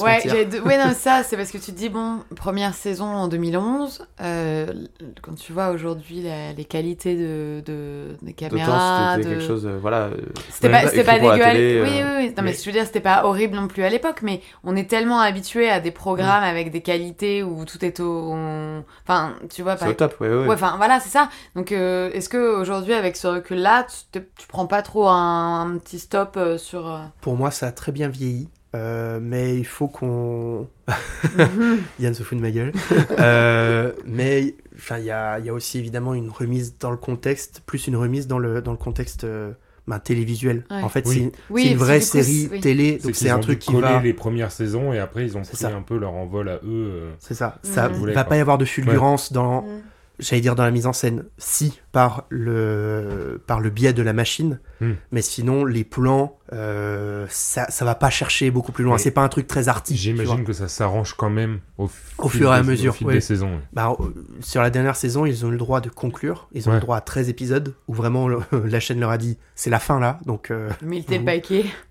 Ouais, 0.00 0.22
ouais, 0.64 0.78
non, 0.78 0.92
ça, 0.94 1.22
c'est 1.22 1.36
parce 1.36 1.50
que 1.50 1.58
tu 1.58 1.72
te 1.72 1.76
dis, 1.76 1.88
bon, 1.88 2.18
première 2.36 2.74
saison 2.74 3.06
en 3.06 3.28
2011, 3.28 4.06
euh, 4.20 4.66
quand 5.22 5.34
tu 5.34 5.52
vois 5.52 5.70
aujourd'hui 5.70 6.22
la- 6.22 6.52
les 6.52 6.64
qualités 6.64 7.16
de, 7.16 7.60
de, 7.64 8.16
des 8.22 8.32
caméras, 8.32 9.14
c'était 9.16 9.28
de... 9.28 9.34
quelque 9.34 9.46
chose, 9.46 9.66
euh, 9.66 9.78
voilà. 9.80 10.02
euh, 10.06 10.16
C'était 10.50 10.70
pas, 10.70 10.82
pas 10.82 11.18
pour 11.18 11.28
la 11.30 11.34
dégueu. 11.34 11.44
à 11.46 11.50
télé, 11.52 11.74
l'é- 11.74 11.82
oui, 11.82 11.88
euh, 12.00 12.18
oui, 12.18 12.24
oui. 12.24 12.28
Non, 12.28 12.34
mais, 12.38 12.50
mais- 12.50 12.52
je 12.56 12.64
veux 12.66 12.72
dire, 12.72 12.84
c'était 12.86 13.00
pas 13.00 13.24
horrible 13.24 13.54
non 13.56 13.68
plus 13.68 13.82
à 13.84 13.88
l'époque, 13.90 14.20
mais 14.22 14.40
on 14.64 14.76
est 14.76 14.88
tellement 14.88 15.20
habitué 15.20 15.68
à 15.70 15.80
des 15.80 15.90
programmes 15.90 16.42
Mm. 16.42 16.46
avec 16.46 16.70
des 16.70 16.80
qualités 16.82 17.42
où 17.42 17.64
tout 17.64 17.84
est 17.84 18.00
au. 18.00 18.30
on- 18.32 18.84
Enfin, 19.06 19.34
tu 19.54 19.62
vois, 19.62 19.76
C'est 19.76 19.84
pas. 19.86 19.90
au 19.90 19.94
top, 19.94 20.16
ouais, 20.20 20.28
ouais. 20.28 20.46
Ouais, 20.46 20.54
enfin 20.54 20.74
voilà, 20.76 21.00
c'est 21.00 21.10
ça. 21.10 21.28
Donc, 21.54 21.72
euh, 21.72 22.10
est-ce 22.12 22.28
que 22.28 22.60
aujourd'hui, 22.60 22.94
avec 22.94 23.16
ce 23.16 23.26
recul-là, 23.26 23.84
tu, 23.84 24.20
te- 24.20 24.24
tu 24.38 24.46
prends 24.48 24.66
pas 24.66 24.82
trop 24.82 25.08
un, 25.08 25.60
un 25.74 25.78
petit 25.78 25.98
stop 25.98 26.34
euh, 26.36 26.58
sur. 26.58 27.00
Pour 27.20 27.36
moi, 27.36 27.43
ça 27.50 27.66
a 27.68 27.72
très 27.72 27.92
bien 27.92 28.08
vieilli. 28.08 28.48
euh, 28.74 29.20
mais 29.22 29.56
il 29.56 29.64
faut 29.66 29.88
qu'on. 29.88 30.68
Yann 32.00 32.14
se 32.14 32.22
fout 32.22 32.36
de 32.38 32.42
ma 32.42 32.50
gueule. 32.50 32.72
Euh, 33.18 33.92
mais 34.06 34.56
enfin, 34.76 34.98
il 34.98 35.04
y 35.04 35.10
a, 35.10 35.38
il 35.38 35.46
y 35.46 35.48
a 35.48 35.54
aussi 35.54 35.78
évidemment 35.78 36.14
une 36.14 36.30
remise 36.30 36.76
dans 36.78 36.90
le 36.90 36.96
contexte, 36.96 37.62
plus 37.66 37.86
une 37.86 37.96
remise 37.96 38.26
dans 38.26 38.38
le, 38.38 38.60
dans 38.60 38.72
le 38.72 38.76
contexte 38.78 39.24
euh, 39.24 39.52
ben, 39.86 39.98
télévisuel. 39.98 40.64
Ouais. 40.70 40.82
En 40.82 40.88
fait, 40.88 41.04
Oui. 41.06 41.14
c'est 41.14 41.20
une, 41.20 41.30
Oui, 41.50 41.74
vraie 41.74 42.00
série 42.00 42.48
oui. 42.50 42.60
télé, 42.60 42.98
C'est 43.00 43.06
donc 43.06 43.14
c'est 43.16 43.30
un 43.30 43.36
ont 43.36 43.40
truc 43.40 43.58
qui 43.60 43.74
va. 43.74 44.00
les 44.00 44.12
premières 44.14 44.50
saisons 44.52 44.92
et 44.92 44.98
après 44.98 45.24
ils 45.24 45.36
ont 45.38 45.42
pris 45.42 45.56
ça. 45.56 45.68
un 45.74 45.82
peu 45.82 45.96
leur 45.98 46.12
envol 46.14 46.48
à 46.48 46.56
eux. 46.56 46.60
euh. 46.64 47.10
C'est 47.18 47.34
ça. 47.34 47.58
Ça 47.62 47.88
Mhm. 47.88 48.10
va 48.10 48.24
pas 48.24 48.36
y 48.36 48.40
avoir 48.40 48.58
de 48.58 48.64
fulgurance 48.64 49.32
dans, 49.32 49.62
Mm. 49.62 49.66
j'allais 50.18 50.42
dire 50.42 50.54
dans 50.56 50.64
la 50.64 50.70
mise 50.72 50.86
en 50.86 50.92
scène, 50.92 51.24
si 51.38 51.80
par 51.92 52.24
le 52.30 53.40
par 53.46 53.60
le 53.60 53.70
biais 53.70 53.92
de 53.92 54.02
la 54.02 54.12
machine, 54.12 54.58
Hmm. 54.80 54.92
mais 55.12 55.22
sinon 55.22 55.64
les 55.64 55.84
plans, 55.84 56.36
euh, 56.52 57.26
ça 57.30 57.66
ça 57.70 57.84
va 57.84 57.94
pas 57.94 58.10
chercher 58.10 58.50
beaucoup 58.50 58.72
plus 58.72 58.84
loin. 58.84 58.98
C'est 58.98 59.10
pas 59.12 59.22
un 59.22 59.28
truc 59.28 59.46
très 59.46 59.68
vois. 59.68 59.96
J'imagine 59.96 60.44
que 60.44 60.52
ça 60.52 60.68
s'arrange 60.68 61.14
quand 61.14 61.30
même 61.30 61.60
au, 61.78 61.88
fur 62.28 62.52
et 62.52 62.56
à 62.56 62.60
des- 62.62 62.68
mesure, 62.68 62.92
au 62.92 62.94
fil 62.96 63.06
ouais. 63.06 63.14
des 63.14 63.20
saisons. 63.20 63.54
ouais. 63.54 63.60
Bah, 63.72 63.94
euh, 64.00 64.04
sur 64.40 64.62
la 64.62 64.70
dernière 64.70 64.96
saison, 64.96 65.26
ils 65.26 65.44
ont 65.44 65.48
eu 65.48 65.52
le 65.52 65.58
droit 65.58 65.80
de 65.80 65.88
conclure. 65.88 66.48
Ils 66.52 66.68
ont 66.68 66.72
eu 66.72 66.76
le 66.76 66.80
droit 66.80 66.96
à 66.96 67.00
13 67.00 67.28
épisodes 67.28 67.74
où 67.88 67.94
vraiment 67.94 68.28
le- 68.28 68.40
la 68.64 68.80
chaîne 68.80 69.00
leur 69.00 69.10
a 69.10 69.18
dit 69.18 69.38
c'est 69.54 69.70
la 69.70 69.78
fin 69.78 70.00
là, 70.00 70.18
donc 70.26 70.50
euh, 70.50 70.68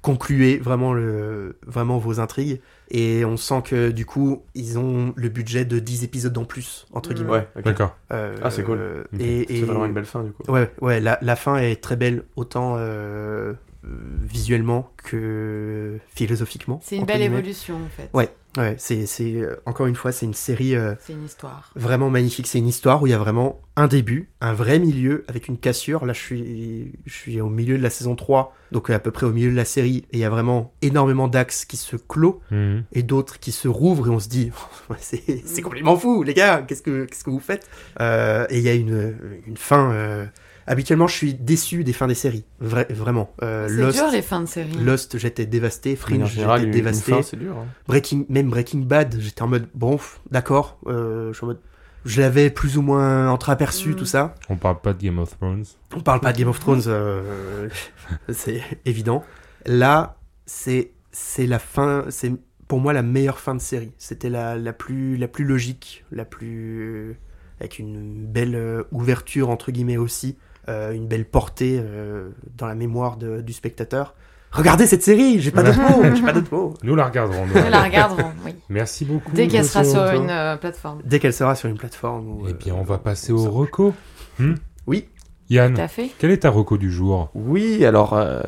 concluez 0.02 0.58
vraiment, 0.58 0.94
le, 0.94 1.58
vraiment 1.66 1.98
vos 1.98 2.20
intrigues. 2.20 2.62
Et 2.96 3.26
on 3.26 3.38
sent 3.38 3.62
que 3.66 3.90
du 3.92 4.06
coup, 4.06 4.44
ils 4.54 4.78
ont 4.78 5.14
le 5.16 5.30
budget 5.30 5.66
de 5.66 5.80
10 5.80 6.04
épisodes 6.04 6.38
en 6.38 6.44
plus, 6.46 6.86
entre 6.94 7.10
Mhm. 7.10 7.16
guillemets. 7.16 7.32
Ouais. 7.32 7.48
D'accord. 7.64 7.96
Euh, 8.12 8.36
Ah, 8.44 8.52
c'est 8.52 8.62
cool. 8.64 8.78
euh. 8.80 9.04
Et, 9.20 9.46
C'est 9.48 9.54
et- 9.56 9.64
vraiment 9.64 9.86
une 9.86 9.94
belle 9.94 10.06
fin, 10.06 10.22
du 10.24 10.32
coup. 10.32 10.44
Ouais, 10.52 10.70
ouais 10.82 11.00
la, 11.00 11.18
la 11.22 11.36
fin 11.36 11.58
est 11.58 11.82
très 11.82 11.96
belle, 11.96 12.24
autant 12.36 12.73
euh, 12.78 13.54
euh, 13.86 13.88
visuellement 14.24 14.92
que 14.98 15.98
philosophiquement. 16.16 16.80
C'est 16.84 16.96
une 16.98 17.06
belle 17.06 17.18
guillemets. 17.20 17.38
évolution, 17.40 17.76
en 17.76 17.90
fait. 17.90 18.10
Ouais, 18.14 18.30
ouais 18.58 18.76
c'est, 18.78 19.06
c'est, 19.06 19.36
euh, 19.36 19.56
encore 19.66 19.88
une 19.88 19.96
fois, 19.96 20.12
c'est 20.12 20.26
une 20.26 20.34
série 20.34 20.76
euh, 20.76 20.94
C'est 21.02 21.14
une 21.14 21.26
histoire. 21.26 21.72
vraiment 21.76 22.10
magnifique. 22.10 22.48
C'est 22.48 22.60
une 22.60 22.68
histoire 22.68 23.02
où 23.02 23.08
il 23.08 23.12
y 23.12 23.14
a 23.14 23.18
vraiment 23.18 23.60
un 23.76 23.88
début, 23.88 24.30
un 24.40 24.54
vrai 24.54 24.80
milieu 24.80 25.26
avec 25.28 25.48
une 25.48 25.58
cassure. 25.58 26.06
Là, 26.06 26.14
je 26.14 26.20
suis, 26.20 26.92
je 27.06 27.14
suis 27.14 27.42
au 27.42 27.50
milieu 27.50 27.78
de 27.78 27.84
la 27.84 27.90
saison 27.90 28.16
3, 28.16 28.56
donc 28.72 28.90
à 28.90 29.00
peu 29.00 29.12
près 29.12 29.26
au 29.26 29.32
milieu 29.34 29.52
de 29.52 29.56
la 29.56 29.66
série, 29.66 30.06
et 30.12 30.18
il 30.18 30.20
y 30.20 30.24
a 30.26 30.30
vraiment 30.30 30.74
énormément 30.82 31.28
d'axes 31.28 31.66
qui 31.66 31.76
se 31.78 31.96
clos 31.98 32.42
Mhm. 32.52 32.84
et 32.94 33.04
d'autres 33.04 33.40
qui 33.40 33.52
se 33.52 33.68
rouvrent 33.68 34.08
et 34.08 34.12
on 34.12 34.20
se 34.20 34.30
dit 34.30 34.52
c'est 35.00 35.42
c'est 35.46 35.62
complètement 35.62 35.96
fou 35.98 36.24
les 36.24 36.34
gars 36.34 36.62
qu'est-ce 36.68 36.82
que 36.84 37.06
qu'est-ce 37.06 37.24
que 37.24 37.30
vous 37.32 37.40
faites? 37.40 37.68
Euh, 38.00 38.46
et 38.50 38.58
il 38.60 38.64
y 38.64 38.70
a 38.70 38.74
une 38.74 39.16
une 39.48 39.58
fin 39.58 39.92
euh, 39.92 40.26
habituellement 40.68 41.08
je 41.08 41.16
suis 41.16 41.34
déçu 41.34 41.84
des 41.84 41.94
fins 41.94 42.08
des 42.08 42.16
séries 42.16 42.44
Vra- 42.64 42.92
vraiment 42.94 43.34
Euh, 43.42 43.68
C'est 43.68 43.76
Lost 43.76 43.98
dur, 43.98 44.12
les 44.12 44.22
fins 44.22 44.42
de 44.42 44.46
série. 44.46 44.72
Lost 44.74 45.18
j'étais 45.18 45.46
dévasté 45.46 45.96
Fringe 45.96 46.32
général, 46.32 46.60
j'étais 46.62 46.72
dévasté 46.72 47.12
fin, 47.12 47.22
c'est 47.22 47.38
dur. 47.38 47.56
hein. 47.58 47.66
Breaking 47.88 48.26
même 48.30 48.50
Breaking 48.50 48.80
Bad 48.82 49.16
j'étais 49.20 49.42
en 49.42 49.48
mode 49.48 49.68
bon 49.74 50.00
d'accord 50.32 50.78
euh, 50.88 51.32
je 51.32 51.38
suis 51.38 51.44
en 51.46 51.48
mode 51.48 51.60
je 52.06 52.20
l'avais 52.22 52.50
plus 52.50 52.78
ou 52.78 52.82
moins 52.82 53.30
entreaperçu 53.30 53.90
Mm. 53.92 53.96
tout 53.96 54.06
ça 54.06 54.36
On 54.50 54.58
parle 54.58 54.80
pas 54.82 54.94
de 54.94 55.02
Game 55.02 55.20
of 55.20 55.38
Thrones. 55.38 55.64
on 55.96 56.02
parle 56.02 56.20
pas 56.20 56.34
de 56.34 56.38
Game 56.38 56.50
of 56.50 56.60
Thrones, 56.60 56.84
euh, 56.88 57.70
c'est 58.30 58.62
évident. 58.86 59.24
Là, 59.66 60.18
c'est 60.46 60.92
c'est 61.12 61.48
la 61.48 61.60
fin, 61.60 62.06
c'est 62.10 62.34
pour 62.68 62.80
moi 62.82 62.92
la 62.92 63.04
meilleure 63.04 63.40
fin 63.40 63.56
de 63.56 63.62
série. 63.62 63.92
C'était 63.98 64.30
la, 64.30 64.58
la 64.58 64.74
plus 64.74 65.16
la 65.16 65.28
plus 65.30 65.46
logique, 65.46 66.04
la 66.12 66.26
plus 66.26 67.18
avec 67.62 67.80
une 67.80 68.26
belle 68.26 68.56
euh, 68.56 68.84
ouverture 68.92 69.50
entre 69.50 69.72
guillemets 69.72 69.96
aussi, 69.96 70.36
euh, 70.38 70.53
une 70.68 71.08
belle 71.08 71.26
portée 71.26 71.80
euh, 71.82 72.30
dans 72.58 72.68
la 72.68 72.76
mémoire 72.76 73.18
de- 73.18 73.42
du 73.42 73.54
spectateur. 73.54 74.16
Regardez 74.52 74.86
cette 74.86 75.02
série, 75.02 75.40
j'ai 75.42 75.50
pas 75.50 75.64
d'autres 75.64 75.82
mots, 75.82 76.04
j'ai 76.16 76.22
pas 76.22 76.32
d'autres 76.32 76.54
mots. 76.54 76.74
Nous 76.84 76.96
la 76.96 77.06
regarderons. 77.06 77.46
nous. 77.48 77.54
Nous 77.60 77.70
la 77.72 77.82
regarderons, 77.84 78.32
oui. 78.46 78.54
Merci 78.70 79.04
beaucoup. 79.04 79.32
Dès 79.34 79.48
qu'elle 79.48 79.66
sera 79.66 79.84
sur 79.84 80.04
une 80.12 80.30
euh, 80.30 80.58
plateforme. 80.58 81.02
Dès 81.04 81.18
qu'elle 81.20 81.34
sera 81.34 81.56
sur 81.56 81.70
une 81.70 81.78
plateforme. 81.78 82.44
Eh 82.46 82.52
euh, 82.52 82.54
bien, 82.54 82.76
on 82.76 82.84
va 82.84 83.00
passer 83.00 83.32
au 83.34 83.50
reco. 83.50 83.94
Hmm 84.40 84.54
Oui. 84.86 85.10
Yann, 85.50 85.76
fait. 85.88 86.10
quel 86.20 86.32
est 86.32 86.38
ta 86.38 86.50
reco 86.50 86.78
du 86.78 86.92
jour? 86.92 87.30
Oui, 87.36 87.86
alors, 87.86 88.14
euh, 88.14 88.42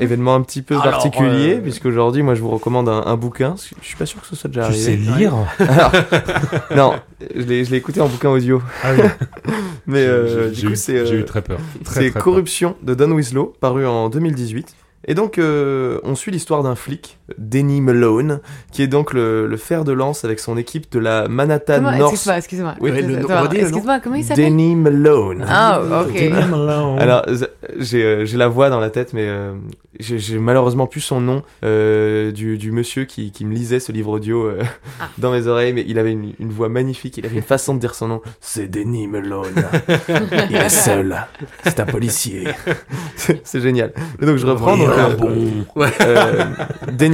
événement 0.00 0.34
un 0.34 0.42
petit 0.42 0.62
peu 0.62 0.74
Alors, 0.74 0.84
particulier, 0.84 1.54
euh, 1.56 1.60
puisqu'aujourd'hui, 1.60 2.22
moi, 2.22 2.34
je 2.34 2.42
vous 2.42 2.50
recommande 2.50 2.88
un, 2.88 3.02
un 3.06 3.16
bouquin. 3.16 3.54
Je 3.80 3.86
suis 3.86 3.96
pas 3.96 4.06
sûr 4.06 4.20
que 4.20 4.26
ce 4.26 4.36
soit 4.36 4.48
déjà 4.50 4.68
Tu 4.68 4.74
sais 4.74 4.92
arrivé. 4.92 5.16
lire? 5.18 5.34
Alors, 5.58 5.92
non, 6.76 6.94
je 7.34 7.42
l'ai 7.42 7.64
je 7.64 7.70
l'ai 7.70 7.78
écouté 7.78 8.00
en 8.00 8.08
bouquin 8.08 8.28
audio. 8.30 8.62
Ah 8.82 8.92
oui. 8.96 9.02
Mais 9.86 10.00
euh, 10.00 10.52
J'ai- 10.52 10.60
du 10.60 10.66
coup, 10.66 10.72
eu- 10.72 10.76
c'est 10.76 11.06
J'ai 11.06 11.14
euh, 11.16 11.20
eu 11.20 11.24
très 11.24 11.42
peur. 11.42 11.58
C'est 11.84 12.10
peur. 12.10 12.22
Corruption 12.22 12.76
de 12.82 12.94
Don 12.94 13.10
Winslow, 13.12 13.54
paru 13.60 13.86
en 13.86 14.08
2018. 14.08 14.74
Et 15.06 15.14
donc, 15.14 15.36
euh, 15.38 15.98
on 16.02 16.14
suit 16.14 16.30
l'histoire 16.30 16.62
d'un 16.62 16.74
flic, 16.76 17.18
Denny 17.38 17.80
Malone, 17.80 18.40
qui 18.72 18.82
est 18.82 18.86
donc 18.86 19.12
le, 19.14 19.46
le 19.46 19.56
fer 19.56 19.84
de 19.84 19.92
lance 19.92 20.24
avec 20.24 20.40
son 20.40 20.56
équipe 20.56 20.92
de 20.92 20.98
la 20.98 21.26
Manhattan 21.28 21.76
Comment- 21.76 21.96
North. 21.96 22.12
Excuse-moi, 22.12 22.36
excuse-moi. 22.38 22.74
Oui. 22.80 22.90
Excuse-moi, 23.56 24.00
comment 24.00 24.16
il 24.16 24.24
s'appelle 24.24 24.44
Denny 24.44 24.74
Malone. 24.76 25.44
Ah, 25.48 25.80
ok. 26.06 26.12
Leave 26.14 26.24
him 26.38 26.54
alone. 26.54 26.98
Alors, 26.98 27.24
j'ai 27.78 28.04
euh, 28.04 28.24
j'ai 28.24 28.36
la 28.36 28.48
voix 28.48 28.68
dans 28.70 28.80
la 28.80 28.90
tête, 28.90 29.12
mais 29.14 29.24
euh, 29.26 29.54
j'ai 30.00 30.38
malheureusement 30.38 30.86
plus 30.86 31.00
son 31.00 31.20
nom 31.20 31.42
euh, 31.64 32.30
du, 32.32 32.58
du 32.58 32.72
monsieur 32.72 33.04
qui, 33.04 33.30
qui 33.32 33.44
me 33.44 33.54
lisait 33.54 33.80
ce 33.80 33.90
livre 33.92 34.10
audio 34.10 34.44
euh, 34.46 34.62
Ah. 35.00 35.08
dans 35.18 35.32
mes 35.32 35.46
oreilles, 35.46 35.72
mais 35.72 35.84
il 35.88 35.98
avait 35.98 36.12
une, 36.12 36.32
une 36.38 36.50
voix 36.50 36.68
magnifique, 36.68 37.16
il 37.16 37.24
avait 37.26 37.36
une 37.36 37.42
façon 37.42 37.74
de 37.74 37.80
dire 37.80 37.94
son 37.94 38.08
nom. 38.08 38.20
C'est 38.40 38.68
Denny 38.68 39.06
Malone. 39.06 39.54
il 40.50 40.56
est 40.56 40.68
seul. 40.68 41.16
C'est 41.64 41.80
un 41.80 41.86
policier. 41.86 42.48
C'est 43.16 43.60
génial. 43.60 43.92
Et 44.20 44.26
donc 44.26 44.36
je 44.36 44.46
reprends. 44.46 44.76
donc, 44.76 44.88
Ah 44.96 45.06
euh, 45.10 45.16
bon. 45.16 45.34
Ouais. 45.76 45.88
euh, 46.02 46.44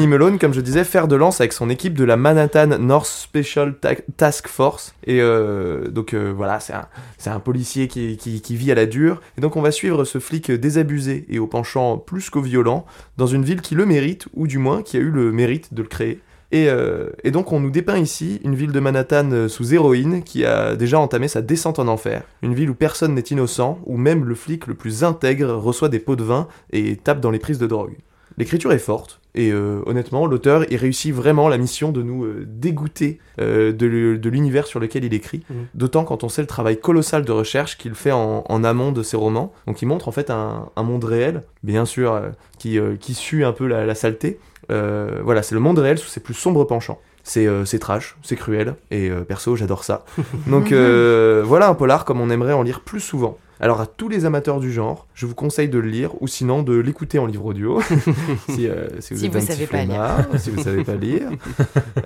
Malone, 0.07 0.39
comme 0.39 0.55
je 0.55 0.61
disais, 0.61 0.85
fer 0.85 1.09
de 1.09 1.17
lance 1.17 1.41
avec 1.41 1.53
son 1.53 1.69
équipe 1.71 1.95
de 1.95 2.05
la 2.05 2.17
Manhattan 2.17 2.79
North 2.79 3.07
Special 3.07 3.79
Ta- 3.79 3.97
Task 4.17 4.49
Force. 4.49 4.95
Et 5.05 5.21
euh, 5.21 5.89
donc 5.89 6.15
euh, 6.15 6.33
voilà, 6.37 6.61
c'est 6.61 7.31
un, 7.31 7.41
policier 7.41 7.89
qui, 7.89 8.17
vit 8.51 8.71
à 8.71 8.75
la 8.75 8.87
dure. 8.87 9.21
Et 9.37 9.41
donc 9.41 9.57
on 9.57 9.63
va 9.63 9.71
suivre 9.71 10.05
ce 10.05 10.19
flic 10.19 10.51
désabusé 10.51 11.27
et 11.29 11.39
au 11.39 11.47
penchant 11.47 11.99
plus 11.99 12.31
qu'au 12.31 12.41
violent 12.41 12.85
dans 13.17 13.27
une 13.27 13.45
ville 13.45 13.61
qui 13.61 13.75
le 13.75 13.87
mérite, 13.87 14.29
ou 14.35 14.47
du 14.47 14.59
moins 14.59 14.83
qui 14.83 14.97
a 14.97 15.01
eu 15.01 15.11
le 15.11 15.33
mérite 15.33 15.75
de 15.75 15.83
le 15.83 15.89
créer. 15.89 16.21
Et, 16.53 16.69
euh, 16.69 17.11
et 17.23 17.31
donc 17.31 17.53
on 17.53 17.61
nous 17.61 17.71
dépeint 17.71 17.99
ici 17.99 18.41
une 18.45 18.55
ville 18.55 18.73
de 18.73 18.81
Manhattan 18.81 19.49
sous 19.49 19.73
héroïne 19.73 20.23
qui 20.23 20.45
a 20.45 20.75
déjà 20.77 20.99
entamé 20.99 21.29
sa 21.29 21.43
descente 21.43 21.79
en 21.79 21.89
enfer. 21.89 22.23
Une 22.43 22.55
ville 22.55 22.71
où 22.71 22.75
personne 22.75 23.15
n'est 23.15 23.21
innocent, 23.21 23.79
où 23.87 23.97
même 23.97 24.25
le 24.25 24.35
flic 24.35 24.67
le 24.67 24.75
plus 24.75 25.05
intègre 25.05 25.53
reçoit 25.53 25.89
des 25.89 26.01
pots 26.01 26.17
de 26.17 26.25
vin 26.25 26.49
et 26.73 26.97
tape 26.97 27.21
dans 27.21 27.31
les 27.31 27.39
prises 27.39 27.59
de 27.59 27.67
drogue. 27.67 27.97
L'écriture 28.37 28.73
est 28.73 28.79
forte, 28.79 29.20
et 29.35 29.53
euh, 29.53 29.81
honnêtement, 29.87 30.27
l'auteur, 30.27 30.65
il 30.71 30.77
réussit 30.77 31.15
vraiment 31.15 31.49
la 31.49 31.57
mission 31.59 31.93
de 31.93 32.03
nous 32.03 32.25
euh, 32.25 32.45
dégoûter 32.47 33.19
euh, 33.41 33.73
de, 33.73 33.87
l'univers 34.29 34.67
sur 34.67 34.81
lequel 34.81 35.05
il 35.05 35.15
écrit, 35.15 35.43
Mhm. 35.51 35.67
d'autant 35.75 36.05
quand 36.05 36.25
on 36.25 36.29
sait 36.29 36.41
le 36.43 36.49
travail 36.49 36.81
colossal 36.81 37.25
de 37.25 37.33
recherche 37.33 37.79
qu'il 37.79 37.95
fait 37.95 38.11
en, 38.13 38.45
en 38.49 38.65
amont 38.65 38.93
de 38.93 39.03
ses 39.03 39.17
romans. 39.17 39.53
Donc 39.67 39.83
il 39.83 39.87
montre 39.87 40.09
en 40.09 40.13
fait 40.13 40.31
un, 40.31 40.69
un 40.75 40.83
monde 40.83 41.05
réel, 41.05 41.43
bien 41.63 41.85
sûr, 41.85 42.21
qui, 42.59 42.79
qui 42.99 43.15
sue 43.15 43.45
un 43.45 43.53
peu 43.53 43.67
la, 43.67 43.87
la 43.87 43.95
saleté. 43.95 44.39
Voilà, 44.69 45.43
c'est 45.43 45.55
le 45.55 45.61
monde 45.61 45.79
réel 45.79 45.99
sous 45.99 46.09
ses 46.09 46.21
plus 46.21 46.35
sombres 46.35 46.65
penchants. 46.65 46.99
C'est 47.23 47.47
c'est 47.65 47.79
trash, 47.79 48.17
c'est 48.23 48.37
cruel, 48.37 48.77
et 48.91 49.11
perso, 49.29 49.55
j'adore 49.57 49.85
ça. 49.85 50.05
Donc 50.47 50.73
voilà 50.73 51.69
un 51.69 51.75
polar 51.75 52.05
comme 52.05 52.21
on 52.21 52.31
aimerait 52.31 52.53
en 52.53 52.63
lire 52.63 52.81
plus 52.81 53.01
souvent. 53.01 53.37
Alors 53.61 53.81
à 53.81 53.87
tous 53.87 54.09
les 54.09 54.25
amateurs 54.25 54.59
du 54.61 54.73
genre, 54.73 55.07
je 55.15 55.27
vous 55.27 55.35
conseille 55.35 55.69
de 55.69 55.79
le 55.79 55.89
lire 55.89 56.11
ou 56.23 56.27
sinon 56.27 56.63
de 56.63 56.75
l'écouter 56.77 57.19
en 57.19 57.27
livre 57.27 57.45
audio 57.47 57.81
si, 58.49 58.67
euh, 58.69 58.89
si 59.01 59.15
vous 59.15 59.21
Si 59.21 59.27
êtes 59.27 59.33
vous 59.33 59.39
un 59.39 59.41
savez 59.43 59.67
pas 59.67 59.85
lire. 59.85 59.87
flemmard, 59.95 60.27
si 60.39 60.51
vous 60.51 60.63
savez 60.63 60.85
pas 60.85 60.95
lire. 60.97 61.29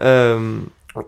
Euh, 0.02 0.58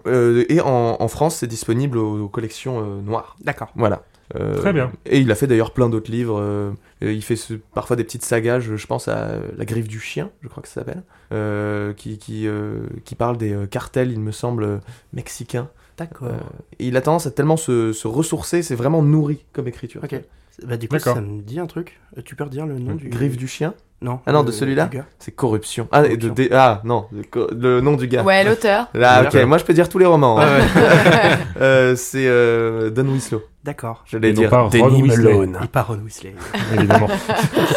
euh, 0.06 0.44
et 0.48 0.60
en, 0.60 0.96
en 0.98 1.08
France, 1.08 1.36
c'est 1.36 1.46
disponible 1.46 1.98
aux, 1.98 2.24
aux 2.24 2.28
collections 2.28 2.80
euh, 2.80 3.00
noires. 3.02 3.36
D'accord. 3.44 3.72
Voilà. 3.76 4.02
Euh, 4.34 4.56
Très 4.56 4.72
bien. 4.72 4.90
Et 5.04 5.20
il 5.20 5.30
a 5.30 5.36
fait 5.36 5.46
d'ailleurs 5.46 5.70
plein 5.72 5.88
d'autres 5.88 6.10
livres. 6.10 6.38
euh, 6.40 6.72
il 7.00 7.22
fait 7.22 7.36
ce- 7.36 7.54
parfois 7.54 7.94
des 7.94 8.02
petites 8.02 8.24
sagas, 8.24 8.58
je, 8.60 8.74
je 8.76 8.86
pense 8.88 9.06
à 9.06 9.36
La 9.56 9.64
griffe 9.64 9.86
du 9.86 10.00
chien, 10.00 10.30
je 10.42 10.48
crois 10.48 10.62
que 10.62 10.68
ça 10.68 10.80
s'appelle, 10.80 11.02
euh, 11.32 11.92
qui, 11.92 12.18
qui, 12.18 12.48
euh, 12.48 12.80
qui 13.04 13.14
parle 13.14 13.36
des 13.36 13.52
euh, 13.52 13.66
cartels, 13.66 14.10
il 14.10 14.18
me 14.20 14.32
semble, 14.32 14.80
mexicains. 15.12 15.68
D'accord. 15.96 16.28
Euh, 16.28 16.38
et 16.78 16.88
il 16.88 16.96
a 16.96 17.00
tendance 17.00 17.26
à 17.26 17.30
tellement 17.30 17.56
se, 17.56 17.92
se 17.92 18.08
ressourcer, 18.08 18.62
c'est 18.62 18.74
vraiment 18.74 19.02
nourri 19.02 19.44
comme 19.52 19.68
écriture. 19.68 20.02
Ok. 20.04 20.20
Bah, 20.64 20.76
du 20.76 20.88
coup, 20.88 20.98
ça 20.98 21.14
me 21.20 21.42
dit 21.42 21.58
un 21.60 21.66
truc. 21.66 22.00
Euh, 22.16 22.22
Tu 22.24 22.34
peux 22.36 22.44
redire 22.44 22.66
le 22.66 22.78
nom 22.78 22.94
du. 22.94 23.08
Griffe 23.08 23.36
du 23.36 23.46
chien 23.48 23.74
Non. 24.00 24.20
Ah 24.26 24.32
non, 24.32 24.40
le- 24.40 24.46
de 24.46 24.52
celui-là 24.52 24.86
du 24.86 24.98
gars. 24.98 25.06
C'est 25.18 25.32
corruption. 25.32 25.88
Ah, 25.92 26.06
et 26.06 26.16
de, 26.16 26.28
Corruption. 26.28 26.32
dé- 26.34 26.48
ah 26.52 26.80
non, 26.84 27.06
le, 27.12 27.80
nom 27.80 27.96
du 27.96 28.06
gars. 28.08 28.22
Ouais, 28.22 28.42
l'auteur. 28.44 28.88
Là, 28.94 29.24
ok, 29.24 29.34
moi 29.44 29.58
je 29.58 29.64
peux 29.64 29.74
dire 29.74 29.88
tous 29.88 29.98
les 29.98 30.06
romans. 30.06 30.38
hein. 30.40 30.46
Ouais, 30.46 31.36
Euh, 31.60 31.96
c'est 31.96 32.26
euh, 32.26 32.90
Don 32.90 33.06
Winslow. 33.06 33.42
D'accord. 33.64 34.04
J'allais 34.06 34.28
Et 34.30 34.32
non 34.32 34.40
dire 34.42 34.50
pas 34.50 34.62
Ron. 34.62 35.02
Malone. 35.06 35.58
Il 35.60 35.68
part 35.68 35.88
Ron 35.88 35.98
Weasley. 36.04 36.34
Évidemment. 36.76 37.08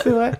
C'est 0.03 0.09
vrai. 0.11 0.31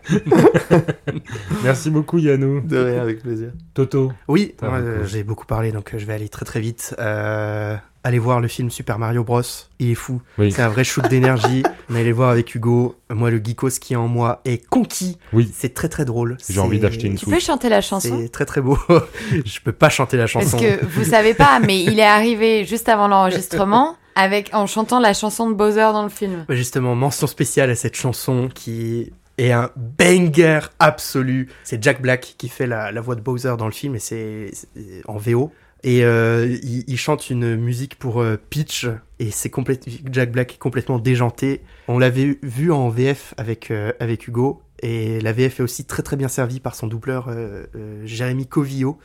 Merci 1.64 1.90
beaucoup, 1.90 2.18
Yannou. 2.20 2.62
De 2.62 2.78
rien, 2.78 3.02
avec 3.02 3.22
plaisir. 3.22 3.52
Toto. 3.74 4.12
Oui, 4.28 4.56
euh, 4.64 5.04
j'ai 5.06 5.24
beaucoup 5.24 5.46
parlé, 5.46 5.72
donc 5.72 5.94
euh, 5.94 5.98
je 5.98 6.06
vais 6.06 6.14
aller 6.14 6.30
très 6.30 6.46
très 6.46 6.60
vite. 6.60 6.96
Euh, 7.00 7.76
allez 8.04 8.20
voir 8.20 8.40
le 8.40 8.48
film 8.48 8.70
Super 8.70 9.00
Mario 9.00 9.24
Bros. 9.24 9.42
Il 9.80 9.92
est 9.92 9.96
fou. 9.96 10.22
Oui. 10.38 10.52
C'est 10.52 10.62
un 10.62 10.70
vrai 10.70 10.84
shoot 10.84 11.08
d'énergie. 11.10 11.64
On 11.90 11.96
allait 11.96 12.06
le 12.06 12.14
voir 12.14 12.30
avec 12.30 12.54
Hugo. 12.54 12.96
Moi, 13.10 13.32
le 13.32 13.42
geekos 13.44 13.80
qui 13.80 13.94
est 13.94 13.98
en 13.98 14.08
moi 14.08 14.42
est 14.46 14.66
conquis. 14.68 15.18
Oui. 15.34 15.52
C'est 15.54 15.74
très 15.74 15.90
très 15.90 16.06
drôle. 16.06 16.38
J'ai 16.50 16.60
envie 16.60 16.80
d'acheter 16.80 17.08
une 17.08 17.16
Tu 17.16 17.26
peux 17.26 17.40
chanter 17.40 17.70
la 17.70 17.82
chanson 17.82 18.20
C'est 18.22 18.30
très 18.30 18.46
très 18.46 18.62
beau. 18.62 18.78
je 19.46 19.60
peux 19.62 19.72
pas 19.72 19.90
chanter 19.90 20.18
la 20.18 20.24
Parce 20.28 20.46
chanson. 20.46 20.60
que 20.60 20.86
vous 20.86 21.04
savez 21.04 21.34
pas, 21.34 21.60
mais 21.60 21.84
il 21.84 22.00
est 22.00 22.04
arrivé 22.04 22.66
juste 22.66 22.90
avant 22.90 23.08
l'enregistrement 23.08 23.98
avec 24.16 24.50
en 24.54 24.68
chantant 24.68 25.00
la 25.00 25.14
chanson 25.14 25.50
de 25.50 25.56
Bowser 25.56 25.92
dans 25.94 26.04
le 26.04 26.10
film. 26.10 26.46
Bah, 26.48 26.56
Justement, 26.56 26.96
mention 26.96 27.28
spéciale 27.28 27.70
à 27.70 27.76
cette 27.76 27.96
chanson 27.96 28.50
qui 28.54 29.12
est 29.38 29.52
un 29.52 29.70
banger 29.78 30.60
absolu. 30.80 31.50
C'est 31.64 31.82
Jack 31.82 32.02
Black 32.02 32.36
qui 32.38 32.50
fait 32.50 32.68
la, 32.68 32.92
la 32.92 33.02
voix 33.02 33.16
de 33.16 33.22
Bowser 33.22 33.54
dans 33.58 33.66
le 33.66 33.72
film 33.72 33.96
et 33.96 34.00
c'est 34.00 34.52
c'est 34.54 35.02
en 35.08 35.18
VO. 35.18 35.52
Et 35.84 36.04
euh, 36.04 36.58
il, 36.64 36.84
il 36.88 36.98
chante 36.98 37.30
une 37.30 37.56
musique 37.56 37.96
pour 37.98 38.22
euh, 38.22 38.36
Peach 38.50 38.86
et 39.20 39.32
c'est 39.32 39.50
complète- 39.50 39.86
Jack 40.12 40.32
Black 40.32 40.54
est 40.56 40.58
complètement 40.58 41.00
déjanté. 41.00 41.62
On 41.88 42.00
l'avait 42.00 42.38
vu 42.44 42.72
en 42.72 42.90
VF 42.90 43.34
avec, 43.38 43.72
euh, 43.72 43.94
avec 44.00 44.28
Hugo 44.28 44.62
et 44.82 45.20
la 45.22 45.32
VF 45.34 45.60
est 45.60 45.64
aussi 45.64 45.86
très 45.86 46.04
très 46.04 46.16
bien 46.18 46.28
servie 46.28 46.60
par 46.60 46.76
son 46.76 46.88
doubleur 46.88 47.28
euh, 47.30 47.66
euh, 47.76 48.02
Jérémy 48.06 48.46
Covillo. 48.46 49.00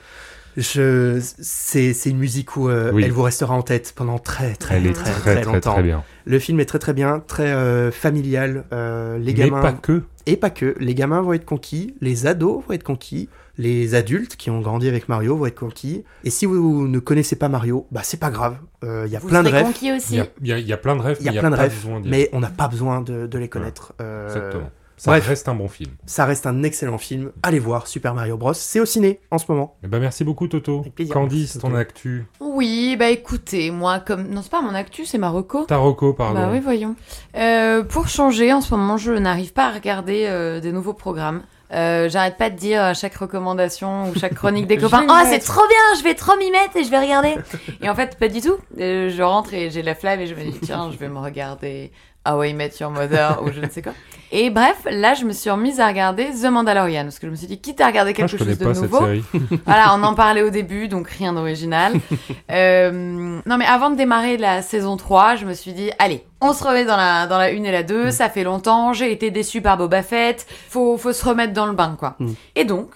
Je, 0.57 1.19
c'est, 1.21 1.93
c'est 1.95 2.11
une 2.11 2.19
musique 2.19 2.57
où 2.57 2.69
euh, 2.69 2.91
Oui. 2.93 3.03
elle 3.05 3.11
vous 3.13 3.23
restera 3.23 3.55
en 3.55 3.63
tête 3.63 3.93
pendant 3.97 4.19
très 4.19 4.55
très 4.55 4.77
Elle 4.77 4.87
est 4.87 4.93
très, 4.93 5.11
très, 5.11 5.35
très, 5.37 5.45
longtemps. 5.45 5.73
très 5.75 5.83
bien. 5.83 6.05
Le 6.27 6.39
film 6.39 6.61
est 6.61 6.65
très 6.65 6.79
très 6.79 6.93
bien, 6.93 7.21
très 7.27 7.49
euh, 7.53 7.91
familial. 7.91 8.65
euh, 8.73 9.19
les 9.19 9.27
Mais 9.27 9.35
gamins 9.35 9.61
pas 9.61 9.73
que. 9.73 10.03
et 10.27 10.37
pas 10.37 10.51
que. 10.51 10.77
Les 10.79 10.95
gamins 10.95 11.21
vont 11.23 11.33
être 11.33 11.45
conquis, 11.45 11.95
les 12.01 12.27
ados 12.27 12.63
vont 12.67 12.73
être 12.75 12.85
conquis, 12.85 13.29
les 13.59 13.95
adultes 13.95 14.37
qui 14.37 14.51
ont 14.51 14.61
grandi 14.61 14.89
avec 14.89 15.09
Mario 15.09 15.37
vont 15.37 15.47
être 15.47 15.59
conquis. 15.59 16.05
Et 16.25 16.31
si 16.31 16.47
vous 16.47 16.87
ne 16.87 16.99
connaissez 17.01 17.37
pas 17.37 17.49
Mario, 17.49 17.87
bah 17.91 18.01
c'est 18.05 18.21
pas 18.21 18.31
grave. 18.31 18.57
Il 18.83 19.11
y 19.11 19.17
a 19.17 19.19
Vous 19.19 19.29
plein 19.29 19.43
de 19.43 19.49
rêves, 19.49 19.65
conquis 19.67 19.87
Il 19.87 19.97
aussi. 19.97 20.17
y 20.17 20.21
a, 20.21 20.27
il 20.43 20.47
y 20.49 20.53
a- 20.53 20.59
il 20.59 20.67
y 20.67 20.73
a 20.73 20.77
plein 20.77 20.95
de 20.95 21.01
rêves, 21.01 21.17
il 21.21 21.27
y 21.27 21.29
a 21.31 21.33
mais 21.33 21.39
plein 21.41 21.51
de 21.51 21.57
rêves, 21.57 21.75
mais 22.05 22.29
on 22.33 22.41
n'a 22.41 22.51
pas 22.51 22.69
besoin 22.69 23.01
de, 23.01 23.27
de 23.27 23.39
les 23.39 23.49
connaître. 23.49 23.93
Euh, 24.01 24.27
Exactement. 24.29 24.71
Ça 24.97 25.11
bref. 25.11 25.27
reste 25.27 25.49
un 25.49 25.55
bon 25.55 25.69
film. 25.69 25.91
Ça 26.07 26.25
reste 26.25 26.47
un 26.47 26.63
excellent 26.63 26.99
film. 26.99 27.33
Allez 27.43 27.59
voir 27.59 27.87
Super 27.87 28.15
Mario 28.15 28.37
Bros. 28.37 28.53
C'est 28.55 28.81
au 28.81 28.85
ciné 28.87 29.21
en 29.31 29.39
ce 29.39 29.45
moment. 29.49 29.77
Eh 29.83 29.89
ben, 29.89 29.99
merci 29.99 30.25
beaucoup, 30.25 30.47
Toto. 30.49 30.81
Avec 30.81 30.95
plaisir. 30.95 31.15
Candice, 31.15 31.41
Merci, 31.55 31.59
ton 31.59 31.69
Toto. 31.69 31.79
actu. 31.81 32.27
Oui, 32.41 32.97
bah 32.99 33.11
écoutez, 33.11 33.71
moi 33.71 33.99
comme 33.99 34.29
non 34.29 34.43
c'est 34.43 34.51
pas 34.51 34.63
mon 34.63 34.75
actu, 34.75 35.05
c'est 35.05 35.19
ma 35.19 35.31
reco. 35.31 35.65
Taroko, 35.65 36.13
pardon. 36.13 36.41
Bah 36.41 36.49
oui, 36.53 36.61
voyons. 36.61 36.95
Euh, 37.37 37.83
pour 37.83 38.09
changer, 38.09 38.53
en 38.53 38.61
ce 38.61 38.75
moment, 38.75 38.97
je 38.97 39.13
n'arrive 39.13 39.53
pas 39.53 39.67
à 39.69 39.73
regarder 39.73 40.27
euh, 40.29 40.61
des 40.61 40.71
nouveaux 40.73 40.95
programmes. 40.95 41.43
Euh, 41.73 42.09
J'arrête 42.09 42.37
pas 42.37 42.51
de 42.51 42.57
dire 42.57 42.81
à 42.83 42.95
chaque 42.95 43.17
recommandation 43.17 44.09
ou 44.11 44.15
chaque 44.19 44.35
chronique 44.35 44.69
des 44.69 44.77
copains 44.79 45.05
Oh, 45.09 45.23
c'est 45.29 45.41
trop 45.41 45.67
bien, 45.67 45.99
je 45.99 46.05
vais 46.05 46.15
trop 46.15 46.37
m'y 46.37 46.51
mettre 46.53 46.77
et 46.77 46.85
je 46.85 46.91
vais 46.91 47.01
regarder. 47.01 47.35
et 47.83 47.89
en 47.89 47.95
fait, 47.97 48.17
pas 48.17 48.29
du 48.29 48.41
tout. 48.41 48.55
Euh, 48.79 49.11
je 49.11 49.23
rentre 49.23 49.55
et 49.55 49.71
j'ai 49.71 49.83
la 49.83 49.97
flamme 49.97 50.21
et 50.21 50.27
je 50.29 50.35
me 50.37 50.45
dis 50.45 50.59
Tiens, 50.63 50.91
je 50.93 50.99
vais 50.99 51.09
me 51.09 51.19
regarder 51.19 51.91
How 52.27 52.43
I 52.43 52.55
Met 52.55 52.73
Your 52.81 52.91
Mother 52.91 53.41
ou 53.43 53.53
je 53.53 53.61
ne 53.61 53.69
sais 53.69 53.83
quoi. 53.83 53.93
Et 54.37 54.51
bref, 54.51 54.79
là, 54.91 55.15
je 55.15 55.25
me 55.25 55.33
suis 55.33 55.49
remise 55.49 55.79
à 55.79 55.87
regarder 55.87 56.31
The 56.31 56.47
Mandalorian 56.47 57.05
parce 57.05 57.21
que 57.21 57.27
je 57.29 57.31
me 57.31 57.37
suis 57.37 57.47
dit 57.47 57.61
Quitte 57.61 57.81
à 57.81 57.87
regarder 57.87 58.11
Ah, 58.11 58.15
quelque 58.15 58.37
chose 58.37 58.59
de 58.59 58.65
nouveau, 58.65 59.07
voilà, 59.65 59.95
on 59.95 60.03
en 60.03 60.15
parlait 60.15 60.43
au 60.43 60.51
début, 60.51 60.89
donc 60.89 61.09
rien 61.09 61.33
d'original. 61.33 61.95
Euh, 62.51 63.41
non, 63.47 63.57
mais 63.57 63.65
avant 63.65 63.91
de 63.91 63.97
démarrer 63.97 64.37
la 64.37 64.63
saison 64.63 64.97
3, 64.97 65.37
je 65.37 65.45
me 65.45 65.55
suis 65.55 65.73
dit, 65.73 65.91
allez, 65.99 66.25
on 66.41 66.53
se 66.53 66.63
remet 66.63 66.85
dans 66.85 66.97
la, 66.97 67.27
dans 67.27 67.39
la 67.39 67.47
1 67.47 67.65
et 67.65 67.73
la 67.73 67.83
2, 67.83 68.11
ça 68.11 68.29
fait 68.29 68.45
longtemps, 68.45 68.93
j'ai 68.93 69.11
été 69.11 69.31
déçue 69.31 69.61
par 69.61 69.77
Boba 69.77 70.03
Fett, 70.03 70.47
faut, 70.69 70.97
faut 70.97 71.13
se 71.13 71.25
remettre 71.25 71.53
dans 71.53 71.67
le 71.67 71.73
bain, 71.73 71.97
quoi. 71.99 72.17
Mm. 72.19 72.33
Et 72.55 72.65
donc, 72.65 72.91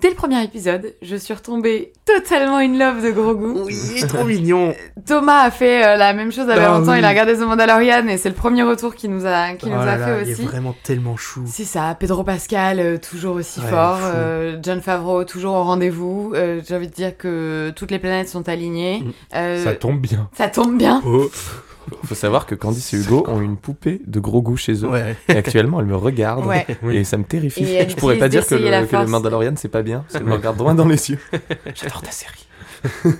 dès 0.00 0.10
le 0.10 0.14
premier 0.14 0.42
épisode, 0.44 0.94
je 1.02 1.16
suis 1.16 1.32
retombée 1.32 1.92
totalement 2.04 2.56
in 2.58 2.76
love 2.78 3.02
de 3.02 3.10
Grogu. 3.10 3.52
Oui, 3.64 3.74
il 3.96 4.02
est 4.02 4.06
trop 4.06 4.24
mignon. 4.24 4.74
Thomas 5.06 5.42
a 5.44 5.50
fait 5.50 5.84
euh, 5.84 5.96
la 5.96 6.12
même 6.12 6.30
chose 6.32 6.48
a 6.48 6.54
Ah 6.54 6.78
longtemps, 6.78 6.92
oui. 6.92 6.98
il 6.98 7.04
a 7.04 7.08
regardé 7.08 7.34
The 7.34 7.40
Mandalorian 7.40 8.06
et 8.08 8.16
c'est 8.18 8.28
le 8.28 8.34
premier 8.34 8.62
retour 8.62 8.94
qu'il 8.94 9.10
nous 9.10 9.24
a, 9.26 9.52
qu'il 9.54 9.68
Oh 9.72 9.76
nous 9.76 9.84
là 9.84 9.92
a 9.92 9.96
là, 9.96 10.06
fait 10.18 10.22
il 10.24 10.30
est 10.30 10.32
aussi. 10.34 10.42
vraiment 10.44 10.74
tellement 10.82 11.16
chou. 11.16 11.42
C'est 11.46 11.64
ça, 11.64 11.96
Pedro 11.98 12.24
Pascal, 12.24 12.78
euh, 12.80 12.98
toujours 12.98 13.36
aussi 13.36 13.60
Ouais, 13.60 13.66
fort. 13.68 13.98
euh, 14.02 14.58
John 14.62 14.80
Favreau, 14.80 15.24
toujours 15.24 15.54
au 15.54 15.62
rendez-vous. 15.62 16.32
Euh, 16.34 16.60
J'ai 16.66 16.76
envie 16.76 16.88
de 16.88 16.92
dire 16.94 17.16
que 17.16 17.72
toutes 17.76 17.90
les 17.90 17.98
planètes 17.98 18.28
sont 18.28 18.48
alignées. 18.48 19.00
Mm. 19.00 19.12
Euh, 19.36 19.64
Ça 19.64 19.74
tombe 19.74 20.00
bien. 20.00 20.28
ça 20.36 20.48
tombe 20.48 20.76
bien. 20.76 21.02
Oh. 21.06 21.30
Faut 22.04 22.14
savoir 22.14 22.46
que 22.46 22.54
Candice 22.54 22.94
et 22.94 22.98
Hugo 22.98 23.24
ont 23.28 23.40
une 23.40 23.56
poupée 23.56 24.00
de 24.06 24.20
gros 24.20 24.42
goût 24.42 24.56
chez 24.56 24.72
eux. 24.84 24.88
Ouais. 24.88 25.16
Et 25.28 25.36
actuellement, 25.36 25.80
elle 25.80 25.86
me 25.86 25.96
regarde. 25.96 26.44
Ouais. 26.46 26.66
Et 26.90 27.04
ça 27.04 27.16
me 27.18 27.24
terrifie. 27.24 27.64
Et 27.64 27.74
elle 27.74 27.90
Je 27.90 27.96
pourrais 27.96 28.16
pas 28.18 28.28
dire 28.28 28.46
que 28.46 28.54
le, 28.54 28.86
que 28.86 28.96
le. 28.96 29.06
Mandalorian 29.06 29.54
c'est 29.56 29.68
pas 29.68 29.82
bien, 29.82 30.00
parce 30.00 30.14
qu'elle 30.14 30.24
me 30.24 30.34
regarde 30.34 30.56
droit 30.56 30.74
dans 30.74 30.86
les 30.86 31.10
yeux. 31.10 31.18
J'adore 31.74 32.02
ta 32.02 32.10
série. 32.10 32.46
Et 32.84 33.18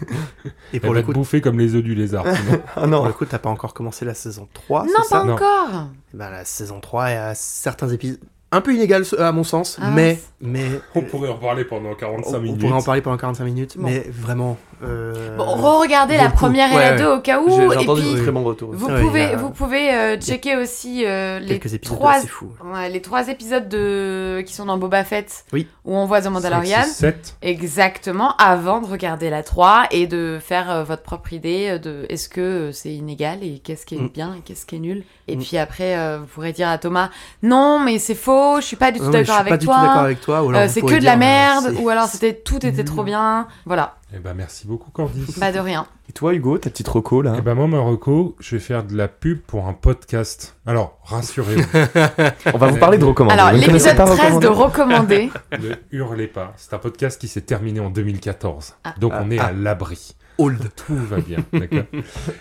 Elle 0.75 0.81
pour 0.81 0.93
va 0.93 1.01
le 1.01 1.07
coup, 1.07 1.13
bouffer 1.13 1.41
comme 1.41 1.59
les 1.59 1.75
œufs 1.75 1.83
du 1.83 1.95
lézard. 1.95 2.25
sinon. 2.27 2.61
Ah 2.77 2.81
pour 2.81 2.87
non. 2.89 3.07
le 3.07 3.13
coup, 3.13 3.25
t'as 3.25 3.39
pas 3.39 3.49
encore 3.51 3.73
commencé 3.75 4.05
la 4.05 4.15
saison 4.15 4.47
3, 4.53 4.85
non, 4.85 4.91
pas 4.97 5.03
ça 5.05 5.25
Non. 5.25 5.33
encore. 5.35 5.89
Bah, 6.13 6.31
la 6.31 6.45
saison 6.45 6.81
3 6.81 7.11
est 7.11 7.17
à 7.17 7.35
certains 7.35 7.89
épisodes 7.89 8.19
un 8.53 8.61
peu 8.61 8.73
inégal 8.73 9.03
à 9.19 9.33
mon 9.33 9.43
sens, 9.43 9.79
Ah, 9.83 9.91
mais, 9.91 10.21
mais 10.41 10.65
On 10.95 11.01
pourrait 11.01 11.29
en 11.31 11.39
parler 11.39 11.65
pendant 11.65 11.93
45 11.95 12.31
on, 12.31 12.37
on 12.39 12.41
minutes. 12.43 12.61
pourrait 12.61 12.73
en 12.73 12.83
parler 12.83 13.01
pendant 13.01 13.17
45 13.17 13.45
minutes, 13.45 13.77
Bon. 13.77 13.85
mais 13.89 14.07
vraiment. 14.11 14.57
Euh, 14.83 15.37
Bon, 15.37 15.45
re-regardez 15.45 16.17
la 16.17 16.31
première 16.31 16.73
et 16.73 16.77
Ouais, 16.77 16.83
la 16.83 16.91
ouais. 16.93 16.99
deux 16.99 17.07
au 17.07 17.21
cas 17.21 17.41
où. 17.41 17.49
j'ai 17.51 17.77
entendu 17.79 18.03
puis, 18.03 18.15
de 18.15 18.23
très 18.23 18.31
bons 18.33 18.45
retours. 18.45 18.71
vous 18.73 18.87
Ouais, 18.87 19.01
pouvez, 19.01 19.25
a- 19.25 19.37
vous 19.37 19.51
pouvez 19.51 19.93
euh, 19.95 20.17
checker 20.21 20.57
aussi 20.57 21.05
euh, 21.07 21.39
les 21.41 21.59
trois, 21.81 22.17
les 22.91 23.03
trois 23.03 23.29
épisodes 23.29 23.69
de... 23.69 24.43
qui 24.47 24.53
sont 24.55 24.65
dans 24.67 24.77
Boba 24.79 25.05
Fett. 25.05 25.45
Oui. 25.53 25.67
Où 25.85 25.95
on 25.97 26.07
voit 26.07 26.21
The 26.23 26.27
Mandalorian. 26.29 26.83
7. 26.85 27.37
Exactement, 27.43 28.35
avant 28.39 28.81
de 28.81 28.87
regarder 28.87 29.31
la 29.31 29.43
3 29.43 29.85
et 29.91 30.07
de 30.07 30.39
faire 30.41 30.71
euh, 30.71 30.85
votre 30.85 31.03
propre 31.03 31.33
idée 31.33 31.79
de 31.79 32.07
est-ce 32.09 32.29
que 32.29 32.71
c'est 32.73 32.93
inégal 32.93 33.39
et 33.43 33.59
qu'est-ce 33.59 33.87
qui 33.87 33.95
est 33.97 33.99
Mm. 33.99 34.09
bien 34.09 34.35
et 34.37 34.41
qu'est-ce 34.41 34.67
qui 34.67 34.77
est 34.77 34.81
nul. 34.81 35.05
Et 35.29 35.37
Mm. 35.37 35.41
puis 35.41 35.57
après, 35.59 35.97
euh, 35.97 36.19
vous 36.21 36.27
pourrez 36.27 36.53
dire 36.53 36.69
à 36.69 36.79
Thomas 36.79 37.11
non, 37.43 37.79
mais 37.79 37.99
c'est 37.99 38.15
faux, 38.15 38.57
je 38.61 38.67
suis 38.67 38.77
pas 38.77 38.91
du 38.93 38.99
tout 38.99 39.11
d'accord 39.11 39.25
suis 39.37 39.45
pas 39.45 39.51
avec 39.51 39.61
du 39.61 39.67
tout 39.67 39.73
d'accord 39.73 39.93
toi. 39.93 40.03
avec 40.03 40.21
toi. 40.21 40.43
ou 40.43 40.49
alors 40.51 40.61
Euh, 40.63 40.67
vous 40.67 40.73
c'est 40.73 40.81
que 40.83 40.99
de 40.99 41.05
la 41.05 41.17
merde, 41.17 41.75
ou 41.81 41.89
alors 41.89 42.07
c'était 42.07 42.35
tout 42.35 42.65
était 42.65 42.85
trop 42.85 43.03
bien. 43.03 43.47
Voilà, 43.67 43.97
Eh 44.13 44.19
ben, 44.19 44.35
merci 44.35 44.67
beaucoup, 44.67 44.91
Candice. 44.91 45.39
pas 45.39 45.51
de 45.51 45.59
rien. 45.59 45.87
Et 46.09 46.13
toi, 46.13 46.35
Hugo, 46.35 46.57
ta 46.59 46.71
petite 46.71 46.87
reco 46.89 47.23
là 47.23 47.35
Eh 47.39 47.41
ben 47.43 47.55
moi, 47.55 47.67
Marocco, 47.67 48.37
je 48.39 48.57
vais 48.57 48.61
faire 48.61 48.85
de 48.85 48.95
la 48.97 49.09
pub 49.09 49.41
pour 49.41 49.67
un 49.67 49.73
podcast. 49.73 50.57
Alors, 50.67 50.99
rassurez-vous, 51.05 51.63
On 52.55 52.59
va 52.59 52.69
vous 52.69 52.77
parler 52.79 52.99
de 52.99 53.05
recommander. 53.05 53.35
Alors, 53.41 53.53
l'épisode 53.53 53.97
pas 53.97 54.05
13 54.07 54.39
de 54.39 54.47
recommander 54.47 55.31
recommander. 55.31 55.31
ne 55.61 55.75
hurlez 55.99 56.29
pas. 56.29 56.53
C'est 56.57 56.75
un 56.75 56.79
podcast 56.79 57.21
qui 57.21 57.27
s'est 57.29 57.41
terminé 57.41 57.81
en 57.81 57.91
2014. 57.91 58.75
Ah. 58.85 58.95
Donc, 59.01 59.13
Ah. 59.15 59.23
on 59.25 59.31
est 59.31 59.39
Ah. 59.39 59.47
à 59.47 59.53
l'abri. 59.53 60.15
Old. 60.39 60.69
Tout 60.77 60.97
va 60.97 61.19
bien, 61.21 61.39
d'accord 61.53 61.85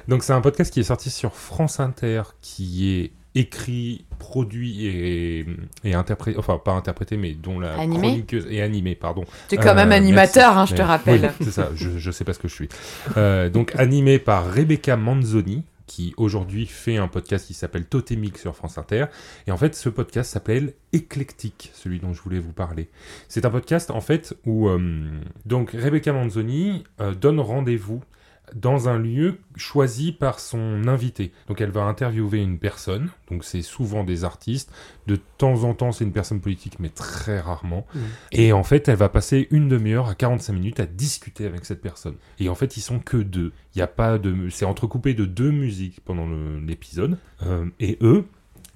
Donc, 0.08 0.24
c'est 0.24 0.34
un 0.34 0.42
podcast 0.42 0.72
qui 0.74 0.80
est 0.82 0.84
sorti 0.84 1.10
sur 1.10 1.34
France 1.34 1.80
Inter, 1.80 2.24
qui 2.42 3.00
est 3.00 3.12
écrit, 3.36 4.06
produit 4.20 4.86
et, 4.86 5.46
et 5.84 5.94
interprété, 5.94 6.38
enfin 6.38 6.60
pas 6.64 6.72
interprété, 6.74 7.18
mais 7.18 7.34
dont 7.34 7.60
la 7.60 7.74
Animé 7.76 7.98
chroniqueuse 8.08 8.48
est 8.50 8.62
animée, 8.62 8.96
pardon. 8.96 9.24
Tu 9.50 9.56
es 9.56 9.58
quand 9.58 9.70
Euh, 9.72 9.76
même 9.76 9.92
animateur, 9.92 10.58
hein, 10.58 10.66
je 10.66 10.76
te 10.76 10.82
rappelle. 10.82 11.32
oui, 11.40 11.46
c'est 11.46 11.52
ça, 11.52 11.70
je, 11.76 11.98
je 11.98 12.12
sais 12.12 12.24
pas 12.24 12.34
ce 12.34 12.40
que 12.40 12.48
je 12.48 12.54
suis. 12.56 12.70
Euh, 13.18 13.50
donc 13.50 13.74
animé 13.76 14.20
par 14.20 14.52
Rebecca 14.52 14.96
Manzoni, 14.98 15.64
qui 15.86 16.14
aujourd'hui 16.18 16.66
fait 16.66 16.98
un 16.98 17.08
podcast 17.08 17.46
qui 17.46 17.54
s'appelle 17.54 17.86
Totémique 17.86 18.38
sur 18.38 18.56
France 18.56 18.78
Inter. 18.78 19.06
Et 19.48 19.52
en 19.52 19.58
fait, 19.58 19.76
ce 19.76 19.90
podcast 19.90 20.32
s'appelle 20.32 20.74
Éclectique, 20.94 21.72
celui 21.74 22.00
dont 22.00 22.14
je 22.14 22.22
voulais 22.22 22.40
vous 22.40 22.54
parler. 22.54 22.90
C'est 23.28 23.46
un 23.46 23.50
podcast 23.50 23.92
en 23.92 24.00
fait 24.02 24.34
où 24.46 24.70
euh, 24.70 25.10
donc 25.46 25.72
Rebecca 25.72 26.14
Manzoni 26.14 26.84
euh, 27.02 27.14
donne 27.14 27.40
rendez-vous 27.40 28.02
dans 28.56 28.90
un 28.90 28.98
lieu 28.98 29.40
choisi 29.56 30.12
par 30.12 30.40
son 30.40 30.88
invité. 30.88 31.32
Donc 31.48 31.62
elle 31.62 31.72
va 31.72 31.84
interviewer 31.84 32.40
une 32.40 32.58
personne, 32.60 33.10
donc 33.30 33.44
c'est 33.44 33.62
souvent 33.62 34.04
des 34.04 34.24
artistes, 34.24 34.72
de 35.08 35.18
temps 35.38 35.64
en 35.64 35.74
temps 35.74 35.92
c'est 35.92 36.04
une 36.04 36.12
personne 36.12 36.42
politique, 36.42 36.80
mais 36.80 36.90
très 36.90 37.40
rarement. 37.40 37.86
Mhm. 37.94 38.02
Et 38.32 38.54
en 38.54 38.64
fait, 38.64 38.88
elle 38.88 38.98
va 38.98 39.10
passer 39.10 39.48
une 39.52 39.68
demi-heure 39.70 40.08
à 40.08 40.16
45 40.16 40.54
minutes 40.54 40.80
à 40.80 40.86
discuter 40.86 41.46
avec 41.46 41.66
cette 41.66 41.82
personne. 41.82 42.16
Et 42.40 42.50
en 42.50 42.56
fait, 42.56 42.78
ils 42.78 42.82
sont 42.82 43.00
que 43.00 43.18
deux. 43.18 43.52
Il 43.76 43.80
y 43.80 43.82
a 43.82 43.88
pas 43.88 44.18
de, 44.18 44.50
c'est 44.50 44.66
entrecoupé 44.66 45.14
de 45.14 45.26
deux 45.26 45.52
musiques 45.52 46.00
pendant 46.06 46.28
l'épisode. 46.66 47.18
Euh, 47.44 47.66
et 47.80 47.98
eux 48.02 48.26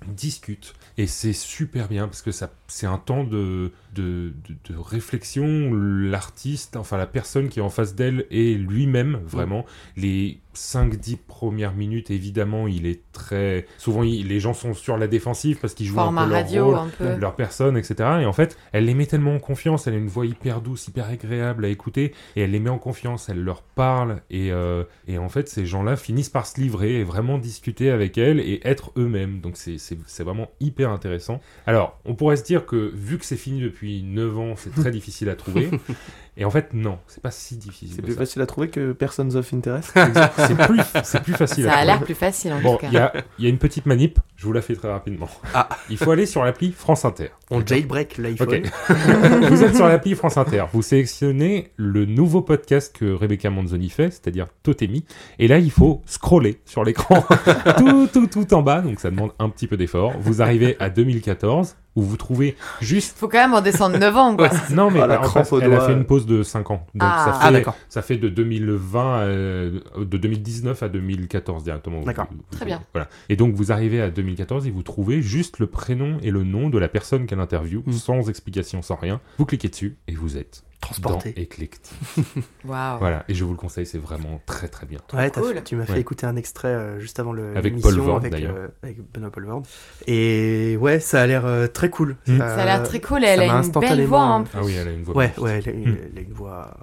discutent. 0.05 0.73
Et 0.97 1.07
c'est 1.07 1.33
super 1.33 1.87
bien 1.87 2.07
parce 2.07 2.21
que 2.21 2.31
ça, 2.31 2.51
c'est 2.67 2.85
un 2.85 2.97
temps 2.97 3.23
de, 3.23 3.71
de, 3.97 4.33
de, 4.47 4.73
de 4.73 4.77
réflexion. 4.79 5.73
L'artiste, 5.73 6.75
enfin 6.75 6.97
la 6.97 7.05
personne 7.07 7.49
qui 7.49 7.59
est 7.59 7.63
en 7.63 7.69
face 7.69 7.95
d'elle 7.95 8.25
est 8.31 8.57
lui-même 8.57 9.19
vraiment. 9.25 9.65
Les 9.95 10.39
5-10 10.55 11.17
premières 11.27 11.73
minutes, 11.75 12.09
évidemment, 12.09 12.67
il 12.67 12.87
est 12.87 13.01
très. 13.11 13.67
Souvent, 13.77 14.01
il- 14.03 14.27
les 14.27 14.39
gens 14.39 14.53
sont 14.53 14.73
sur 14.73 14.97
la 14.97 15.07
défensive 15.07 15.59
parce 15.61 15.73
qu'ils 15.75 15.85
jouent 15.85 15.95
Format 15.95 16.21
un 16.23 16.25
peu 16.25 16.31
leur 16.31 16.41
radio, 16.43 16.65
rôle 16.65 16.75
un 16.77 16.87
peu. 16.97 17.15
leur 17.15 17.35
personne, 17.35 17.77
etc. 17.77 17.95
Et 18.21 18.25
en 18.25 18.33
fait, 18.33 18.57
elle 18.71 18.85
les 18.85 18.95
met 18.95 19.05
tellement 19.05 19.35
en 19.35 19.39
confiance, 19.39 19.85
elle 19.85 19.93
a 19.93 19.97
une 19.97 20.07
voix 20.07 20.25
hyper 20.25 20.61
douce, 20.61 20.87
hyper 20.87 21.05
agréable 21.07 21.63
à 21.65 21.67
écouter, 21.69 22.13
et 22.35 22.41
elle 22.41 22.51
les 22.51 22.59
met 22.59 22.71
en 22.71 22.79
confiance, 22.79 23.29
elle 23.29 23.43
leur 23.43 23.61
parle, 23.61 24.21
et, 24.31 24.51
euh, 24.51 24.83
et 25.07 25.19
en 25.19 25.29
fait, 25.29 25.47
ces 25.47 25.65
gens-là 25.67 25.95
finissent 25.95 26.29
par 26.29 26.47
se 26.47 26.59
livrer 26.59 26.95
et 27.01 27.03
vraiment 27.03 27.37
discuter 27.37 27.91
avec 27.91 28.17
elle 28.17 28.39
et 28.39 28.59
être 28.63 28.91
eux-mêmes. 28.97 29.41
Donc 29.41 29.57
c'est 29.57 30.23
vraiment 30.23 30.49
hyper 30.59 30.89
intéressant. 30.89 31.39
Alors, 31.67 31.99
on 32.05 32.15
pourrait 32.15 32.35
se 32.37 32.43
dire 32.43 32.65
que 32.65 32.91
vu 32.95 33.19
que 33.19 33.25
c'est 33.25 33.35
fini 33.37 33.61
depuis 33.61 33.86
9 33.87 34.37
ans, 34.39 34.55
c'est 34.57 34.73
très 34.73 34.91
difficile 34.91 35.29
à 35.29 35.35
trouver. 35.35 35.69
Et 36.39 36.45
en 36.45 36.51
fait, 36.51 36.69
non, 36.73 36.99
c'est 37.07 37.21
pas 37.21 37.31
si 37.31 37.57
difficile. 37.57 37.95
C'est 37.95 38.03
plus 38.03 38.13
ça. 38.13 38.19
facile 38.19 38.41
à 38.43 38.45
trouver 38.45 38.69
que 38.69 38.91
Persons 38.91 39.33
of 39.35 39.51
Interest. 39.55 39.91
C'est 40.37 40.55
plus, 40.55 40.81
c'est 41.03 41.23
plus 41.23 41.33
facile 41.33 41.63
Ça 41.65 41.73
à 41.73 41.77
a 41.77 41.85
l'air 41.85 41.99
plus 42.03 42.13
facile 42.13 42.53
en 42.53 42.61
Bon, 42.61 42.73
tout 42.75 42.81
cas. 42.81 42.87
il 42.91 42.93
y 42.93 42.97
a, 42.99 43.11
il 43.39 43.43
y 43.45 43.47
a 43.47 43.49
une 43.49 43.57
petite 43.57 43.87
manip, 43.87 44.19
je 44.35 44.45
vous 44.45 44.53
la 44.53 44.61
fais 44.61 44.75
très 44.75 44.91
rapidement. 44.91 45.27
Ah. 45.55 45.67
Il 45.89 45.97
faut 45.97 46.11
aller 46.11 46.27
sur 46.27 46.43
l'appli 46.43 46.71
France 46.71 47.05
Inter. 47.05 47.29
On 47.49 47.65
jailbreak 47.65 48.17
l'iPhone. 48.19 48.49
Ok. 48.49 48.71
vous 49.49 49.63
êtes 49.63 49.75
sur 49.75 49.87
l'appli 49.87 50.13
France 50.13 50.37
Inter. 50.37 50.65
Vous 50.73 50.83
sélectionnez 50.83 51.71
le 51.75 52.05
nouveau 52.05 52.41
podcast 52.43 52.95
que 52.95 53.11
Rebecca 53.11 53.49
Manzoni 53.49 53.89
fait, 53.89 54.11
c'est-à-dire 54.11 54.45
Totemi. 54.61 55.05
Et 55.39 55.47
là, 55.47 55.57
il 55.57 55.71
faut 55.71 56.03
scroller 56.05 56.59
sur 56.65 56.83
l'écran 56.83 57.25
tout, 57.77 58.07
tout, 58.13 58.27
tout 58.27 58.53
en 58.53 58.61
bas. 58.61 58.81
Donc, 58.81 58.99
ça 58.99 59.09
demande 59.09 59.31
un 59.39 59.49
petit 59.49 59.65
peu 59.65 59.75
d'effort. 59.77 60.13
Vous 60.19 60.41
arrivez 60.43 60.75
à 60.79 60.89
2014 60.91 61.75
où 61.95 62.03
vous 62.03 62.17
trouvez 62.17 62.55
juste. 62.79 63.17
Faut 63.17 63.27
quand 63.27 63.39
même 63.39 63.55
redescendre 63.55 63.97
9 63.97 64.17
ans 64.17 64.35
quoi. 64.35 64.49
Non, 64.69 64.91
mais 64.91 65.01
Ah, 65.01 65.07
la 65.07 65.21
en 65.21 65.43
fait, 65.43 65.55
elle 65.63 65.73
a 65.73 65.81
fait 65.81 65.93
une 65.93 66.05
pause 66.05 66.26
de 66.27 66.43
5 66.43 66.69
ans. 66.71 66.85
Donc, 66.93 67.09
Ah. 67.11 67.23
ça, 67.25 67.33
fait, 67.33 67.39
Ah, 67.47 67.51
d'accord. 67.51 67.75
ça 67.89 68.01
fait 68.03 68.17
de 68.17 68.29
2020, 68.29 69.19
euh, 69.21 69.79
de 69.97 70.17
2019 70.17 70.83
à 70.83 70.89
2014 70.89 71.63
directement. 71.63 72.01
D'accord. 72.03 72.27
Vous- 72.29 72.37
vous- 72.37 72.43
Très 72.57 72.65
bien. 72.65 72.81
Voilà. 72.93 73.09
Et 73.29 73.35
donc, 73.35 73.55
vous 73.55 73.71
arrivez 73.71 74.01
à 74.01 74.09
2014 74.11 74.67
et 74.67 74.71
vous 74.71 74.83
trouvez 74.83 75.21
juste 75.21 75.59
le 75.59 75.67
prénom 75.67 76.17
et 76.21 76.29
le 76.31 76.43
nom 76.43 76.69
de 76.69 76.77
la 76.77 76.87
personne 76.87 77.25
qu'elle 77.25 77.39
interviewe, 77.39 77.81
Mm. 77.87 77.91
sans 77.93 78.29
explication, 78.29 78.81
sans 78.81 78.95
rien. 78.95 79.19
Vous 79.39 79.45
cliquez 79.45 79.69
dessus 79.69 79.97
et 80.07 80.13
vous 80.13 80.37
êtes 80.37 80.63
Transporté. 80.79 81.33
dans 81.33 81.41
Eclectic. 81.41 81.81
Waouh. 82.65 82.99
Voilà. 82.99 83.25
Et 83.27 83.33
je 83.33 83.43
vous 83.43 83.51
le 83.51 83.57
conseille, 83.57 83.85
c'est 83.85 83.97
vraiment 83.97 84.39
très 84.45 84.67
très 84.67 84.85
bien. 84.85 84.99
Ouais, 85.13 85.31
cool. 85.31 85.55
fait- 85.55 85.63
tu 85.63 85.75
m'as 85.75 85.85
fait 85.85 85.93
Ouais. 85.93 85.99
écouter 85.99 86.25
un 86.27 86.35
extrait 86.35 86.67
euh, 86.69 86.99
juste 86.99 87.19
avant 87.19 87.33
le 87.33 87.57
Avec 87.57 87.81
Paul 87.81 87.95
Vord, 87.99 88.17
avec, 88.17 88.31
d'ailleurs. 88.31 88.55
euh, 88.55 88.67
avec 88.83 88.97
Benoît 89.11 89.31
Paul 89.31 89.45
Vord. 89.45 89.63
Et 90.05 90.77
ouais, 90.79 90.99
ça 90.99 91.21
a 91.23 91.27
l'air 91.27 91.45
euh, 91.45 91.67
très 91.67 91.89
cool. 91.89 92.15
Mm. 92.27 92.37
Ça 92.37 92.55
a 92.55 92.65
l'air 92.65 92.83
très 92.83 93.01
cool, 93.01 93.21
ça 93.23 93.27
elle 93.29 93.41
a 93.41 93.45
une 93.61 93.71
belle 93.71 94.05
voix 94.05 94.19
en 94.21 94.41
euh, 94.41 94.43
plus. 94.43 94.57
Ah 94.59 94.63
oui, 94.63 94.75
elle 94.79 94.87
a 94.87 94.91
une 94.91 95.03
voix. 95.03 95.15
Ouais, 95.15 95.33
ouais, 95.39 95.61
elle 95.65 95.69
a, 95.69 95.73
une, 95.75 95.91
Mm. 95.91 95.97
elle 96.13 96.17
a 96.19 96.21
une 96.21 96.33
voix. 96.33 96.77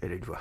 Elle 0.00 0.12
a 0.12 0.14
une 0.14 0.22
voix. 0.24 0.38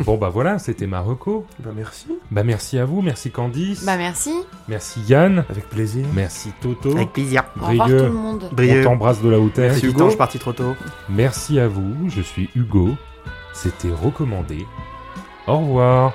Bon, 0.00 0.16
bah 0.16 0.30
voilà, 0.30 0.58
c'était 0.58 0.86
ma 0.86 1.00
reco. 1.00 1.46
bah 1.58 1.70
merci. 1.76 2.06
Bah 2.30 2.42
merci 2.42 2.78
à 2.78 2.86
vous, 2.86 3.02
merci 3.02 3.30
Candice, 3.30 3.84
Bah 3.84 3.98
merci. 3.98 4.32
merci 4.66 5.00
Yann, 5.02 5.44
Avec 5.50 5.68
plaisir. 5.68 6.06
merci 6.14 6.52
Toto. 6.62 6.92
Avec 6.96 7.12
plaisir. 7.12 7.42
Au 7.60 7.66
revoir 7.66 7.86
tout 7.86 7.92
Brieux, 7.94 8.06
le 8.06 8.12
monde. 8.12 8.48
on 8.50 8.54
Brieux. 8.54 8.82
t'embrasse 8.84 9.20
de 9.20 9.28
la 9.28 9.38
hauteur. 9.38 9.70
Merci 9.70 9.86
Hugo. 9.86 9.94
Hugo. 9.96 10.04
Je 10.06 10.10
suis 10.10 10.18
parti 10.18 10.38
trop 10.38 10.52
tôt. 10.54 10.74
Merci 11.10 11.58
à 11.60 11.68
vous, 11.68 12.08
je 12.08 12.22
suis 12.22 12.48
Hugo. 12.56 12.90
C'était 13.52 13.90
recommandé. 13.92 14.66
Au 15.46 15.58
revoir. 15.58 16.14